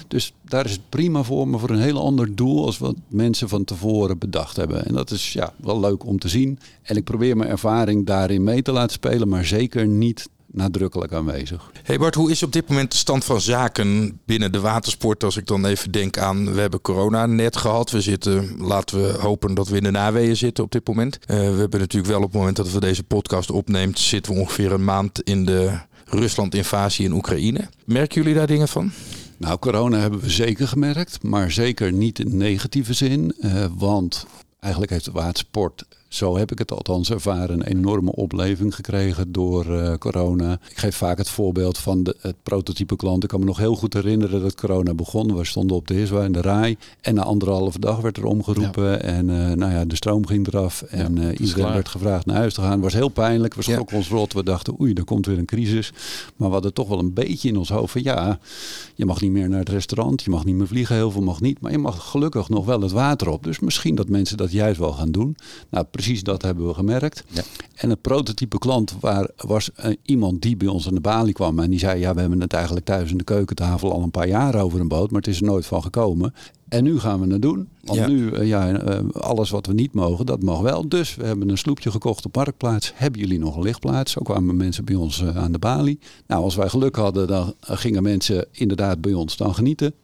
Dus 0.09 0.33
daar 0.43 0.65
is 0.65 0.73
het 0.73 0.89
prima 0.89 1.23
voor, 1.23 1.49
maar 1.49 1.61
voor 1.61 1.71
een 1.71 1.81
heel 1.81 2.01
ander 2.01 2.35
doel 2.35 2.65
als 2.65 2.79
wat 2.79 2.97
mensen 3.09 3.49
van 3.49 3.65
tevoren 3.65 4.19
bedacht 4.19 4.57
hebben. 4.57 4.87
En 4.87 4.95
dat 4.95 5.11
is 5.11 5.33
ja, 5.33 5.53
wel 5.57 5.81
leuk 5.81 6.05
om 6.05 6.19
te 6.19 6.29
zien. 6.29 6.59
En 6.83 6.97
ik 6.97 7.05
probeer 7.05 7.37
mijn 7.37 7.51
ervaring 7.51 8.07
daarin 8.07 8.45
mee 8.45 8.63
te 8.63 8.73
laten 8.73 8.93
spelen, 8.93 9.29
maar 9.29 9.45
zeker 9.45 9.87
niet 9.87 10.29
nadrukkelijk 10.53 11.13
aanwezig. 11.13 11.71
Hey 11.83 11.99
Bart, 11.99 12.15
hoe 12.15 12.31
is 12.31 12.43
op 12.43 12.53
dit 12.53 12.69
moment 12.69 12.91
de 12.91 12.97
stand 12.97 13.25
van 13.25 13.41
zaken 13.41 14.21
binnen 14.25 14.53
de 14.53 14.61
watersport? 14.61 15.25
Als 15.25 15.37
ik 15.37 15.47
dan 15.47 15.67
even 15.67 15.91
denk 15.91 16.19
aan, 16.19 16.55
we 16.55 16.61
hebben 16.61 16.81
corona 16.81 17.27
net 17.27 17.57
gehad. 17.57 17.91
We 17.91 18.01
zitten, 18.01 18.57
laten 18.59 19.03
we 19.03 19.19
hopen 19.21 19.55
dat 19.55 19.69
we 19.69 19.77
in 19.77 19.83
de 19.83 19.91
naweeën 19.91 20.37
zitten 20.37 20.65
op 20.65 20.73
dit 20.73 20.87
moment. 20.87 21.19
Uh, 21.21 21.37
we 21.37 21.59
hebben 21.59 21.81
natuurlijk 21.81 22.13
wel 22.13 22.23
op 22.23 22.31
het 22.31 22.39
moment 22.39 22.57
dat 22.57 22.73
we 22.73 22.81
deze 22.81 23.03
podcast 23.03 23.51
opneemt, 23.51 23.99
zitten 23.99 24.33
we 24.33 24.41
ongeveer 24.41 24.73
een 24.73 24.85
maand 24.85 25.23
in 25.23 25.45
de 25.45 25.79
Rusland-invasie 26.05 27.05
in 27.05 27.13
Oekraïne. 27.13 27.69
Merken 27.85 28.23
jullie 28.23 28.37
daar 28.37 28.47
dingen 28.47 28.69
van? 28.69 28.91
Nou, 29.37 29.59
corona 29.59 29.99
hebben 29.99 30.21
we 30.21 30.31
zeker 30.31 30.69
gemerkt, 30.69 31.23
maar 31.23 31.51
zeker 31.51 31.93
niet 31.93 32.19
in 32.19 32.37
negatieve 32.37 32.93
zin. 32.93 33.35
Uh, 33.41 33.65
want 33.77 34.27
eigenlijk 34.61 34.93
heeft 34.93 35.05
de 35.05 35.11
watersport 35.11 35.85
zo 36.09 36.37
heb 36.37 36.53
ik 36.53 36.59
het 36.59 36.73
althans 36.73 37.11
ervaren, 37.11 37.51
een 37.51 37.63
enorme 37.63 38.13
opleving 38.13 38.75
gekregen 38.75 39.33
door 39.33 39.67
uh, 39.67 39.95
corona. 39.95 40.53
Ik 40.53 40.79
geef 40.79 40.97
vaak 40.97 41.19
het 41.19 41.29
voorbeeld 41.29 41.79
van 41.79 42.03
de, 42.03 42.17
het 42.21 42.37
prototype 42.43 42.97
klant. 42.97 43.23
Ik 43.23 43.29
kan 43.29 43.41
me 43.41 43.47
nog 43.47 43.59
heel 43.59 43.75
goed 43.75 43.95
herinneren 43.95 44.41
dat 44.41 44.55
corona 44.55 44.95
begon. 44.95 45.37
We 45.37 45.45
stonden 45.45 45.77
op 45.77 45.89
de 45.89 45.95
Hiswa 45.95 46.25
in 46.25 46.33
de 46.33 46.41
rij. 46.41 46.77
En 47.01 47.15
na 47.15 47.23
anderhalve 47.23 47.79
dag 47.79 48.01
werd 48.01 48.17
er 48.17 48.25
omgeroepen. 48.25 49.03
En 49.03 49.29
uh, 49.29 49.53
nou 49.53 49.73
ja, 49.73 49.85
de 49.85 49.97
stroom 49.97 50.27
ging 50.27 50.47
eraf. 50.47 50.83
En 50.83 51.19
uh, 51.19 51.29
iedereen 51.39 51.73
werd 51.73 51.89
gevraagd 51.89 52.27
naar 52.27 52.37
huis 52.37 52.55
te 52.55 52.61
gaan. 52.61 52.71
Het 52.71 52.81
was 52.81 52.93
heel 52.93 53.09
pijnlijk. 53.09 53.55
We 53.55 53.63
schrokken 53.63 53.97
ons 53.97 54.09
rot. 54.09 54.33
We 54.33 54.43
dachten, 54.43 54.81
oei, 54.81 54.93
er 54.93 55.05
komt 55.05 55.27
weer 55.27 55.39
een 55.39 55.45
crisis. 55.45 55.93
Maar 56.37 56.49
we 56.49 56.55
hadden 56.55 56.73
toch 56.73 56.89
wel 56.89 56.99
een 56.99 57.15
beetje 57.15 57.49
in 57.49 57.57
ons 57.57 57.69
hoofd 57.69 57.93
van 57.93 58.03
ja, 58.03 58.39
je 58.95 59.07
mag 59.07 59.21
niet 59.21 59.31
meer 59.31 59.49
naar 59.49 59.59
het 59.59 59.69
restaurant. 59.69 60.23
Je 60.23 60.31
mag 60.31 60.45
niet 60.45 60.55
meer 60.55 60.67
vliegen. 60.67 60.95
Heel 60.95 61.11
veel 61.11 61.23
mag 61.23 61.41
niet. 61.41 61.61
Maar 61.61 61.73
je 61.73 61.79
mag 61.79 62.11
gelukkig 62.11 62.49
nog 62.49 62.65
wel 62.65 62.81
het 62.81 62.93
water 62.93 63.29
op. 63.29 63.45
Dus 63.45 63.61
misschien 63.61 63.95
dat 63.95 64.09
mensen 64.09 64.37
dat 64.37 64.53
juist 64.53 64.79
wel 64.79 64.93
gaan 64.93 65.11
doen. 65.11 65.37
Nou, 65.71 65.85
precies 66.03 66.23
dat 66.23 66.43
hebben 66.43 66.67
we 66.67 66.75
gemerkt. 66.75 67.25
Ja. 67.29 67.43
En 67.75 67.91
het 67.91 68.01
prototype 68.01 68.59
klant 68.59 68.97
waar, 69.01 69.29
was 69.37 69.71
uh, 69.85 69.95
iemand 70.03 70.43
die 70.43 70.57
bij 70.57 70.69
ons 70.69 70.87
aan 70.87 70.95
de 70.95 71.01
balie 71.01 71.33
kwam. 71.33 71.59
En 71.59 71.71
die 71.71 71.79
zei, 71.79 72.01
ja, 72.01 72.15
we 72.15 72.21
hebben 72.21 72.41
het 72.41 72.53
eigenlijk 72.53 72.87
thuis 72.87 73.11
in 73.11 73.19
de 73.19 73.25
keukentafel 73.25 73.93
al 73.93 74.03
een 74.03 74.11
paar 74.11 74.29
jaar 74.29 74.55
over 74.63 74.81
een 74.81 74.89
boot. 74.89 75.11
Maar 75.11 75.21
het 75.21 75.31
is 75.31 75.41
er 75.41 75.47
nooit 75.47 75.67
van 75.67 75.83
gekomen. 75.83 76.35
En 76.69 76.85
nu 76.85 76.99
gaan 76.99 77.21
we 77.21 77.33
het 77.33 77.43
doen. 77.43 77.69
Want 77.85 78.07
nu, 78.07 78.31
uh, 78.31 78.47
ja, 78.47 78.83
uh, 78.83 79.09
alles 79.13 79.51
wat 79.51 79.67
we 79.67 79.73
niet 79.73 79.93
mogen, 79.93 80.27
dat 80.27 80.43
mag 80.43 80.61
wel. 80.61 80.89
Dus 80.89 81.15
we 81.15 81.25
hebben 81.25 81.49
een 81.49 81.59
sloepje 81.59 81.91
gekocht 81.91 82.25
op 82.25 82.37
Marktplaats. 82.37 82.93
Hebben 82.95 83.21
jullie 83.21 83.39
nog 83.39 83.57
een 83.57 83.63
lichtplaats? 83.63 84.13
Zo 84.13 84.21
kwamen 84.21 84.57
mensen 84.57 84.85
bij 84.85 84.95
ons 84.95 85.25
aan 85.25 85.53
de 85.53 85.59
balie. 85.59 85.99
Nou, 86.27 86.43
als 86.43 86.55
wij 86.55 86.69
geluk 86.69 86.97
hadden, 86.97 87.27
dan 87.27 87.55
gingen 87.61 88.03
mensen 88.03 88.47
inderdaad 88.53 89.01
bij 89.01 89.13
ons 89.13 89.37
dan 89.37 89.55
genieten. 89.55 89.95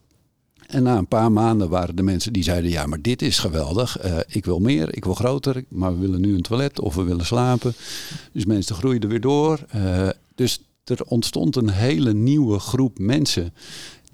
En 0.75 0.83
na 0.83 0.99
een 0.99 1.07
paar 1.07 1.33
maanden 1.33 1.69
waren 1.69 1.97
de 1.97 2.03
mensen 2.03 2.33
die 2.33 2.43
zeiden: 2.43 2.71
Ja, 2.71 2.87
maar 2.87 3.01
dit 3.01 3.23
is 3.23 3.39
geweldig. 3.39 4.05
Uh, 4.05 4.19
ik 4.27 4.45
wil 4.45 4.59
meer, 4.59 4.97
ik 4.97 5.05
wil 5.05 5.15
groter, 5.15 5.65
maar 5.69 5.95
we 5.95 6.01
willen 6.01 6.21
nu 6.21 6.35
een 6.35 6.43
toilet 6.43 6.81
of 6.81 6.95
we 6.95 7.03
willen 7.03 7.27
slapen. 7.27 7.75
Dus 8.33 8.45
mensen 8.45 8.77
groeiden 8.77 9.11
weer 9.11 9.21
door. 9.21 9.61
Uh, 9.77 10.09
dus 10.35 10.61
er 10.85 11.05
ontstond 11.05 11.57
een 11.57 11.71
hele 11.71 12.13
nieuwe 12.13 12.59
groep 12.59 12.99
mensen 12.99 13.53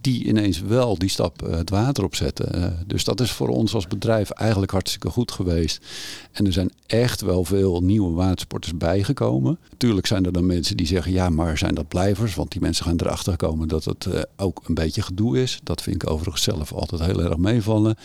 die 0.00 0.24
ineens 0.24 0.60
wel 0.60 0.98
die 0.98 1.08
stap 1.08 1.42
uh, 1.42 1.56
het 1.56 1.70
water 1.70 2.04
opzetten. 2.04 2.58
Uh, 2.58 2.66
dus 2.86 3.04
dat 3.04 3.20
is 3.20 3.30
voor 3.30 3.48
ons 3.48 3.74
als 3.74 3.86
bedrijf 3.86 4.30
eigenlijk 4.30 4.72
hartstikke 4.72 5.10
goed 5.10 5.32
geweest. 5.32 5.86
En 6.32 6.46
er 6.46 6.52
zijn 6.52 6.70
echt 6.86 7.20
wel 7.20 7.44
veel 7.44 7.80
nieuwe 7.80 8.12
watersporters 8.12 8.76
bijgekomen. 8.76 9.58
Tuurlijk 9.76 10.06
zijn 10.06 10.24
er 10.24 10.32
dan 10.32 10.46
mensen 10.46 10.76
die 10.76 10.86
zeggen, 10.86 11.12
ja, 11.12 11.28
maar 11.28 11.58
zijn 11.58 11.74
dat 11.74 11.88
blijvers? 11.88 12.34
Want 12.34 12.52
die 12.52 12.60
mensen 12.60 12.84
gaan 12.84 12.96
erachter 12.96 13.36
komen 13.36 13.68
dat 13.68 13.84
het 13.84 14.04
uh, 14.04 14.20
ook 14.36 14.60
een 14.64 14.74
beetje 14.74 15.02
gedoe 15.02 15.42
is. 15.42 15.60
Dat 15.62 15.82
vind 15.82 16.02
ik 16.02 16.10
overigens 16.10 16.42
zelf 16.42 16.72
altijd 16.72 17.04
heel 17.04 17.22
erg 17.22 17.36
meevallen. 17.36 17.96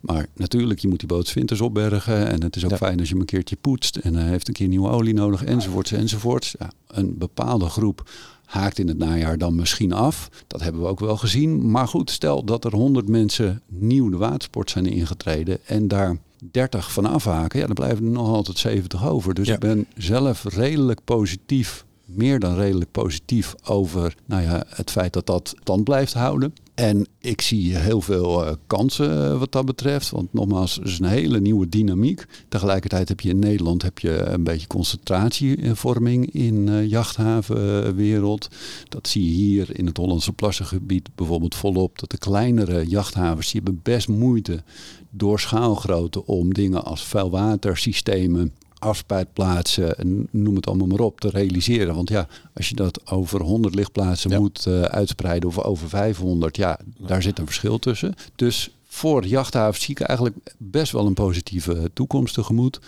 Maar 0.00 0.26
natuurlijk, 0.34 0.80
je 0.80 0.88
moet 0.88 0.98
die 0.98 1.08
boot 1.08 1.60
opbergen. 1.60 2.28
En 2.28 2.42
het 2.42 2.56
is 2.56 2.64
ook 2.64 2.70
ja. 2.70 2.76
fijn 2.76 2.98
als 2.98 3.06
je 3.08 3.12
hem 3.12 3.20
een 3.20 3.26
keertje 3.26 3.56
poetst. 3.56 3.96
En 3.96 4.14
hij 4.14 4.28
heeft 4.28 4.48
een 4.48 4.54
keer 4.54 4.68
nieuwe 4.68 4.88
olie 4.88 5.14
nodig, 5.14 5.44
enzovoorts, 5.44 5.92
enzovoorts. 5.92 6.54
Ja, 6.58 6.70
een 6.86 7.18
bepaalde 7.18 7.68
groep 7.68 8.10
haakt 8.50 8.78
in 8.78 8.88
het 8.88 8.98
najaar 8.98 9.38
dan 9.38 9.54
misschien 9.54 9.92
af. 9.92 10.28
Dat 10.46 10.60
hebben 10.60 10.82
we 10.82 10.88
ook 10.88 11.00
wel 11.00 11.16
gezien. 11.16 11.70
Maar 11.70 11.88
goed, 11.88 12.10
stel 12.10 12.44
dat 12.44 12.64
er 12.64 12.74
100 12.74 13.08
mensen 13.08 13.62
nieuw 13.66 14.10
de 14.10 14.16
watersport 14.16 14.70
zijn 14.70 14.86
ingetreden 14.86 15.58
en 15.66 15.88
daar 15.88 16.16
30 16.50 16.92
van 16.92 17.06
afhaken, 17.06 17.60
ja, 17.60 17.66
dan 17.66 17.74
blijven 17.74 18.04
er 18.04 18.10
nog 18.10 18.28
altijd 18.28 18.58
70 18.58 19.06
over. 19.08 19.34
Dus 19.34 19.46
ja. 19.46 19.54
ik 19.54 19.60
ben 19.60 19.86
zelf 19.96 20.44
redelijk 20.44 21.00
positief, 21.04 21.84
meer 22.14 22.38
dan 22.38 22.54
redelijk 22.54 22.90
positief 22.90 23.54
over 23.64 24.14
nou 24.26 24.42
ja, 24.42 24.64
het 24.68 24.90
feit 24.90 25.12
dat 25.12 25.26
dat 25.26 25.54
stand 25.60 25.84
blijft 25.84 26.12
houden. 26.12 26.54
En 26.74 27.06
ik 27.18 27.40
zie 27.40 27.76
heel 27.76 28.00
veel 28.00 28.46
uh, 28.46 28.52
kansen 28.66 29.32
uh, 29.32 29.38
wat 29.38 29.52
dat 29.52 29.66
betreft. 29.66 30.10
Want 30.10 30.32
nogmaals, 30.32 30.74
het 30.74 30.86
is 30.86 30.98
een 30.98 31.04
hele 31.04 31.40
nieuwe 31.40 31.68
dynamiek. 31.68 32.26
Tegelijkertijd 32.48 33.08
heb 33.08 33.20
je 33.20 33.28
in 33.28 33.38
Nederland 33.38 33.82
heb 33.82 33.98
je 33.98 34.18
een 34.18 34.44
beetje 34.44 34.66
concentratievorming 34.66 36.32
in 36.32 36.66
uh, 36.66 36.88
jachthavenwereld. 36.88 38.48
Dat 38.88 39.08
zie 39.08 39.24
je 39.24 39.30
hier 39.30 39.78
in 39.78 39.86
het 39.86 39.96
Hollandse 39.96 40.32
Plassengebied 40.32 41.08
bijvoorbeeld 41.14 41.54
volop. 41.54 41.98
Dat 41.98 42.10
de 42.10 42.18
kleinere 42.18 42.86
jachthavens 42.86 43.52
die 43.52 43.60
hebben 43.64 43.80
best 43.82 44.08
moeite 44.08 44.62
door 45.10 45.40
schaalgrootte 45.40 46.26
om 46.26 46.54
dingen 46.54 46.84
als 46.84 47.04
vuilwatersystemen 47.04 48.52
afspuitplaatsen, 48.80 49.98
en 49.98 50.28
noem 50.30 50.56
het 50.56 50.66
allemaal 50.66 50.86
maar 50.86 51.00
op, 51.00 51.20
te 51.20 51.30
realiseren. 51.30 51.94
Want 51.94 52.08
ja, 52.08 52.26
als 52.54 52.68
je 52.68 52.74
dat 52.74 53.10
over 53.10 53.40
100 53.40 53.74
lichtplaatsen 53.74 54.40
moet 54.40 54.64
uh, 54.68 54.82
uitspreiden 54.82 55.48
of 55.48 55.58
over 55.58 55.88
500, 55.88 56.56
ja, 56.56 56.78
daar 56.98 57.22
zit 57.22 57.38
een 57.38 57.46
verschil 57.46 57.78
tussen. 57.78 58.14
Dus 58.34 58.70
voor 58.92 59.26
jachthavens 59.26 59.84
zie 59.84 59.94
ik 59.94 60.00
eigenlijk 60.00 60.36
best 60.58 60.92
wel 60.92 61.06
een 61.06 61.14
positieve 61.14 61.90
toekomst 61.94 62.34
tegemoet. 62.34 62.80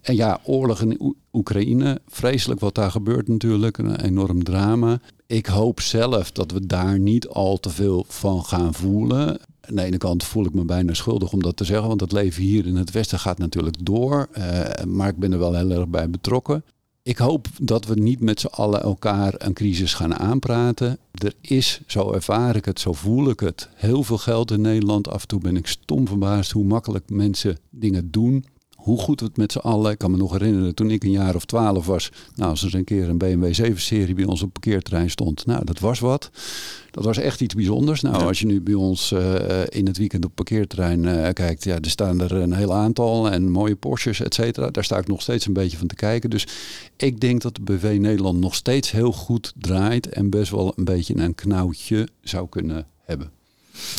En 0.00 0.14
ja, 0.14 0.40
oorlog 0.44 0.80
in 0.80 1.16
Oekraïne, 1.32 2.00
vreselijk 2.06 2.60
wat 2.60 2.74
daar 2.74 2.90
gebeurt 2.90 3.28
natuurlijk, 3.28 3.78
een 3.78 4.00
enorm 4.00 4.44
drama. 4.44 5.00
Ik 5.26 5.46
hoop 5.46 5.80
zelf 5.80 6.32
dat 6.32 6.50
we 6.50 6.66
daar 6.66 6.98
niet 6.98 7.28
al 7.28 7.58
te 7.60 7.70
veel 7.70 8.04
van 8.08 8.44
gaan 8.44 8.74
voelen. 8.74 9.40
Aan 9.60 9.74
de 9.74 9.82
ene 9.82 9.96
kant 9.96 10.24
voel 10.24 10.44
ik 10.44 10.54
me 10.54 10.64
bijna 10.64 10.94
schuldig 10.94 11.32
om 11.32 11.42
dat 11.42 11.56
te 11.56 11.64
zeggen, 11.64 11.88
want 11.88 12.00
het 12.00 12.12
leven 12.12 12.42
hier 12.42 12.66
in 12.66 12.76
het 12.76 12.90
Westen 12.90 13.18
gaat 13.18 13.38
natuurlijk 13.38 13.84
door. 13.86 14.28
Uh, 14.38 14.60
maar 14.86 15.08
ik 15.08 15.16
ben 15.16 15.32
er 15.32 15.38
wel 15.38 15.54
heel 15.54 15.70
erg 15.70 15.88
bij 15.88 16.10
betrokken. 16.10 16.64
Ik 17.02 17.18
hoop 17.18 17.46
dat 17.60 17.86
we 17.86 17.94
niet 17.94 18.20
met 18.20 18.40
z'n 18.40 18.46
allen 18.46 18.82
elkaar 18.82 19.34
een 19.36 19.52
crisis 19.52 19.94
gaan 19.94 20.14
aanpraten. 20.14 20.98
Er 21.12 21.34
is, 21.40 21.80
zo 21.86 22.12
ervaar 22.12 22.56
ik 22.56 22.64
het, 22.64 22.80
zo 22.80 22.92
voel 22.92 23.30
ik 23.30 23.40
het, 23.40 23.68
heel 23.74 24.02
veel 24.02 24.18
geld 24.18 24.50
in 24.50 24.60
Nederland. 24.60 25.08
Af 25.08 25.22
en 25.22 25.28
toe 25.28 25.40
ben 25.40 25.56
ik 25.56 25.66
stom 25.66 26.06
verbaasd 26.06 26.50
hoe 26.50 26.64
makkelijk 26.64 27.10
mensen 27.10 27.58
dingen 27.70 28.10
doen 28.10 28.44
hoe 28.88 28.98
goed 28.98 29.20
we 29.20 29.26
het 29.26 29.36
met 29.36 29.52
z'n 29.52 29.58
allen. 29.58 29.92
Ik 29.92 29.98
kan 29.98 30.10
me 30.10 30.16
nog 30.16 30.32
herinneren 30.32 30.74
toen 30.74 30.90
ik 30.90 31.04
een 31.04 31.10
jaar 31.10 31.34
of 31.34 31.44
twaalf 31.44 31.86
was. 31.86 32.10
Nou, 32.34 32.50
als 32.50 32.62
er 32.62 32.74
een 32.74 32.84
keer 32.84 33.08
een 33.08 33.18
BMW 33.18 33.70
7-serie 33.70 34.14
bij 34.14 34.24
ons 34.24 34.42
op 34.42 34.52
parkeerterrein 34.52 35.10
stond. 35.10 35.46
Nou, 35.46 35.64
dat 35.64 35.78
was 35.78 35.98
wat. 35.98 36.30
Dat 36.90 37.04
was 37.04 37.18
echt 37.18 37.40
iets 37.40 37.54
bijzonders. 37.54 38.00
Nou, 38.00 38.22
als 38.22 38.38
je 38.38 38.46
nu 38.46 38.60
bij 38.60 38.74
ons 38.74 39.12
uh, 39.12 39.34
in 39.68 39.86
het 39.86 39.98
weekend 39.98 40.24
op 40.24 40.34
parkeerterrein 40.34 41.04
uh, 41.04 41.28
kijkt, 41.32 41.64
ja, 41.64 41.74
er 41.80 41.90
staan 41.90 42.20
er 42.20 42.32
een 42.32 42.52
heel 42.52 42.74
aantal 42.74 43.30
en 43.30 43.50
mooie 43.50 43.76
Porsches, 43.76 44.20
et 44.20 44.34
cetera. 44.34 44.70
Daar 44.70 44.84
sta 44.84 44.98
ik 44.98 45.06
nog 45.06 45.22
steeds 45.22 45.46
een 45.46 45.52
beetje 45.52 45.76
van 45.76 45.86
te 45.86 45.94
kijken. 45.94 46.30
Dus 46.30 46.46
ik 46.96 47.20
denk 47.20 47.42
dat 47.42 47.54
de 47.54 47.62
BV 47.62 47.96
Nederland 48.00 48.40
nog 48.40 48.54
steeds 48.54 48.90
heel 48.90 49.12
goed 49.12 49.52
draait 49.56 50.08
en 50.08 50.30
best 50.30 50.50
wel 50.50 50.72
een 50.76 50.84
beetje 50.84 51.16
een 51.16 51.34
knauwtje 51.34 52.08
zou 52.20 52.48
kunnen 52.48 52.86
hebben. 53.04 53.37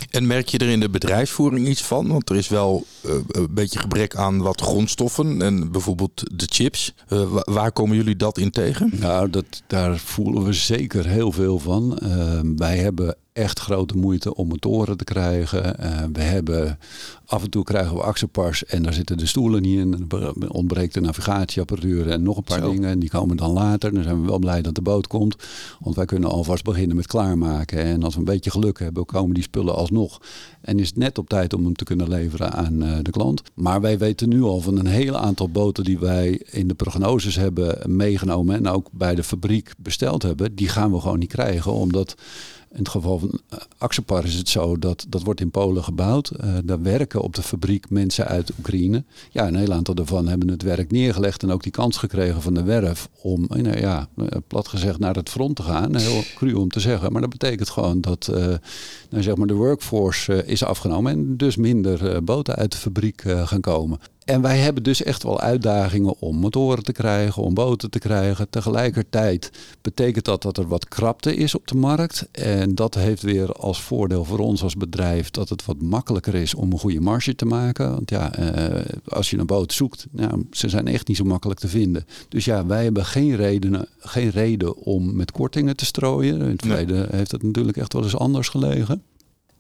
En 0.10 0.28
merk 0.28 0.48
je 0.48 0.58
er 0.58 0.70
in 0.70 0.80
de 0.80 0.90
bedrijfsvoering 0.90 1.68
iets 1.68 1.82
van? 1.82 2.08
Want 2.08 2.30
er 2.30 2.36
is 2.36 2.48
wel 2.48 2.86
uh, 3.06 3.12
een 3.28 3.54
beetje 3.54 3.80
gebrek 3.80 4.16
aan 4.16 4.42
wat 4.42 4.62
grondstoffen 4.62 5.42
en 5.42 5.72
bijvoorbeeld 5.72 6.24
de 6.34 6.48
chips. 6.50 6.94
Uh, 7.10 7.38
waar 7.44 7.72
komen 7.72 7.96
jullie 7.96 8.16
dat 8.16 8.38
in 8.38 8.52
tegen? 8.52 8.92
Nou, 8.94 9.30
dat, 9.30 9.64
daar 9.68 9.98
voelen 9.98 10.44
we 10.44 10.54
zeker 10.54 11.08
heel 11.08 11.32
veel 11.32 11.60
van. 11.60 12.00
Uh, 12.04 12.40
wij 12.56 12.78
hebben 12.78 13.16
echt 13.40 13.60
grote 13.60 13.98
moeite 13.98 14.36
om 14.36 14.48
motoren 14.48 14.98
te 14.98 15.04
krijgen. 15.04 15.76
Uh, 15.80 16.04
we 16.14 16.22
hebben 16.22 16.80
af 17.26 17.44
en 17.44 17.50
toe 17.50 17.64
krijgen 17.64 17.96
we 17.96 18.02
axepars 18.02 18.66
en 18.66 18.84
daar 18.84 18.94
zitten 18.94 19.18
de 19.18 19.26
stoelen 19.26 19.62
niet 19.62 19.80
in. 19.80 20.06
Er 20.40 20.50
ontbreekt 20.50 20.94
de 20.94 21.02
navigatieapparatuur 21.02 22.10
en 22.10 22.24
nog 22.24 22.38
een 22.38 22.44
paar 22.44 22.62
dingen. 22.62 22.90
En 22.90 23.00
die 23.00 23.10
komen 23.10 23.38
dan 23.38 23.52
later. 23.52 23.94
Dan 23.94 24.04
zijn 24.04 24.22
we 24.22 24.28
wel 24.28 24.40
blij 24.40 24.62
dat 24.62 24.76
de 24.76 24.82
boot 24.82 25.08
komt. 25.08 25.36
Want 25.80 25.96
wij 25.96 26.06
kunnen 26.06 26.30
alvast 26.30 26.64
beginnen 26.64 26.96
met 26.96 27.08
klaarmaken. 27.08 27.80
En 27.80 28.04
als 28.04 28.14
we 28.14 28.20
een 28.20 28.26
beetje 28.26 28.52
geluk 28.52 28.80
hebben, 28.80 29.06
komen 29.06 29.34
die 29.34 29.44
spullen 29.44 29.76
alsnog. 29.76 30.22
En 30.62 30.80
is 30.80 30.88
het 30.88 30.98
net 30.98 31.18
op 31.18 31.30
tijd 31.30 31.54
om 31.54 31.64
hem 31.64 31.76
te 31.76 31.84
kunnen 31.84 32.10
leveren 32.10 32.52
aan 32.52 32.84
uh, 32.84 32.98
de 33.02 33.12
klant. 33.12 33.42
Maar 33.54 33.82
wij 33.82 33.98
weten 33.98 34.30
nu 34.30 34.44
al 34.44 34.62
van 34.62 34.78
een 34.78 34.88
heel 34.88 35.18
aantal 35.18 35.50
boten 35.50 35.84
die 35.84 36.00
wij 36.00 36.42
in 36.52 36.68
de 36.68 36.74
prognoses 36.74 37.36
hebben 37.36 37.96
meegenomen. 37.96 38.56
En 38.56 38.68
ook 38.68 38.88
bij 38.92 39.16
de 39.16 39.24
fabriek 39.24 39.72
besteld 39.78 40.24
hebben. 40.24 40.56
Die 40.56 40.68
gaan 40.68 40.92
we 40.92 41.00
gewoon 41.00 41.20
niet 41.20 41.32
krijgen. 41.32 41.74
Omdat 41.74 42.16
in 42.72 42.78
het 42.80 42.90
geval 42.90 43.20
van 43.20 43.40
uh, 43.54 43.60
Axopar 43.78 44.26
is 44.26 44.34
het 44.34 44.50
zo 44.50 44.78
dat 44.78 45.06
dat 45.10 45.24
wordt 45.24 45.42
in 45.42 45.52
Polen 45.52 45.84
gebouwd. 45.84 46.32
Uh, 46.44 46.58
daar 46.64 46.82
werken 46.82 47.22
op 47.22 47.36
de 47.36 47.42
fabriek 47.42 47.90
mensen 47.90 48.28
uit 48.28 48.52
Oekraïne. 48.60 49.04
Ja, 49.32 49.48
een 49.48 49.56
heel 49.56 49.74
aantal 49.74 49.96
daarvan 49.96 50.28
hebben 50.28 50.48
het 50.48 50.62
werk 50.62 50.92
neergelegd 50.92 51.44
en 51.44 51.52
ook 51.52 51.64
die 51.64 51.72
kans 51.72 51.98
gekregen 51.98 52.42
van 52.42 52.54
de 52.54 52.64
werf 52.64 53.10
om, 53.22 53.48
uh, 53.52 53.62
nou 53.64 53.80
ja, 53.80 54.10
plat 54.48 54.68
gezegd 54.68 55.00
naar 55.00 55.16
het 55.16 55.30
front 55.30 55.56
te 55.56 55.64
gaan. 55.64 55.96
Heel 55.96 56.24
cru 56.36 56.54
om 56.54 56.70
te 56.70 56.80
zeggen, 56.80 57.12
maar 57.12 57.22
dat 57.22 57.30
betekent 57.30 57.70
gewoon 57.70 58.02
dat 58.02 58.28
nou 59.10 59.24
zeg 59.24 59.36
maar 59.36 59.48
de 59.48 59.54
workforce 59.54 60.46
is 60.46 60.64
afgenomen 60.64 61.12
en 61.12 61.38
dus 61.38 61.56
minder 61.56 62.24
boten 62.24 62.56
uit 62.56 62.72
de 62.72 62.78
fabriek 62.78 63.24
gaan 63.44 63.62
komen. 63.62 64.00
En 64.30 64.42
wij 64.42 64.58
hebben 64.58 64.84
dus 64.84 65.04
echt 65.04 65.24
wel 65.24 65.40
uitdagingen 65.40 66.16
om 66.20 66.36
motoren 66.36 66.84
te 66.84 66.92
krijgen, 66.92 67.44
om 67.44 67.54
boten 67.54 67.90
te 67.90 68.00
krijgen. 68.00 68.50
Tegelijkertijd 68.50 69.52
betekent 69.82 70.26
dat 70.26 70.42
dat 70.42 70.58
er 70.58 70.68
wat 70.68 70.88
krapte 70.88 71.36
is 71.36 71.56
op 71.56 71.68
de 71.68 71.76
markt. 71.76 72.28
En 72.32 72.76
dat 72.76 72.96
heeft 72.96 73.22
weer 73.22 73.52
als 73.52 73.82
voordeel 73.82 74.26
voor 74.26 74.40
ons 74.40 74.64
als 74.64 74.76
bedrijf 74.76 75.32
dat 75.32 75.50
het 75.50 75.66
wat 75.66 75.82
makkelijker 75.82 76.36
is 76.36 76.54
om 76.54 76.72
een 76.72 76.80
goede 76.80 77.00
marge 77.00 77.36
te 77.36 77.46
maken. 77.46 77.92
Want 77.92 78.10
ja, 78.10 78.34
eh, 78.34 78.86
als 79.08 79.30
je 79.30 79.38
een 79.38 79.46
boot 79.46 79.74
zoekt, 79.74 80.08
nou, 80.12 80.46
ze 80.52 80.70
zijn 80.70 80.88
echt 80.88 81.08
niet 81.08 81.18
zo 81.18 81.24
makkelijk 81.24 81.60
te 81.60 81.68
vinden. 81.68 82.06
Dus 82.28 82.46
ja, 82.46 82.66
wij 82.66 82.84
hebben 82.84 83.06
geen 83.06 83.36
reden, 83.36 83.88
geen 84.00 84.30
reden 84.30 84.78
om 84.78 85.16
met 85.16 85.32
kortingen 85.32 85.76
te 85.76 85.86
strooien. 85.86 86.42
In 86.42 86.50
het 86.50 86.62
verleden 86.62 87.08
heeft 87.12 87.32
het 87.32 87.44
natuurlijk 87.44 87.78
echt 87.78 87.94
wel 87.94 88.04
eens 88.04 88.18
anders 88.18 88.48
gelegen. 88.48 89.04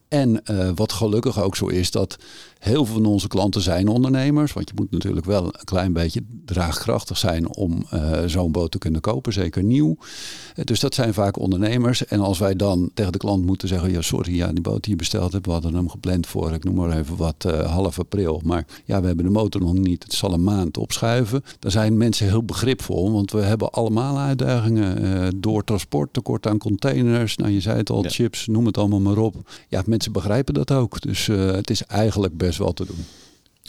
En 0.09 0.41
uh, 0.51 0.69
wat 0.75 0.91
gelukkig 0.91 1.41
ook 1.41 1.55
zo 1.55 1.67
is, 1.67 1.91
dat 1.91 2.17
heel 2.59 2.85
veel 2.85 2.95
van 2.95 3.05
onze 3.05 3.27
klanten 3.27 3.61
zijn 3.61 3.87
ondernemers. 3.87 4.53
Want 4.53 4.69
je 4.69 4.75
moet 4.75 4.91
natuurlijk 4.91 5.25
wel 5.25 5.45
een 5.45 5.63
klein 5.63 5.93
beetje 5.93 6.21
draagkrachtig 6.45 7.17
zijn 7.17 7.55
om 7.55 7.85
uh, 7.93 8.23
zo'n 8.25 8.51
boot 8.51 8.71
te 8.71 8.77
kunnen 8.77 9.01
kopen, 9.01 9.33
zeker 9.33 9.63
nieuw. 9.63 9.97
Uh, 9.99 10.65
dus 10.65 10.79
dat 10.79 10.93
zijn 10.93 11.13
vaak 11.13 11.39
ondernemers. 11.39 12.05
En 12.05 12.19
als 12.19 12.39
wij 12.39 12.55
dan 12.55 12.91
tegen 12.93 13.11
de 13.11 13.17
klant 13.17 13.45
moeten 13.45 13.67
zeggen, 13.67 13.91
ja 13.91 14.01
sorry, 14.01 14.35
ja, 14.35 14.51
die 14.51 14.61
boot 14.61 14.83
die 14.83 14.91
je 14.91 14.97
besteld 14.97 15.31
hebt, 15.31 15.45
we 15.45 15.51
hadden 15.51 15.73
hem 15.73 15.89
gepland 15.89 16.27
voor, 16.27 16.53
ik 16.53 16.63
noem 16.63 16.75
maar 16.75 16.97
even 16.97 17.15
wat, 17.15 17.43
half 17.65 17.99
april. 17.99 18.41
Maar 18.43 18.65
ja, 18.85 19.01
we 19.01 19.07
hebben 19.07 19.25
de 19.25 19.31
motor 19.31 19.61
nog 19.61 19.73
niet, 19.73 20.03
het 20.03 20.13
zal 20.13 20.33
een 20.33 20.43
maand 20.43 20.77
opschuiven. 20.77 21.43
Dan 21.59 21.71
zijn 21.71 21.97
mensen 21.97 22.27
heel 22.27 22.43
begripvol, 22.43 23.11
want 23.11 23.31
we 23.31 23.41
hebben 23.41 23.71
allemaal 23.71 24.17
uitdagingen 24.17 25.41
door 25.41 25.63
transport, 25.63 26.13
tekort 26.13 26.47
aan 26.47 26.57
containers. 26.57 27.35
Nou, 27.35 27.51
je 27.51 27.61
zei 27.61 27.77
het 27.77 27.89
al, 27.89 28.03
ja. 28.03 28.09
chips, 28.09 28.47
noem 28.47 28.65
het 28.65 28.77
allemaal 28.77 28.99
maar 28.99 29.17
op. 29.17 29.35
Ja, 29.67 29.81
mensen 29.99 30.21
begrijpen 30.21 30.53
dat 30.53 30.71
ook. 30.71 31.01
Dus 31.01 31.27
uh, 31.27 31.51
het 31.51 31.69
is 31.69 31.83
eigenlijk 31.83 32.37
best 32.37 32.57
wel 32.57 32.73
te 32.73 32.85
doen. 32.85 33.05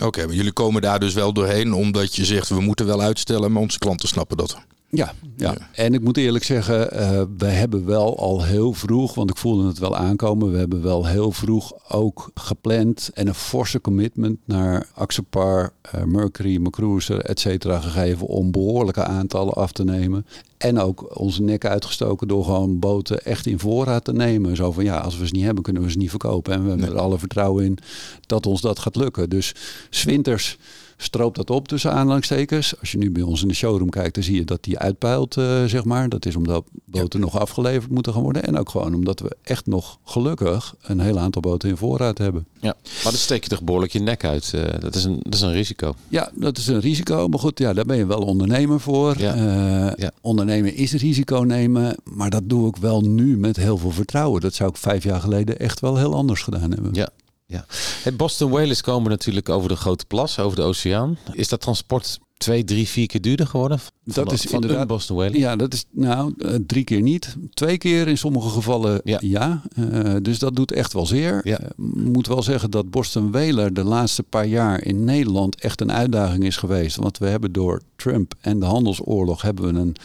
Oké, 0.03 0.27
maar 0.27 0.35
jullie 0.35 0.53
komen 0.53 0.83
daar 0.83 1.01
dus 1.01 1.15
wel 1.15 1.33
doorheen 1.33 1.73
omdat 1.73 2.17
je 2.17 2.25
zegt 2.25 2.49
we 2.49 2.61
moeten 2.61 2.87
wel 2.87 3.01
uitstellen, 3.01 3.53
maar 3.53 3.63
onze 3.63 3.79
klanten 3.79 4.09
snappen 4.09 4.37
dat. 4.37 4.59
Ja, 4.93 5.13
ja, 5.37 5.57
en 5.73 5.95
ik 5.95 6.01
moet 6.01 6.17
eerlijk 6.17 6.45
zeggen, 6.45 7.01
uh, 7.01 7.23
we 7.39 7.47
hebben 7.47 7.85
wel 7.87 8.19
al 8.19 8.45
heel 8.45 8.73
vroeg, 8.73 9.15
want 9.15 9.31
ik 9.31 9.37
voelde 9.37 9.67
het 9.67 9.79
wel 9.79 9.97
aankomen, 9.97 10.53
we 10.53 10.59
hebben 10.59 10.83
wel 10.83 11.07
heel 11.07 11.33
vroeg 11.33 11.73
ook 11.89 12.31
gepland 12.35 13.11
en 13.15 13.27
een 13.27 13.35
forse 13.35 13.81
commitment 13.81 14.39
naar 14.45 14.87
Axopar, 14.95 15.73
uh, 15.95 16.03
Mercury, 16.05 16.57
Macruiser, 16.57 17.21
et 17.21 17.41
cetera 17.41 17.81
gegeven 17.81 18.27
om 18.27 18.51
behoorlijke 18.51 19.05
aantallen 19.05 19.55
af 19.55 19.73
te 19.73 19.85
nemen. 19.85 20.27
En 20.57 20.79
ook 20.79 21.19
onze 21.19 21.43
nek 21.43 21.65
uitgestoken 21.65 22.29
door 22.29 22.45
gewoon 22.45 22.79
boten 22.79 23.25
echt 23.25 23.47
in 23.47 23.59
voorraad 23.59 24.05
te 24.05 24.13
nemen. 24.13 24.57
Zo 24.57 24.73
van 24.73 24.85
ja, 24.85 24.99
als 24.99 25.19
we 25.19 25.27
ze 25.27 25.35
niet 25.35 25.45
hebben, 25.45 25.63
kunnen 25.63 25.83
we 25.83 25.91
ze 25.91 25.99
niet 25.99 26.11
verkopen. 26.11 26.53
En 26.53 26.63
we 26.63 26.69
hebben 26.69 26.89
er 26.89 26.99
alle 26.99 27.19
vertrouwen 27.19 27.65
in 27.65 27.79
dat 28.27 28.47
ons 28.47 28.61
dat 28.61 28.79
gaat 28.79 28.97
lukken. 28.97 29.31
Dus 29.31 29.55
zwinters 29.91 30.59
stroopt 31.03 31.37
dat 31.37 31.51
op 31.51 31.69
tussen 31.69 31.93
aanhalingstekens. 31.93 32.81
Als 32.81 32.93
je 32.93 32.99
nu 32.99 33.11
bij 33.11 33.23
ons 33.23 33.43
in 33.43 33.49
de 33.49 33.55
showroom 33.55 33.91
kijkt, 33.91 34.15
dan 34.15 34.25
zie 34.25 34.35
je 34.35 34.45
dat 34.45 34.65
die 34.65 34.79
uitpeilt, 34.79 35.37
uh, 35.37 35.65
zeg 35.65 35.85
maar. 35.85 36.09
Dat 36.09 36.27
is 36.27 36.37
omdat 36.37 36.65
boten 36.85 37.19
ja. 37.19 37.25
nog 37.25 37.39
afgeleverd 37.39 37.91
moeten 37.91 38.13
gaan 38.13 38.23
worden. 38.23 38.45
En 38.45 38.59
ook 38.59 38.69
gewoon 38.69 38.95
omdat 38.95 39.21
we 39.21 39.37
echt 39.43 39.67
nog 39.67 39.99
gelukkig 40.05 40.75
een 40.83 41.01
heel 41.01 41.19
aantal 41.19 41.43
boten 41.43 41.69
in 41.69 41.77
voorraad 41.77 42.19
hebben. 42.19 42.47
Ja, 42.61 42.75
maar 42.85 43.03
dan 43.03 43.13
steek 43.13 43.43
je 43.43 43.49
toch 43.49 43.63
behoorlijk 43.63 43.93
je 43.93 43.99
nek 43.99 44.25
uit. 44.25 44.53
Uh, 44.55 44.65
dat, 44.79 44.95
is 44.95 45.05
een, 45.05 45.19
dat 45.23 45.35
is 45.35 45.41
een 45.41 45.53
risico. 45.53 45.95
Ja, 46.09 46.31
dat 46.35 46.59
is 46.59 46.67
een 46.67 46.81
risico. 46.81 47.29
Maar 47.29 47.39
goed, 47.39 47.59
ja, 47.59 47.73
daar 47.73 47.85
ben 47.85 47.97
je 47.97 48.07
wel 48.07 48.23
ondernemer 48.23 48.81
voor. 48.81 49.19
Ja. 49.19 49.37
Uh, 49.37 49.93
ja. 49.97 50.11
Ondernemen 50.21 50.75
is 50.75 50.93
risico 50.93 51.39
nemen. 51.39 51.97
Maar 52.05 52.31
dat 52.31 52.43
doe 52.45 52.69
ik 52.69 52.77
wel 52.77 53.01
nu 53.01 53.37
met 53.37 53.57
heel 53.57 53.79
veel 53.79 53.91
vertrouwen. 53.91 54.41
Dat 54.41 54.55
zou 54.55 54.71
ik 54.71 54.77
vijf 54.77 55.05
jaar 55.05 55.21
geleden 55.21 55.59
echt 55.59 55.81
wel 55.81 55.97
heel 55.97 56.15
anders 56.15 56.43
gedaan 56.43 56.71
hebben. 56.71 56.95
Ja, 56.95 57.09
ja. 57.51 57.65
Het 58.03 58.17
Boston 58.17 58.51
Whalers 58.51 58.81
komen 58.81 59.11
natuurlijk 59.11 59.49
over 59.49 59.69
de 59.69 59.77
grote 59.77 60.05
plas, 60.07 60.39
over 60.39 60.57
de 60.57 60.63
oceaan. 60.63 61.19
Is 61.33 61.49
dat 61.49 61.61
transport 61.61 62.19
twee, 62.37 62.65
drie, 62.65 62.89
vier 62.89 63.07
keer 63.07 63.21
duurder 63.21 63.47
geworden? 63.47 63.79
Van, 63.79 63.91
dat 64.05 64.33
is 64.33 64.43
van 64.43 64.63
inderdaad. 64.63 64.87
Boston 64.87 65.17
Whaler? 65.17 65.39
Ja, 65.39 65.57
dat 65.57 65.73
is 65.73 65.85
nou 65.91 66.35
uh, 66.39 66.55
drie 66.67 66.85
keer 66.85 67.03
niet. 67.03 67.37
Twee 67.55 67.79
keer 67.79 68.09
in 68.09 68.19
sommige 68.19 68.49
gevallen 68.49 69.01
ja. 69.05 69.19
ja. 69.23 69.63
Uh, 69.79 70.17
dus 70.23 70.39
dat 70.39 70.57
doet 70.57 70.73
echt 70.73 70.93
wel 70.93 71.07
zeer. 71.07 71.41
Ja. 71.43 71.61
Uh, 71.61 71.69
moet 71.95 72.27
wel 72.27 72.43
zeggen 72.43 72.71
dat 72.71 72.91
Boston 72.91 73.31
Whaler 73.31 73.75
de 73.75 73.85
laatste 73.85 74.23
paar 74.23 74.47
jaar 74.47 74.85
in 74.85 75.05
Nederland 75.05 75.61
echt 75.61 75.81
een 75.81 75.93
uitdaging 75.93 76.45
is 76.45 76.57
geweest. 76.57 76.97
Want 76.97 77.19
we 77.19 77.27
hebben 77.27 77.53
door 77.53 77.83
Trump 77.97 78.35
en 78.41 78.61
de 78.61 78.67
handelsoorlog 78.67 79.43
hebben 79.43 79.75
we 79.75 79.81
een 79.81 79.97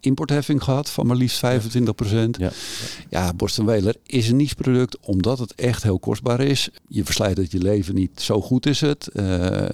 importheffing 0.00 0.62
gehad 0.62 0.90
van 0.90 1.06
maar 1.06 1.16
liefst 1.16 1.38
25 1.38 1.94
procent. 1.94 2.36
Ja. 2.36 2.50
ja, 3.08 3.34
Boston 3.34 3.64
Whaler 3.64 3.94
is 4.06 4.28
een 4.28 4.36
niche 4.36 4.54
product 4.54 4.98
omdat 5.00 5.38
het 5.38 5.54
echt 5.54 5.82
heel 5.82 5.98
kostbaar 5.98 6.40
is. 6.40 6.68
Je 6.88 7.04
verslijt 7.04 7.36
dat 7.36 7.50
je 7.50 7.58
leven 7.58 7.94
niet 7.94 8.20
zo 8.20 8.40
goed 8.40 8.66
is 8.66 8.80
het. 8.80 9.08
Uh, 9.12 9.24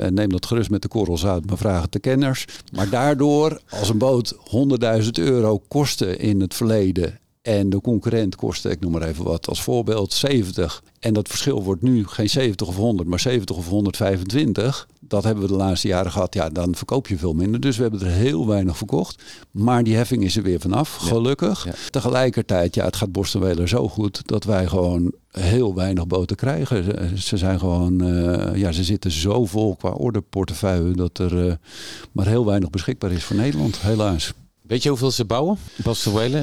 neem 0.09 0.29
dat 0.29 0.47
gerust 0.47 0.70
met 0.70 0.83
de 0.83 0.89
korrels 0.89 1.27
uit, 1.27 1.47
maar 1.47 1.59
vraag 1.59 1.83
het 1.83 1.93
de 1.93 1.99
kenners. 1.99 2.45
Maar 2.72 2.89
daardoor, 2.89 3.61
als 3.68 3.89
een 3.89 3.99
boot 3.99 4.37
100.000 5.03 5.09
euro 5.12 5.62
kostte 5.68 6.16
in 6.16 6.41
het 6.41 6.55
verleden 6.55 7.18
En 7.47 7.71
de 7.71 7.81
concurrent 7.81 8.37
kostte, 8.37 8.71
ik 8.71 8.81
noem 8.81 8.93
maar 8.93 9.03
even 9.03 9.25
wat, 9.25 9.49
als 9.49 9.63
voorbeeld 9.63 10.13
70. 10.13 10.83
En 11.01 11.13
dat 11.13 11.29
verschil 11.29 11.63
wordt 11.63 11.83
nu 11.83 12.07
geen 12.07 12.31
70 12.31 12.67
of 12.67 12.77
100, 12.77 13.09
maar 13.09 13.21
70 13.21 13.57
of 13.57 13.69
125. 13.69 14.89
Dat 15.01 15.25
hebben 15.25 15.43
we 15.43 15.51
de 15.51 15.57
laatste 15.57 15.89
jaren 15.89 16.13
gehad. 16.13 16.35
Ja, 16.35 16.49
dan 16.49 16.75
verkoop 16.75 17.09
je 17.09 17.19
veel 17.19 17.33
minder. 17.33 17.61
Dus 17.61 17.77
we 17.77 17.83
hebben 17.83 18.01
er 18.01 18.07
heel 18.07 18.47
weinig 18.47 18.77
verkocht. 18.77 19.23
Maar 19.51 19.85
die 19.85 19.97
heffing 19.97 20.25
is 20.25 20.37
er 20.37 20.43
weer 20.43 20.61
vanaf, 20.61 20.97
gelukkig. 20.97 21.65
Ja. 21.65 21.73
Tegelijkertijd, 21.91 22.75
ja, 22.75 22.85
het 22.85 22.97
gaat 22.97 23.13
Borstenweler 23.13 23.69
zo 23.69 23.89
goed 23.89 24.29
dat 24.29 24.45
wij 24.45 24.67
gewoon 24.67 25.13
heel 25.31 25.75
weinig 25.75 26.07
boten 26.07 26.37
krijgen. 26.37 26.85
Ze, 26.85 27.11
ze 27.15 27.37
zijn 27.37 27.59
gewoon, 27.59 28.01
eh, 28.01 28.57
ja, 28.57 28.73
ze 28.73 28.85
zitten 28.85 29.11
zo 29.11 29.45
vol 29.45 29.77
qua 29.77 29.91
orderportefeuille 29.91 30.95
dat 30.95 31.19
er 31.19 31.49
eh, 31.49 31.55
maar 32.13 32.27
heel 32.27 32.47
weinig 32.47 32.71
beschikbaar 32.71 33.13
is 33.13 33.25
voor 33.25 33.37
Nederland, 33.37 33.81
helaas. 33.81 34.33
Weet 34.67 34.83
je 34.83 34.89
hoeveel 34.89 35.11
ze 35.11 35.25
bouwen? 35.25 35.59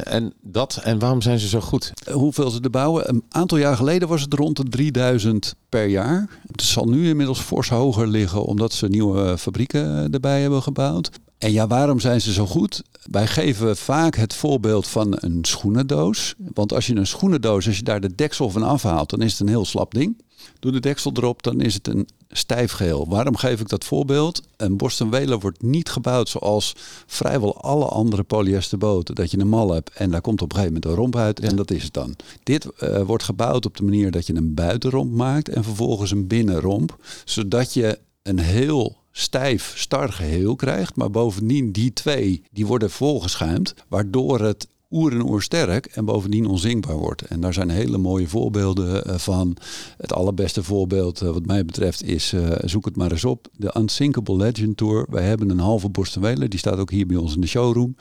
En 0.06 0.34
dat. 0.42 0.80
En 0.84 1.00
waarom 1.00 1.22
zijn 1.22 1.40
ze 1.40 1.48
zo 1.48 1.60
goed? 1.60 1.92
Hoeveel 2.12 2.50
ze 2.50 2.60
er 2.62 2.70
bouwen? 2.70 3.10
Een 3.10 3.24
aantal 3.30 3.58
jaar 3.58 3.78
geleden 3.78 4.08
was 4.08 4.22
het 4.22 4.34
rond 4.34 4.58
de 4.58 4.64
3000 4.64 5.56
per 5.70 5.86
jaar. 5.86 6.30
Het 6.52 6.62
zal 6.62 6.86
nu 6.86 7.08
inmiddels 7.08 7.40
fors 7.40 7.70
hoger 7.70 8.08
liggen 8.08 8.44
omdat 8.44 8.74
ze 8.74 8.88
nieuwe 8.88 9.38
fabrieken 9.38 10.12
erbij 10.12 10.42
hebben 10.42 10.62
gebouwd. 10.62 11.10
En 11.38 11.52
ja, 11.52 11.68
waarom 11.68 12.00
zijn 12.00 12.22
ze 12.22 12.34
zo 12.34 12.46
goed? 12.46 12.82
Wij 13.12 13.28
geven 13.28 13.78
vaak 13.78 14.16
het 14.16 14.34
voorbeeld 14.34 14.88
van 14.88 15.18
een 15.20 15.40
schoenendoos. 15.42 16.34
Want 16.54 16.74
als 16.74 16.88
je 16.88 16.96
een 16.96 17.08
schoenendoos, 17.08 17.68
als 17.68 17.78
je 17.78 17.84
daar 17.84 18.02
de 18.02 18.16
deksel 18.16 18.50
van 18.50 18.64
afhaalt, 18.64 19.10
dan 19.10 19.22
is 19.22 19.32
het 19.32 19.40
een 19.40 19.48
heel 19.48 19.66
slap 19.66 19.94
ding. 19.94 20.22
Doe 20.60 20.72
de 20.72 20.80
deksel 20.80 21.12
erop, 21.14 21.44
dan 21.44 21.62
is 21.62 21.74
het 21.74 21.88
een 21.88 22.08
stijf 22.30 22.72
geheel. 22.72 23.08
Waarom 23.10 23.36
geef 23.36 23.60
ik 23.60 23.70
dat 23.70 23.86
voorbeeld? 23.86 24.42
Een 24.58 24.78
Boston 24.78 25.10
Whaler 25.10 25.40
wordt 25.40 25.62
niet 25.62 25.90
gebouwd 25.90 26.30
zoals 26.30 26.76
vrijwel 27.06 27.62
alle 27.62 27.86
andere 27.86 28.24
polyesterboten. 28.24 29.16
Dat 29.16 29.32
je 29.32 29.40
een 29.40 29.48
mal 29.48 29.74
hebt 29.74 29.90
en 29.90 30.12
daar 30.12 30.22
komt 30.22 30.42
op 30.42 30.50
een 30.52 30.58
gegeven 30.58 30.74
moment 30.74 30.92
een 30.92 31.02
romp 31.02 31.16
uit 31.16 31.40
en 31.40 31.56
dat 31.56 31.72
is 31.72 31.84
het 31.84 31.94
dan. 31.94 32.16
Dit 32.44 32.68
uh, 32.80 33.02
wordt 33.02 33.24
gebouwd 33.24 33.66
op 33.66 33.78
de 33.78 33.84
manier 33.84 34.12
dat 34.12 34.28
je 34.28 34.36
een 34.36 34.54
buitenromp 34.54 35.12
maakt 35.12 35.50
en 35.50 35.64
vervolgens 35.64 36.12
een 36.12 36.28
binnenromp. 36.28 36.98
Zodat 37.26 37.74
je 37.74 38.00
een 38.22 38.40
heel 38.40 38.98
stijf, 39.12 39.74
star 39.76 40.12
geheel 40.12 40.56
krijgt. 40.56 40.96
Maar 40.96 41.10
bovendien 41.10 41.72
die 41.72 41.94
twee, 41.94 42.44
die 42.52 42.66
worden 42.66 42.90
volgeschuimd. 42.90 43.74
Waardoor 43.88 44.40
het 44.40 44.68
oer 44.94 45.12
en 45.12 45.30
oer 45.30 45.42
sterk 45.42 45.86
en 45.86 46.06
bovendien 46.06 46.46
onzinkbaar 46.46 46.96
wordt. 46.96 47.22
En 47.22 47.40
daar 47.40 47.54
zijn 47.54 47.70
hele 47.70 47.98
mooie 47.98 48.28
voorbeelden 48.28 49.06
eh, 49.06 49.18
van. 49.18 49.58
Het 49.98 50.14
allerbeste 50.14 50.64
voorbeeld 50.64 51.22
eh, 51.22 51.30
wat 51.30 51.46
mij 51.46 51.66
betreft 51.66 52.04
is, 52.04 52.34
uh, 52.34 52.50
zoek 52.62 52.86
het 52.86 52.96
maar 52.96 53.12
eens 53.12 53.26
op, 53.26 53.48
de 53.58 53.76
Unsinkable 53.78 54.36
Legend 54.36 54.78
Tour. 54.78 55.06
Wij 55.10 55.24
hebben 55.24 55.50
een 55.50 55.60
halve 55.60 55.90
Borstenweler, 55.90 56.50
die 56.50 56.60
staat 56.60 56.78
ook 56.78 56.92
hier 56.92 57.06
bij 57.06 57.18
ons 57.18 57.36
in 57.36 57.42
de 57.42 57.48
showroom, 57.48 57.96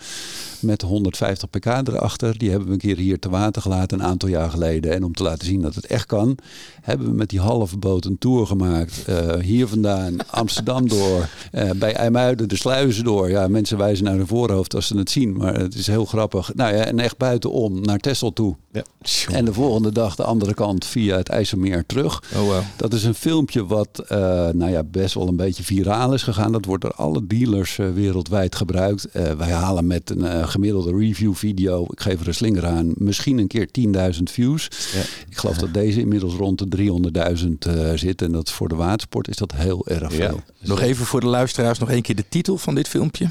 met 0.61 0.82
150 0.82 1.51
pk 1.51 1.66
erachter. 1.66 2.38
Die 2.38 2.51
hebben 2.51 2.68
we 2.68 2.74
een 2.74 2.80
keer 2.80 2.97
hier 2.97 3.18
te 3.18 3.28
water 3.28 3.62
gelaten 3.62 3.99
een 3.99 4.07
aantal 4.07 4.28
jaar 4.28 4.51
geleden. 4.51 4.93
En 4.93 5.05
om 5.05 5.14
te 5.14 5.22
laten 5.22 5.47
zien 5.47 5.61
dat 5.61 5.74
het 5.74 5.86
echt 5.86 6.07
kan, 6.07 6.38
hebben 6.80 7.07
we 7.07 7.12
met 7.12 7.30
die 7.30 7.40
halve 7.40 7.76
boot 7.76 8.05
een 8.05 8.18
tour 8.18 8.47
gemaakt. 8.47 9.05
Hier 9.40 9.66
vandaan, 9.66 10.16
Amsterdam 10.30 10.88
door, 10.88 11.28
bij 11.76 11.95
IJmuiden 11.95 12.49
de 12.49 12.57
sluizen 12.57 13.05
door. 13.05 13.30
Ja, 13.30 13.49
mensen 13.49 13.78
wijzen 13.78 14.05
naar 14.05 14.16
hun 14.16 14.26
voorhoofd 14.26 14.74
als 14.74 14.86
ze 14.86 14.97
het 14.97 15.11
zien, 15.11 15.36
maar 15.36 15.55
het 15.55 15.74
is 15.74 15.86
heel 15.86 16.05
grappig. 16.05 16.55
Nou 16.55 16.74
ja, 16.74 16.82
en 16.87 16.99
echt 16.99 17.16
buitenom 17.16 17.80
naar 17.80 17.99
Texel 17.99 18.33
toe. 18.33 18.57
Ja. 18.72 18.83
En 19.30 19.45
de 19.45 19.53
volgende 19.53 19.93
dag 19.93 20.14
de 20.14 20.24
andere 20.24 20.55
kant 20.55 20.85
via 20.85 21.16
het 21.16 21.28
IJsselmeer 21.28 21.87
terug. 21.87 22.22
Oh, 22.35 22.41
wow. 22.41 22.62
Dat 22.76 22.93
is 22.93 23.05
een 23.05 23.14
filmpje 23.14 23.66
wat 23.66 24.03
uh, 24.03 24.18
nou 24.49 24.70
ja, 24.70 24.83
best 24.83 25.14
wel 25.14 25.28
een 25.28 25.37
beetje 25.37 25.62
viraal 25.62 26.14
is 26.14 26.22
gegaan. 26.22 26.53
Dat 26.53 26.64
wordt 26.64 26.83
door 26.83 26.95
alle 26.95 27.26
dealers 27.26 27.78
uh, 27.78 27.93
wereldwijd 27.93 28.55
gebruikt. 28.55 29.07
Uh, 29.12 29.33
wij 29.33 29.51
halen 29.51 29.87
met 29.87 30.11
een 30.11 30.49
gemiddelde 30.49 30.97
review 30.97 31.35
video, 31.35 31.87
ik 31.91 32.01
geef 32.01 32.20
er 32.20 32.28
een 32.28 32.35
slinger 32.35 32.66
aan, 32.66 32.93
misschien 32.95 33.39
een 33.39 33.47
keer 33.47 33.68
10.000 34.14 34.22
views. 34.22 34.68
Ja. 34.95 35.01
Ik 35.28 35.37
geloof 35.37 35.57
dat 35.57 35.74
deze 35.74 36.01
inmiddels 36.01 36.35
rond 36.35 36.70
de 36.70 37.01
300.000 37.68 37.95
zit. 37.95 38.22
En 38.22 38.33
dat 38.33 38.51
voor 38.51 38.68
de 38.68 38.74
watersport 38.74 39.28
is 39.28 39.37
dat 39.37 39.53
heel 39.53 39.87
erg 39.87 40.12
veel. 40.12 40.41
Ja. 40.59 40.68
Nog 40.68 40.80
even 40.80 41.07
voor 41.07 41.20
de 41.20 41.26
luisteraars, 41.26 41.78
nog 41.78 41.91
één 41.91 42.03
keer 42.03 42.16
de 42.16 42.28
titel 42.28 42.59
van 42.59 42.74
dit 42.74 42.89
filmpje 42.89 43.28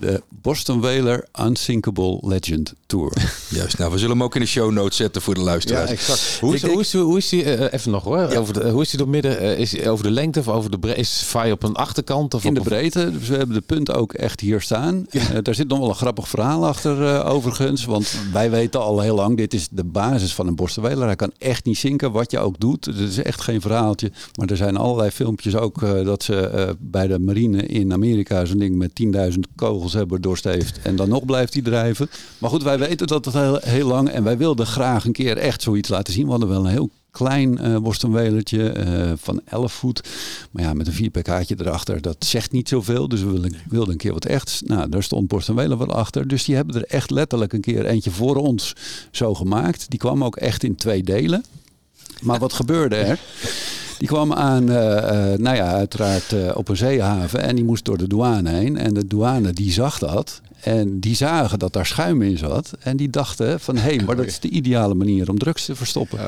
de 0.00 0.22
Boston 0.28 0.80
Whaler 0.80 1.28
Unsinkable 1.40 2.18
Legend 2.22 2.74
Tour. 2.90 3.12
Juist, 3.48 3.78
nou 3.78 3.92
we 3.92 3.98
zullen 3.98 4.16
hem 4.16 4.24
ook 4.24 4.34
in 4.34 4.40
de 4.40 4.46
show 4.46 4.70
notes 4.70 4.96
zetten 4.96 5.22
voor 5.22 5.34
de 5.34 5.40
luisteraars. 5.40 5.90
Ja, 5.90 5.94
exact. 5.94 6.38
Hoe 6.40 6.54
is, 6.54 6.62
hoe 6.62 6.80
is, 6.80 6.92
hoe 6.92 7.16
is 7.16 7.28
die, 7.28 7.44
uh, 7.44 7.72
even 7.72 7.90
nog 7.90 8.04
hoor, 8.04 8.18
ja. 8.18 8.38
over 8.38 8.54
de, 8.54 8.70
hoe 8.70 8.82
is 8.82 8.90
die 8.90 8.98
door 8.98 9.08
midden, 9.08 9.42
uh, 9.42 9.58
is 9.58 9.82
over 9.84 10.04
de 10.04 10.10
lengte 10.10 10.38
of 10.38 10.48
over 10.48 10.70
de 10.70 10.78
breedte? 10.78 11.00
Is 11.00 11.22
vaai 11.24 11.52
op 11.52 11.62
een 11.62 11.74
achterkant? 11.74 12.34
Of 12.34 12.44
in 12.44 12.48
op 12.48 12.54
de 12.54 12.68
breedte, 12.68 13.12
dus 13.18 13.28
we 13.28 13.36
hebben 13.36 13.56
de 13.56 13.62
punten 13.62 13.94
ook 13.94 14.12
echt 14.12 14.40
hier 14.40 14.60
staan. 14.60 15.06
Ja. 15.10 15.20
Uh, 15.20 15.38
daar 15.42 15.54
zit 15.54 15.68
nog 15.68 15.78
wel 15.78 15.88
een 15.88 15.94
grappig 15.94 16.28
verhaal 16.28 16.66
achter 16.66 17.24
overigens, 17.24 17.84
want 17.84 18.16
wij 18.32 18.50
weten 18.50 18.80
al 18.80 19.00
heel 19.00 19.14
lang, 19.14 19.36
dit 19.36 19.54
is 19.54 19.68
de 19.70 19.84
basis 19.84 20.34
van 20.34 20.46
een 20.46 20.54
Boston 20.54 20.82
Whaler. 20.82 21.06
Hij 21.06 21.16
kan 21.16 21.32
echt 21.38 21.64
niet 21.64 21.78
zinken, 21.78 22.12
wat 22.12 22.30
je 22.30 22.38
ook 22.38 22.60
doet. 22.60 22.84
Het 22.84 22.98
is 22.98 23.22
echt 23.22 23.40
geen 23.40 23.60
verhaaltje, 23.60 24.12
maar 24.38 24.48
er 24.48 24.56
zijn 24.56 24.76
allerlei 24.76 25.10
filmpjes 25.10 25.56
ook 25.56 25.80
dat 26.04 26.22
ze 26.22 26.76
bij 26.80 27.06
de 27.06 27.18
marine 27.18 27.66
in 27.66 27.92
Amerika 27.92 28.44
zo'n 28.44 28.58
ding 28.58 28.76
met 28.76 28.90
10.000 29.32 29.38
kogels 29.56 29.92
hebben 29.92 30.20
doorsteven 30.20 30.74
en 30.82 30.96
dan 30.96 31.08
nog 31.08 31.24
blijft 31.24 31.52
hij 31.52 31.62
drijven. 31.62 32.10
Maar 32.38 32.50
goed, 32.50 32.62
wij 32.62 32.78
weten 32.80 33.06
dat 33.06 33.24
het 33.24 33.34
heel, 33.34 33.58
heel 33.60 33.86
lang 33.86 34.08
en 34.08 34.24
wij 34.24 34.36
wilden 34.38 34.66
graag 34.66 35.04
een 35.04 35.12
keer 35.12 35.36
echt 35.36 35.62
zoiets 35.62 35.88
laten 35.88 36.12
zien. 36.12 36.24
We 36.24 36.30
hadden 36.30 36.48
wel 36.48 36.64
een 36.64 36.70
heel 36.70 36.90
klein 37.10 37.66
uh, 37.66 37.76
worstenwelertje 37.76 38.74
uh, 38.76 39.12
van 39.16 39.40
11 39.44 39.72
voet. 39.72 40.08
Maar 40.50 40.62
ja, 40.62 40.72
met 40.72 40.86
een 40.86 40.92
4 40.92 41.10
pk'tje 41.10 41.56
erachter, 41.58 42.00
dat 42.00 42.24
zegt 42.24 42.52
niet 42.52 42.68
zoveel. 42.68 43.08
Dus 43.08 43.20
we 43.20 43.30
wilden, 43.30 43.54
wilden 43.68 43.92
een 43.92 43.98
keer 43.98 44.12
wat 44.12 44.24
echt. 44.24 44.62
Nou, 44.64 44.88
daar 44.88 45.02
stond 45.02 45.28
Borstenweler 45.28 45.78
wel 45.78 45.94
achter. 45.94 46.28
Dus 46.28 46.44
die 46.44 46.54
hebben 46.54 46.74
er 46.74 46.84
echt 46.84 47.10
letterlijk 47.10 47.52
een 47.52 47.60
keer 47.60 47.86
eentje 47.86 48.10
voor 48.10 48.36
ons 48.36 48.76
zo 49.10 49.34
gemaakt. 49.34 49.90
Die 49.90 49.98
kwam 49.98 50.24
ook 50.24 50.36
echt 50.36 50.64
in 50.64 50.76
twee 50.76 51.02
delen. 51.02 51.44
Maar 52.20 52.38
wat 52.38 52.52
gebeurde 52.52 52.96
er? 52.96 53.18
Die 53.98 54.08
kwam 54.08 54.32
aan, 54.32 54.70
uh, 54.70 54.76
uh, 54.76 55.38
nou 55.38 55.56
ja, 55.56 55.72
uiteraard 55.72 56.32
uh, 56.32 56.50
op 56.54 56.68
een 56.68 56.76
zeehaven 56.76 57.42
en 57.42 57.56
die 57.56 57.64
moest 57.64 57.84
door 57.84 57.98
de 57.98 58.06
douane 58.06 58.50
heen. 58.50 58.76
En 58.76 58.94
de 58.94 59.06
douane 59.06 59.52
die 59.52 59.72
zag 59.72 59.98
dat 59.98 60.40
en 60.60 61.00
die 61.00 61.14
zagen 61.14 61.58
dat 61.58 61.72
daar 61.72 61.86
schuim 61.86 62.22
in 62.22 62.38
zat. 62.38 62.72
En 62.80 62.96
die 62.96 63.10
dachten 63.10 63.60
van, 63.60 63.76
hé, 63.76 63.94
hey, 63.94 64.04
maar 64.06 64.16
dat 64.16 64.26
is 64.26 64.40
de 64.40 64.48
ideale 64.48 64.94
manier 64.94 65.30
om 65.30 65.38
drugs 65.38 65.64
te 65.64 65.74
verstoppen. 65.74 66.18
Oh, 66.18 66.24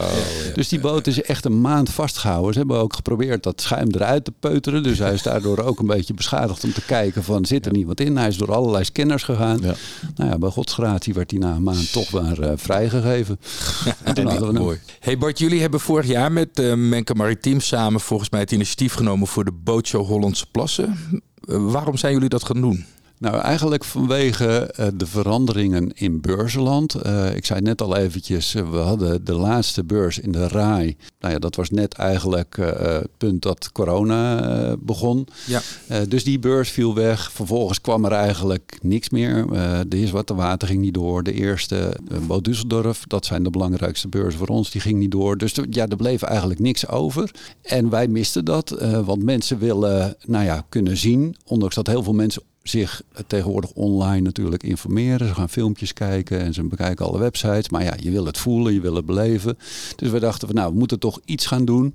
ja. 0.46 0.54
Dus 0.54 0.68
die 0.68 0.80
boot 0.80 1.06
is 1.06 1.22
echt 1.22 1.44
een 1.44 1.60
maand 1.60 1.90
vastgehouden. 1.90 2.52
Ze 2.52 2.58
hebben 2.58 2.78
ook 2.78 2.94
geprobeerd 2.94 3.42
dat 3.42 3.60
schuim 3.60 3.88
eruit 3.90 4.24
te 4.24 4.32
peuteren. 4.40 4.82
Dus 4.82 4.98
hij 4.98 5.12
is 5.12 5.22
daardoor 5.22 5.58
ook 5.58 5.78
een 5.78 5.86
beetje 5.86 6.14
beschadigd 6.14 6.64
om 6.64 6.72
te 6.72 6.84
kijken 6.84 7.24
van, 7.24 7.44
zit 7.44 7.66
er 7.66 7.72
niet 7.72 7.86
wat 7.86 8.00
in? 8.00 8.16
Hij 8.16 8.28
is 8.28 8.36
door 8.36 8.54
allerlei 8.54 8.84
scanners 8.84 9.22
gegaan. 9.22 9.58
Ja. 9.62 9.74
Nou 10.16 10.30
ja, 10.30 10.38
bij 10.38 10.50
godsgratie 10.50 11.14
werd 11.14 11.30
hij 11.30 11.40
na 11.40 11.54
een 11.54 11.62
maand 11.62 11.92
toch 11.92 12.10
maar 12.10 12.36
vrijgegeven. 12.56 13.40
en 14.04 14.14
toen 14.14 14.26
hadden 14.26 14.48
we 14.48 14.54
hem. 14.54 14.62
Mooi. 14.62 14.78
Hey 15.00 15.18
Bart, 15.18 15.38
jullie 15.38 15.60
hebben 15.60 15.80
vorig 15.80 16.06
jaar 16.06 16.32
met 16.32 16.58
uh, 16.58 16.74
Menke 16.74 17.14
Maritiem 17.14 17.60
samen 17.60 18.00
volgens 18.00 18.30
mij 18.30 18.40
het 18.40 18.52
initiatief 18.52 18.94
genomen 18.94 19.26
voor 19.26 19.44
de 19.44 19.52
bootshow 19.52 20.06
Hollandse 20.06 20.46
Plassen. 20.50 20.96
Uh, 21.44 21.70
waarom 21.72 21.96
zijn 21.96 22.12
jullie 22.12 22.28
dat 22.28 22.44
gaan 22.44 22.60
doen? 22.60 22.84
Nou, 23.22 23.36
eigenlijk 23.36 23.84
vanwege 23.84 24.74
uh, 24.80 24.86
de 24.94 25.06
veranderingen 25.06 25.90
in 25.94 26.20
beurzenland. 26.20 27.06
Uh, 27.06 27.36
ik 27.36 27.44
zei 27.44 27.60
net 27.60 27.82
al 27.82 27.96
eventjes, 27.96 28.54
uh, 28.54 28.70
we 28.70 28.76
hadden 28.76 29.24
de 29.24 29.34
laatste 29.34 29.84
beurs 29.84 30.18
in 30.18 30.32
de 30.32 30.48
RAI. 30.48 30.96
Nou 31.20 31.32
ja, 31.32 31.38
dat 31.38 31.56
was 31.56 31.70
net 31.70 31.94
eigenlijk 31.94 32.56
het 32.56 33.08
punt 33.18 33.42
dat 33.42 33.72
corona 33.72 34.76
begon. 34.78 35.26
Ja. 35.46 35.60
dus 36.08 36.24
die 36.24 36.38
beurs 36.38 36.70
viel 36.70 36.94
weg. 36.94 37.32
Vervolgens 37.32 37.80
kwam 37.80 38.04
er 38.04 38.12
eigenlijk 38.12 38.78
niks 38.80 39.10
meer. 39.10 39.46
de 39.88 39.96
Heerswarte 39.96 40.34
Water 40.34 40.68
ging 40.68 40.80
niet 40.80 40.94
door. 40.94 41.22
De 41.22 41.32
eerste, 41.32 41.96
Boot 42.26 42.48
Düsseldorf, 42.48 43.06
dat 43.06 43.26
zijn 43.26 43.42
de 43.42 43.50
belangrijkste 43.50 44.08
beurzen 44.08 44.38
voor 44.38 44.48
ons, 44.48 44.70
die 44.70 44.80
ging 44.80 44.98
niet 44.98 45.10
door. 45.10 45.38
Dus 45.38 45.54
ja, 45.70 45.88
er 45.88 45.96
bleef 45.96 46.22
eigenlijk 46.22 46.60
niks 46.60 46.88
over. 46.88 47.30
En 47.62 47.90
wij 47.90 48.08
misten 48.08 48.44
dat, 48.44 48.76
want 49.04 49.22
mensen 49.22 49.58
willen, 49.58 50.16
nou 50.26 50.44
ja, 50.44 50.64
kunnen 50.68 50.96
zien, 50.96 51.36
ondanks 51.44 51.74
dat 51.74 51.86
heel 51.86 52.02
veel 52.02 52.14
mensen 52.14 52.42
zich 52.62 53.02
tegenwoordig 53.26 53.70
online 53.72 54.20
natuurlijk 54.20 54.62
informeren. 54.62 55.28
Ze 55.28 55.34
gaan 55.34 55.48
filmpjes 55.48 55.92
kijken 55.92 56.40
en 56.40 56.54
ze 56.54 56.62
bekijken 56.62 57.06
alle 57.06 57.18
websites. 57.18 57.68
Maar 57.68 57.84
ja, 57.84 57.94
je 58.00 58.10
wil 58.10 58.26
het 58.26 58.38
voelen, 58.38 58.74
je 58.74 58.80
wil 58.80 58.94
het 58.94 59.06
beleven. 59.06 59.58
Dus 59.96 60.10
we 60.10 60.20
dachten 60.20 60.48
van 60.48 60.56
nou, 60.56 60.72
we 60.72 60.78
moeten 60.78 60.98
toch 60.98 61.20
iets 61.24 61.46
gaan 61.46 61.64
doen. 61.64 61.94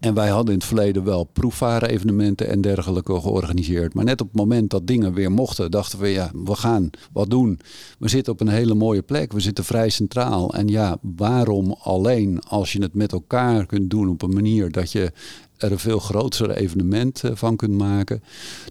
En 0.00 0.14
wij 0.14 0.28
hadden 0.28 0.52
in 0.52 0.58
het 0.58 0.68
verleden 0.68 1.04
wel 1.04 1.24
proefvaren 1.24 1.88
evenementen 1.88 2.48
en 2.48 2.60
dergelijke 2.60 3.20
georganiseerd. 3.20 3.94
Maar 3.94 4.04
net 4.04 4.20
op 4.20 4.26
het 4.26 4.36
moment 4.36 4.70
dat 4.70 4.86
dingen 4.86 5.12
weer 5.12 5.32
mochten, 5.32 5.70
dachten 5.70 5.98
we 5.98 6.08
ja, 6.08 6.30
we 6.44 6.54
gaan 6.54 6.90
wat 7.12 7.30
doen. 7.30 7.60
We 7.98 8.08
zitten 8.08 8.32
op 8.32 8.40
een 8.40 8.48
hele 8.48 8.74
mooie 8.74 9.02
plek. 9.02 9.32
We 9.32 9.40
zitten 9.40 9.64
vrij 9.64 9.88
centraal. 9.88 10.54
En 10.54 10.68
ja, 10.68 10.98
waarom 11.00 11.76
alleen 11.82 12.40
als 12.40 12.72
je 12.72 12.82
het 12.82 12.94
met 12.94 13.12
elkaar 13.12 13.66
kunt 13.66 13.90
doen 13.90 14.08
op 14.08 14.22
een 14.22 14.34
manier 14.34 14.70
dat 14.70 14.92
je 14.92 15.12
er 15.56 15.72
een 15.72 15.78
veel 15.78 15.98
groter 15.98 16.50
evenement 16.50 17.22
van 17.32 17.56
kunt 17.56 17.74
maken. 17.78 18.22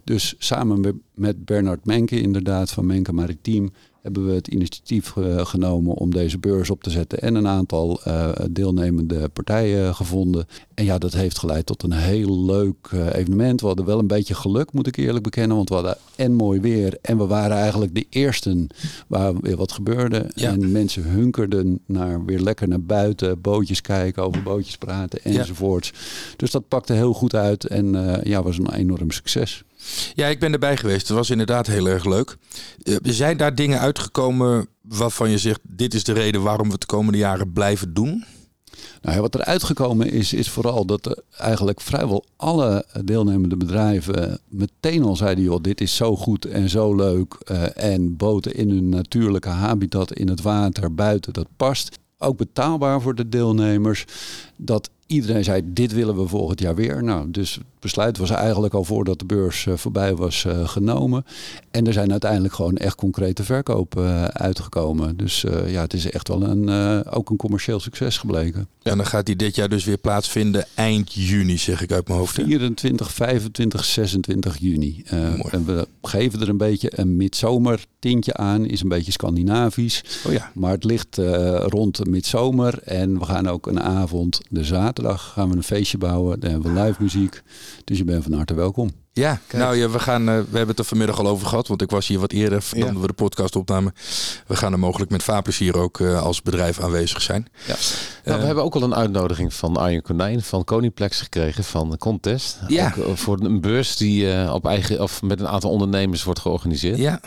Dus 0.04 0.34
samen 0.38 1.02
met 1.14 1.44
Bernard 1.44 1.84
Menke, 1.84 2.20
inderdaad, 2.20 2.70
van 2.70 2.86
Menke 2.86 3.12
Maritiem, 3.12 3.72
hebben 4.04 4.26
we 4.26 4.32
het 4.32 4.48
initiatief 4.48 5.16
eh, 5.16 5.46
genomen 5.46 5.94
om 5.94 6.10
deze 6.10 6.38
beurs 6.38 6.70
op 6.70 6.82
te 6.82 6.90
zetten 6.90 7.20
en 7.20 7.34
een 7.34 7.46
aantal 7.46 8.00
uh, 8.06 8.30
deelnemende 8.50 9.28
partijen 9.28 9.94
gevonden. 9.94 10.46
En 10.74 10.84
ja, 10.84 10.98
dat 10.98 11.12
heeft 11.12 11.38
geleid 11.38 11.66
tot 11.66 11.82
een 11.82 11.92
heel 11.92 12.44
leuk 12.44 12.90
evenement. 13.12 13.60
We 13.60 13.66
hadden 13.66 13.84
wel 13.84 13.98
een 13.98 14.06
beetje 14.06 14.34
geluk, 14.34 14.72
moet 14.72 14.86
ik 14.86 14.96
eerlijk 14.96 15.24
bekennen, 15.24 15.56
want 15.56 15.68
we 15.68 15.74
hadden 15.74 15.96
en 16.16 16.32
mooi 16.32 16.60
weer 16.60 16.98
en 17.02 17.18
we 17.18 17.26
waren 17.26 17.56
eigenlijk 17.56 17.94
de 17.94 18.06
eersten 18.10 18.66
waar 19.06 19.40
weer 19.40 19.56
wat 19.56 19.72
gebeurde. 19.72 20.18
En 20.34 20.72
mensen 20.72 21.02
hunkerden 21.02 21.80
naar 21.86 22.24
weer 22.24 22.40
lekker 22.40 22.68
naar 22.68 22.82
buiten, 22.82 23.40
bootjes 23.40 23.80
kijken, 23.80 24.22
over 24.22 24.42
bootjes 24.42 24.76
praten 24.76 25.22
enzovoorts. 25.22 25.92
Dus 26.36 26.50
dat 26.50 26.68
pakte 26.68 26.92
heel 26.92 27.12
goed 27.12 27.34
uit 27.34 27.66
en 27.66 28.20
ja, 28.24 28.42
was 28.42 28.58
een 28.58 28.72
enorm 28.72 29.10
succes. 29.10 29.64
Ja, 30.14 30.26
ik 30.26 30.40
ben 30.40 30.52
erbij 30.52 30.76
geweest. 30.76 31.08
Het 31.08 31.16
was 31.16 31.30
inderdaad 31.30 31.66
heel 31.66 31.86
erg 31.86 32.04
leuk. 32.04 32.36
Uh, 32.82 32.96
zijn 33.02 33.36
daar 33.36 33.54
dingen 33.54 33.80
uitgekomen 33.80 34.66
waarvan 34.82 35.30
je 35.30 35.38
zegt: 35.38 35.60
dit 35.62 35.94
is 35.94 36.04
de 36.04 36.12
reden 36.12 36.42
waarom 36.42 36.66
we 36.66 36.72
het 36.72 36.80
de 36.80 36.86
komende 36.86 37.18
jaren 37.18 37.52
blijven 37.52 37.94
doen? 37.94 38.24
Nou 39.02 39.20
wat 39.20 39.34
er 39.34 39.44
uitgekomen 39.44 40.10
is, 40.10 40.32
is 40.32 40.50
vooral 40.50 40.84
dat 40.84 41.22
eigenlijk 41.38 41.80
vrijwel 41.80 42.24
alle 42.36 42.86
deelnemende 43.04 43.56
bedrijven 43.56 44.38
meteen 44.48 45.02
al 45.04 45.16
zeiden: 45.16 45.44
joh, 45.44 45.62
dit 45.62 45.80
is 45.80 45.96
zo 45.96 46.16
goed 46.16 46.44
en 46.44 46.68
zo 46.68 46.94
leuk. 46.94 47.36
Uh, 47.50 47.62
en 47.74 48.16
boten 48.16 48.54
in 48.54 48.70
hun 48.70 48.88
natuurlijke 48.88 49.48
habitat 49.48 50.12
in 50.12 50.28
het 50.28 50.42
water 50.42 50.94
buiten, 50.94 51.32
dat 51.32 51.48
past. 51.56 51.98
Ook 52.18 52.36
betaalbaar 52.36 53.00
voor 53.00 53.14
de 53.14 53.28
deelnemers. 53.28 54.04
Dat 54.56 54.90
iedereen 55.06 55.44
zei, 55.44 55.62
dit 55.64 55.92
willen 55.92 56.16
we 56.16 56.26
volgend 56.26 56.60
jaar 56.60 56.74
weer. 56.74 57.04
Nou, 57.04 57.30
dus 57.30 57.54
het 57.54 57.64
besluit 57.80 58.18
was 58.18 58.30
eigenlijk 58.30 58.74
al 58.74 58.84
voordat 58.84 59.18
de 59.18 59.24
beurs 59.24 59.64
uh, 59.64 59.74
voorbij 59.76 60.14
was 60.14 60.44
uh, 60.44 60.68
genomen. 60.68 61.24
En 61.70 61.86
er 61.86 61.92
zijn 61.92 62.10
uiteindelijk 62.10 62.54
gewoon 62.54 62.76
echt 62.76 62.94
concrete 62.94 63.44
verkopen 63.44 64.04
uh, 64.04 64.24
uitgekomen. 64.24 65.16
Dus 65.16 65.44
ja, 65.66 65.80
het 65.80 65.92
is 65.92 66.10
echt 66.10 66.28
wel 66.28 66.42
een, 66.42 67.04
ook 67.10 67.30
een 67.30 67.36
commercieel 67.36 67.80
succes 67.80 68.18
gebleken. 68.18 68.68
En 68.84 68.96
dan 68.96 69.06
gaat 69.06 69.26
die 69.26 69.36
dit 69.36 69.54
jaar 69.54 69.68
dus 69.68 69.84
weer 69.84 69.98
plaatsvinden 69.98 70.66
eind 70.74 71.12
juni, 71.12 71.58
zeg 71.58 71.82
ik 71.82 71.92
uit 71.92 72.08
mijn 72.08 72.18
hoofd. 72.18 72.34
24, 72.34 73.12
25, 73.12 73.84
26 73.84 74.58
juni. 74.58 75.02
en 75.50 75.64
we 75.64 75.88
geven 76.02 76.40
er 76.40 76.48
een 76.48 76.56
beetje 76.56 76.92
een 76.94 77.16
midzomer 77.16 77.84
tintje 77.98 78.34
aan. 78.34 78.66
Is 78.66 78.80
een 78.80 78.88
beetje 78.88 79.12
Scandinavisch. 79.12 80.04
Oh 80.26 80.32
ja. 80.32 80.50
Maar 80.54 80.72
het 80.72 80.84
ligt 80.84 81.16
rond 81.66 82.06
midzomer. 82.06 82.78
En 82.82 83.18
we 83.18 83.24
gaan 83.24 83.48
ook 83.48 83.66
een 83.66 83.80
avond 83.80 84.40
de 84.48 84.64
zaterdag 84.64 84.82
zaterdag 84.84 85.32
gaan 85.32 85.50
we 85.50 85.56
een 85.56 85.62
feestje 85.62 85.98
bouwen. 85.98 86.40
Dan 86.40 86.50
hebben 86.50 86.74
we 86.74 86.82
live 86.82 87.02
muziek. 87.02 87.42
Dus 87.84 87.98
je 87.98 88.04
bent 88.04 88.22
van 88.22 88.32
harte 88.32 88.54
welkom. 88.54 89.03
Ja, 89.16 89.40
nou 89.52 89.76
ja, 89.76 89.90
we, 89.90 89.98
gaan, 89.98 90.20
uh, 90.20 90.26
we 90.26 90.32
hebben 90.32 90.68
het 90.68 90.78
er 90.78 90.84
vanmiddag 90.84 91.18
al 91.18 91.26
over 91.26 91.46
gehad, 91.46 91.68
want 91.68 91.82
ik 91.82 91.90
was 91.90 92.06
hier 92.06 92.18
wat 92.18 92.32
eerder 92.32 92.64
dan 92.76 93.00
we 93.00 93.06
de 93.06 93.12
podcast 93.12 93.56
opnamen. 93.56 93.94
We 94.46 94.56
gaan 94.56 94.72
er 94.72 94.78
mogelijk 94.78 95.10
met 95.10 95.22
Vaarplezier 95.22 95.76
ook 95.76 95.98
uh, 95.98 96.22
als 96.22 96.42
bedrijf 96.42 96.80
aanwezig 96.80 97.22
zijn. 97.22 97.48
Ja. 97.66 97.74
Nou, 98.24 98.40
we 98.40 98.46
hebben 98.46 98.64
ook 98.64 98.74
al 98.74 98.82
een 98.82 98.94
uitnodiging 98.94 99.54
van 99.54 99.76
Arjen 99.76 100.02
Konijn 100.02 100.42
van 100.42 100.64
Koningplex 100.64 101.20
gekregen 101.20 101.64
van 101.64 101.96
Contest. 101.98 102.58
Ja. 102.66 102.94
Ook, 102.98 103.18
voor 103.18 103.40
een 103.40 103.60
beurs 103.60 103.96
die 103.96 104.52
op 104.52 104.66
eigen 104.66 105.02
of 105.02 105.22
met 105.22 105.40
een 105.40 105.48
aantal 105.48 105.70
ondernemers 105.70 106.24
wordt 106.24 106.40
georganiseerd. 106.40 106.98
Ja. 106.98 107.20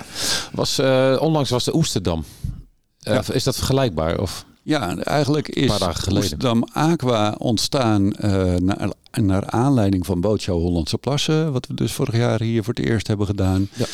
Was, 0.51 0.79
onlangs 1.19 1.49
was 1.49 1.63
de 1.63 1.75
Oesterdam. 1.75 2.25
Ja. 2.97 3.23
Is 3.31 3.43
dat 3.43 3.55
vergelijkbaar? 3.55 4.19
Of? 4.19 4.45
Ja, 4.68 4.97
eigenlijk 4.97 5.47
is 5.49 5.82
Amsterdam 5.82 6.63
Aqua 6.74 7.36
ontstaan 7.38 8.13
uh, 8.22 8.55
naar, 8.55 8.89
naar 9.11 9.49
aanleiding 9.49 10.05
van 10.05 10.22
Bootshow 10.22 10.61
Hollandse 10.61 10.97
Plassen. 10.97 11.51
Wat 11.51 11.68
we 11.68 11.74
dus 11.74 11.93
vorig 11.93 12.15
jaar 12.15 12.41
hier 12.41 12.63
voor 12.63 12.74
het 12.74 12.86
eerst 12.86 13.07
hebben 13.07 13.26
gedaan. 13.26 13.70
Ja. 13.74 13.86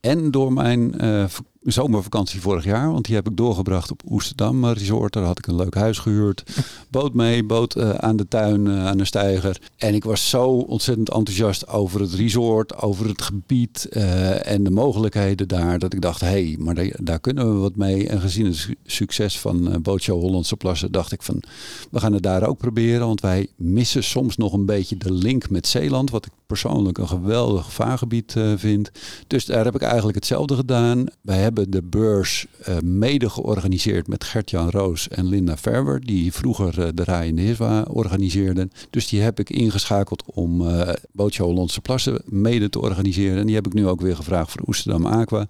En 0.00 0.30
door 0.30 0.52
mijn 0.52 1.04
uh, 1.04 1.24
zomervakantie 1.72 2.40
vorig 2.40 2.64
jaar. 2.64 2.92
Want 2.92 3.04
die 3.04 3.14
heb 3.14 3.28
ik 3.28 3.36
doorgebracht 3.36 3.90
op 3.90 4.02
Oesterdam 4.10 4.66
Resort. 4.66 5.12
Daar 5.12 5.24
had 5.24 5.38
ik 5.38 5.46
een 5.46 5.56
leuk 5.56 5.74
huis 5.74 5.98
gehuurd. 5.98 6.42
Boot 6.90 7.14
mee, 7.14 7.44
boot 7.44 7.76
uh, 7.76 7.90
aan 7.90 8.16
de 8.16 8.28
tuin, 8.28 8.66
uh, 8.66 8.86
aan 8.86 8.96
de 8.96 9.04
steiger. 9.04 9.60
En 9.76 9.94
ik 9.94 10.04
was 10.04 10.30
zo 10.30 10.46
ontzettend 10.46 11.10
enthousiast 11.10 11.68
over 11.68 12.00
het 12.00 12.14
resort, 12.14 12.82
over 12.82 13.08
het 13.08 13.22
gebied 13.22 13.86
uh, 13.90 14.46
en 14.46 14.64
de 14.64 14.70
mogelijkheden 14.70 15.48
daar. 15.48 15.78
Dat 15.78 15.92
ik 15.92 16.00
dacht, 16.00 16.20
hé, 16.20 16.26
hey, 16.26 16.56
maar 16.58 16.74
daar, 16.74 16.96
daar, 17.02 17.20
kunnen 17.20 17.54
we 17.54 17.60
wat 17.60 17.76
mee. 17.76 18.08
En 18.08 18.20
gezien 18.20 18.46
het 18.46 18.68
succes 18.84 19.38
van 19.38 19.82
Bootshow 19.82 20.20
Hollandse 20.20 20.56
Plassen, 20.56 20.92
dacht 20.92 21.12
ik 21.12 21.22
van, 21.22 21.42
we 21.90 22.00
gaan 22.00 22.12
het 22.12 22.22
daar 22.22 22.48
ook 22.48 22.58
proberen. 22.58 23.06
Want 23.06 23.20
wij 23.20 23.46
missen 23.56 24.04
soms 24.04 24.36
nog 24.36 24.52
een 24.52 24.66
beetje 24.66 24.96
de 24.96 25.12
link 25.12 25.50
met 25.50 25.66
Zeeland. 25.66 26.10
Wat 26.10 26.26
ik 26.26 26.32
persoonlijk 26.46 26.98
een 26.98 27.08
geweldig 27.08 27.72
vaargebied 27.72 28.34
vind. 28.56 28.90
Dus 29.26 29.44
daar 29.44 29.64
heb 29.64 29.74
ik 29.74 29.82
eigenlijk 29.82 30.14
hetzelfde 30.14 30.54
gedaan. 30.54 31.06
Wij 31.20 31.38
hebben 31.38 31.53
hebben 31.54 31.82
de 31.82 31.88
beurs 31.88 32.46
uh, 32.68 32.76
mede 32.78 33.30
georganiseerd 33.30 34.08
met 34.08 34.24
Gert-Jan 34.24 34.70
Roos 34.70 35.08
en 35.08 35.26
Linda 35.26 35.56
Verwer, 35.56 36.00
die 36.00 36.32
vroeger 36.32 36.78
uh, 36.78 36.88
de 36.94 37.04
Rai 37.04 37.28
in 37.28 37.36
de 37.36 37.42
Hiswa 37.42 37.82
organiseerden. 37.82 38.70
Dus 38.90 39.08
die 39.08 39.20
heb 39.20 39.40
ik 39.40 39.50
ingeschakeld 39.50 40.22
om 40.26 40.60
uh, 40.60 40.88
Bootshow 41.12 41.46
Hollandse 41.46 41.80
Plassen 41.80 42.22
mede 42.24 42.68
te 42.68 42.80
organiseren. 42.80 43.38
En 43.38 43.46
die 43.46 43.54
heb 43.54 43.66
ik 43.66 43.72
nu 43.72 43.86
ook 43.86 44.00
weer 44.00 44.16
gevraagd 44.16 44.50
voor 44.50 44.62
Oesterdam 44.66 45.06
Aqua. 45.06 45.48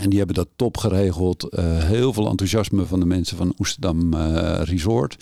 En 0.00 0.08
die 0.08 0.18
hebben 0.18 0.36
dat 0.36 0.48
top 0.56 0.76
geregeld. 0.76 1.46
Uh, 1.50 1.64
heel 1.78 2.12
veel 2.12 2.28
enthousiasme 2.28 2.86
van 2.86 3.00
de 3.00 3.06
mensen 3.06 3.36
van 3.36 3.54
Oesterdam 3.58 4.14
uh, 4.14 4.60
Resort. 4.62 5.16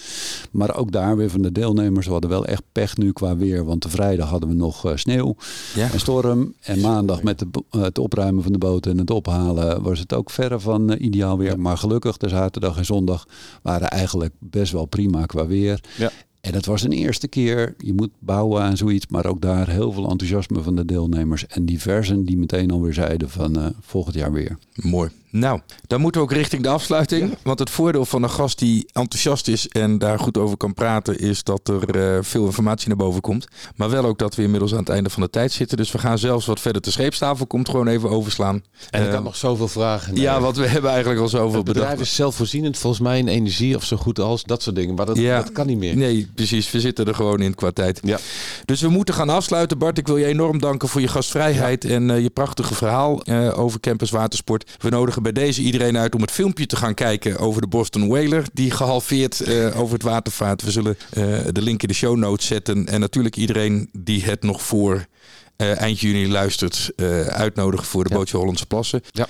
Maar 0.50 0.76
ook 0.76 0.92
daar 0.92 1.16
weer 1.16 1.30
van 1.30 1.42
de 1.42 1.52
deelnemers. 1.52 2.06
We 2.06 2.12
hadden 2.12 2.30
wel 2.30 2.46
echt 2.46 2.62
pech 2.72 2.96
nu 2.96 3.12
qua 3.12 3.36
weer. 3.36 3.64
Want 3.64 3.82
de 3.82 3.88
vrijdag 3.88 4.28
hadden 4.28 4.48
we 4.48 4.54
nog 4.54 4.86
uh, 4.86 4.92
sneeuw 4.94 5.36
ja. 5.74 5.92
en 5.92 6.00
storm. 6.00 6.54
En 6.60 6.80
maandag 6.80 7.22
met 7.22 7.38
de, 7.38 7.46
het 7.70 7.98
opruimen 7.98 8.42
van 8.42 8.52
de 8.52 8.58
boten 8.58 8.90
en 8.90 8.98
het 8.98 9.10
ophalen 9.10 9.82
was 9.82 9.98
het 9.98 10.14
ook 10.14 10.30
verre 10.30 10.60
van 10.60 10.92
ideaal 10.92 11.38
weer. 11.38 11.50
Ja. 11.50 11.56
Maar 11.56 11.78
gelukkig 11.78 12.16
de 12.16 12.28
zaterdag 12.28 12.76
en 12.76 12.84
zondag 12.84 13.26
waren 13.62 13.88
eigenlijk 13.88 14.34
best 14.38 14.72
wel 14.72 14.86
prima 14.86 15.26
qua 15.26 15.46
weer. 15.46 15.80
Ja. 15.96 16.10
En 16.44 16.52
dat 16.52 16.64
was 16.64 16.82
een 16.82 16.92
eerste 16.92 17.28
keer. 17.28 17.74
Je 17.78 17.92
moet 17.92 18.10
bouwen 18.18 18.62
aan 18.62 18.76
zoiets, 18.76 19.06
maar 19.06 19.26
ook 19.26 19.40
daar 19.40 19.68
heel 19.68 19.92
veel 19.92 20.10
enthousiasme 20.10 20.62
van 20.62 20.76
de 20.76 20.84
deelnemers. 20.84 21.46
En 21.46 21.64
diversen 21.64 22.24
die 22.24 22.36
meteen 22.36 22.70
alweer 22.70 22.94
zeiden 22.94 23.30
van 23.30 23.58
uh, 23.58 23.66
volgend 23.80 24.14
jaar 24.14 24.32
weer. 24.32 24.58
Mooi. 24.74 25.10
Nou, 25.36 25.60
dan 25.86 26.00
moeten 26.00 26.20
we 26.20 26.26
ook 26.26 26.32
richting 26.32 26.62
de 26.62 26.68
afsluiting. 26.68 27.30
Ja. 27.30 27.36
Want 27.42 27.58
het 27.58 27.70
voordeel 27.70 28.04
van 28.04 28.22
een 28.22 28.30
gast 28.30 28.58
die 28.58 28.86
enthousiast 28.92 29.48
is 29.48 29.68
en 29.68 29.98
daar 29.98 30.18
goed 30.18 30.38
over 30.38 30.56
kan 30.56 30.74
praten, 30.74 31.18
is 31.18 31.42
dat 31.42 31.68
er 31.68 31.96
uh, 31.96 32.22
veel 32.22 32.44
informatie 32.44 32.88
naar 32.88 32.96
boven 32.96 33.20
komt. 33.20 33.46
Maar 33.76 33.90
wel 33.90 34.04
ook 34.04 34.18
dat 34.18 34.34
we 34.34 34.42
inmiddels 34.42 34.72
aan 34.72 34.78
het 34.78 34.88
einde 34.88 35.10
van 35.10 35.22
de 35.22 35.30
tijd 35.30 35.52
zitten. 35.52 35.76
Dus 35.76 35.92
we 35.92 35.98
gaan 35.98 36.18
zelfs 36.18 36.46
wat 36.46 36.60
verder 36.60 36.82
de 36.82 36.90
scheepstafel 36.90 37.46
komt 37.46 37.68
gewoon 37.68 37.86
even 37.86 38.10
overslaan. 38.10 38.62
En 38.90 39.00
ik 39.00 39.06
uh, 39.06 39.12
kan 39.12 39.22
nog 39.22 39.36
zoveel 39.36 39.68
vragen. 39.68 40.16
Ja, 40.16 40.40
want 40.40 40.56
we 40.56 40.66
hebben 40.66 40.90
eigenlijk 40.90 41.20
al 41.20 41.28
zoveel 41.28 41.56
Het 41.56 41.64
bedrijf 41.64 41.88
bedacht. 41.90 42.08
is 42.08 42.14
zelfvoorzienend 42.14 42.78
volgens 42.78 43.02
mij 43.02 43.18
in 43.18 43.28
energie 43.28 43.76
of 43.76 43.84
zo 43.84 43.96
goed 43.96 44.18
als 44.18 44.42
dat 44.42 44.62
soort 44.62 44.76
dingen. 44.76 44.94
Maar 44.94 45.06
dat, 45.06 45.16
ja. 45.16 45.36
dat 45.42 45.52
kan 45.52 45.66
niet 45.66 45.78
meer. 45.78 45.96
Nee, 45.96 46.28
precies. 46.34 46.70
We 46.70 46.80
zitten 46.80 47.06
er 47.06 47.14
gewoon 47.14 47.40
in 47.40 47.54
qua 47.54 47.70
tijd. 47.70 48.00
Ja. 48.02 48.18
Dus 48.64 48.80
we 48.80 48.88
moeten 48.88 49.14
gaan 49.14 49.28
afsluiten. 49.28 49.78
Bart, 49.78 49.98
ik 49.98 50.06
wil 50.06 50.16
je 50.16 50.26
enorm 50.26 50.58
danken 50.58 50.88
voor 50.88 51.00
je 51.00 51.08
gastvrijheid 51.08 51.84
en 51.84 52.08
uh, 52.08 52.20
je 52.20 52.30
prachtige 52.30 52.74
verhaal 52.74 53.26
over 53.54 53.80
Campus 53.80 54.10
Watersport. 54.10 54.70
We 54.80 54.88
nodigen 54.88 55.22
bij 55.24 55.32
deze 55.32 55.62
iedereen 55.62 55.98
uit 55.98 56.14
om 56.14 56.20
het 56.20 56.30
filmpje 56.30 56.66
te 56.66 56.76
gaan 56.76 56.94
kijken 56.94 57.38
over 57.38 57.60
de 57.60 57.66
Boston 57.66 58.08
Whaler. 58.08 58.44
Die 58.52 58.70
gehalveerd 58.70 59.48
uh, 59.48 59.80
over 59.80 59.92
het 59.92 60.02
water 60.02 60.32
vaart. 60.32 60.62
We 60.62 60.70
zullen 60.70 60.96
uh, 61.16 61.38
de 61.52 61.62
link 61.62 61.82
in 61.82 61.88
de 61.88 61.94
show 61.94 62.16
notes 62.16 62.46
zetten. 62.46 62.86
En 62.86 63.00
natuurlijk 63.00 63.36
iedereen 63.36 63.88
die 63.92 64.24
het 64.24 64.42
nog 64.42 64.62
voor 64.62 65.06
uh, 65.56 65.80
eind 65.80 66.00
juni 66.00 66.28
luistert, 66.28 66.92
uh, 66.96 67.20
uitnodigen 67.26 67.86
voor 67.86 68.04
de 68.04 68.10
ja. 68.10 68.16
Bootje 68.16 68.36
Hollandse 68.36 68.66
Plassen. 68.66 69.00
Ja. 69.10 69.26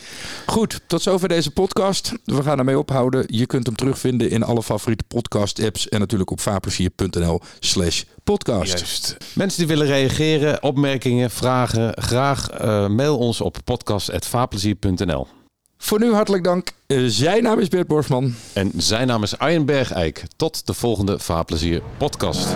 Goed, 0.47 0.81
tot 0.87 1.03
zover 1.03 1.29
deze 1.29 1.51
podcast. 1.51 2.13
We 2.25 2.43
gaan 2.43 2.59
ermee 2.59 2.79
ophouden. 2.79 3.25
Je 3.27 3.47
kunt 3.47 3.67
hem 3.67 3.77
terugvinden 3.77 4.31
in 4.31 4.43
alle 4.43 4.63
favoriete 4.63 5.05
podcast-apps 5.09 5.89
en 5.89 5.99
natuurlijk 5.99 6.31
op 6.31 6.41
vaarplezier.nl 6.41 7.41
slash 7.61 8.03
podcast. 8.25 8.79
Juist. 8.79 9.17
Mensen 9.35 9.59
die 9.59 9.69
willen 9.69 9.87
reageren, 9.87 10.63
opmerkingen, 10.63 11.31
vragen, 11.31 12.03
graag 12.03 12.61
uh, 12.61 12.89
mail 12.89 13.19
ons 13.19 13.41
op 13.41 13.59
podcast.vaarplezier.nl. 13.65 15.27
Voor 15.85 15.99
nu 15.99 16.12
hartelijk 16.12 16.45
dank. 16.45 16.68
Uh, 16.87 17.05
zijn 17.09 17.43
naam 17.43 17.59
is 17.59 17.68
Bert 17.68 17.87
Borsman. 17.87 18.35
En 18.53 18.72
zijn 18.76 19.07
naam 19.07 19.22
is 19.22 19.39
Arjen 19.39 19.66
Bergijk. 19.66 20.24
Tot 20.37 20.66
de 20.66 20.74
volgende 20.74 21.18
Vaarplezier 21.18 21.82
podcast. 21.99 22.55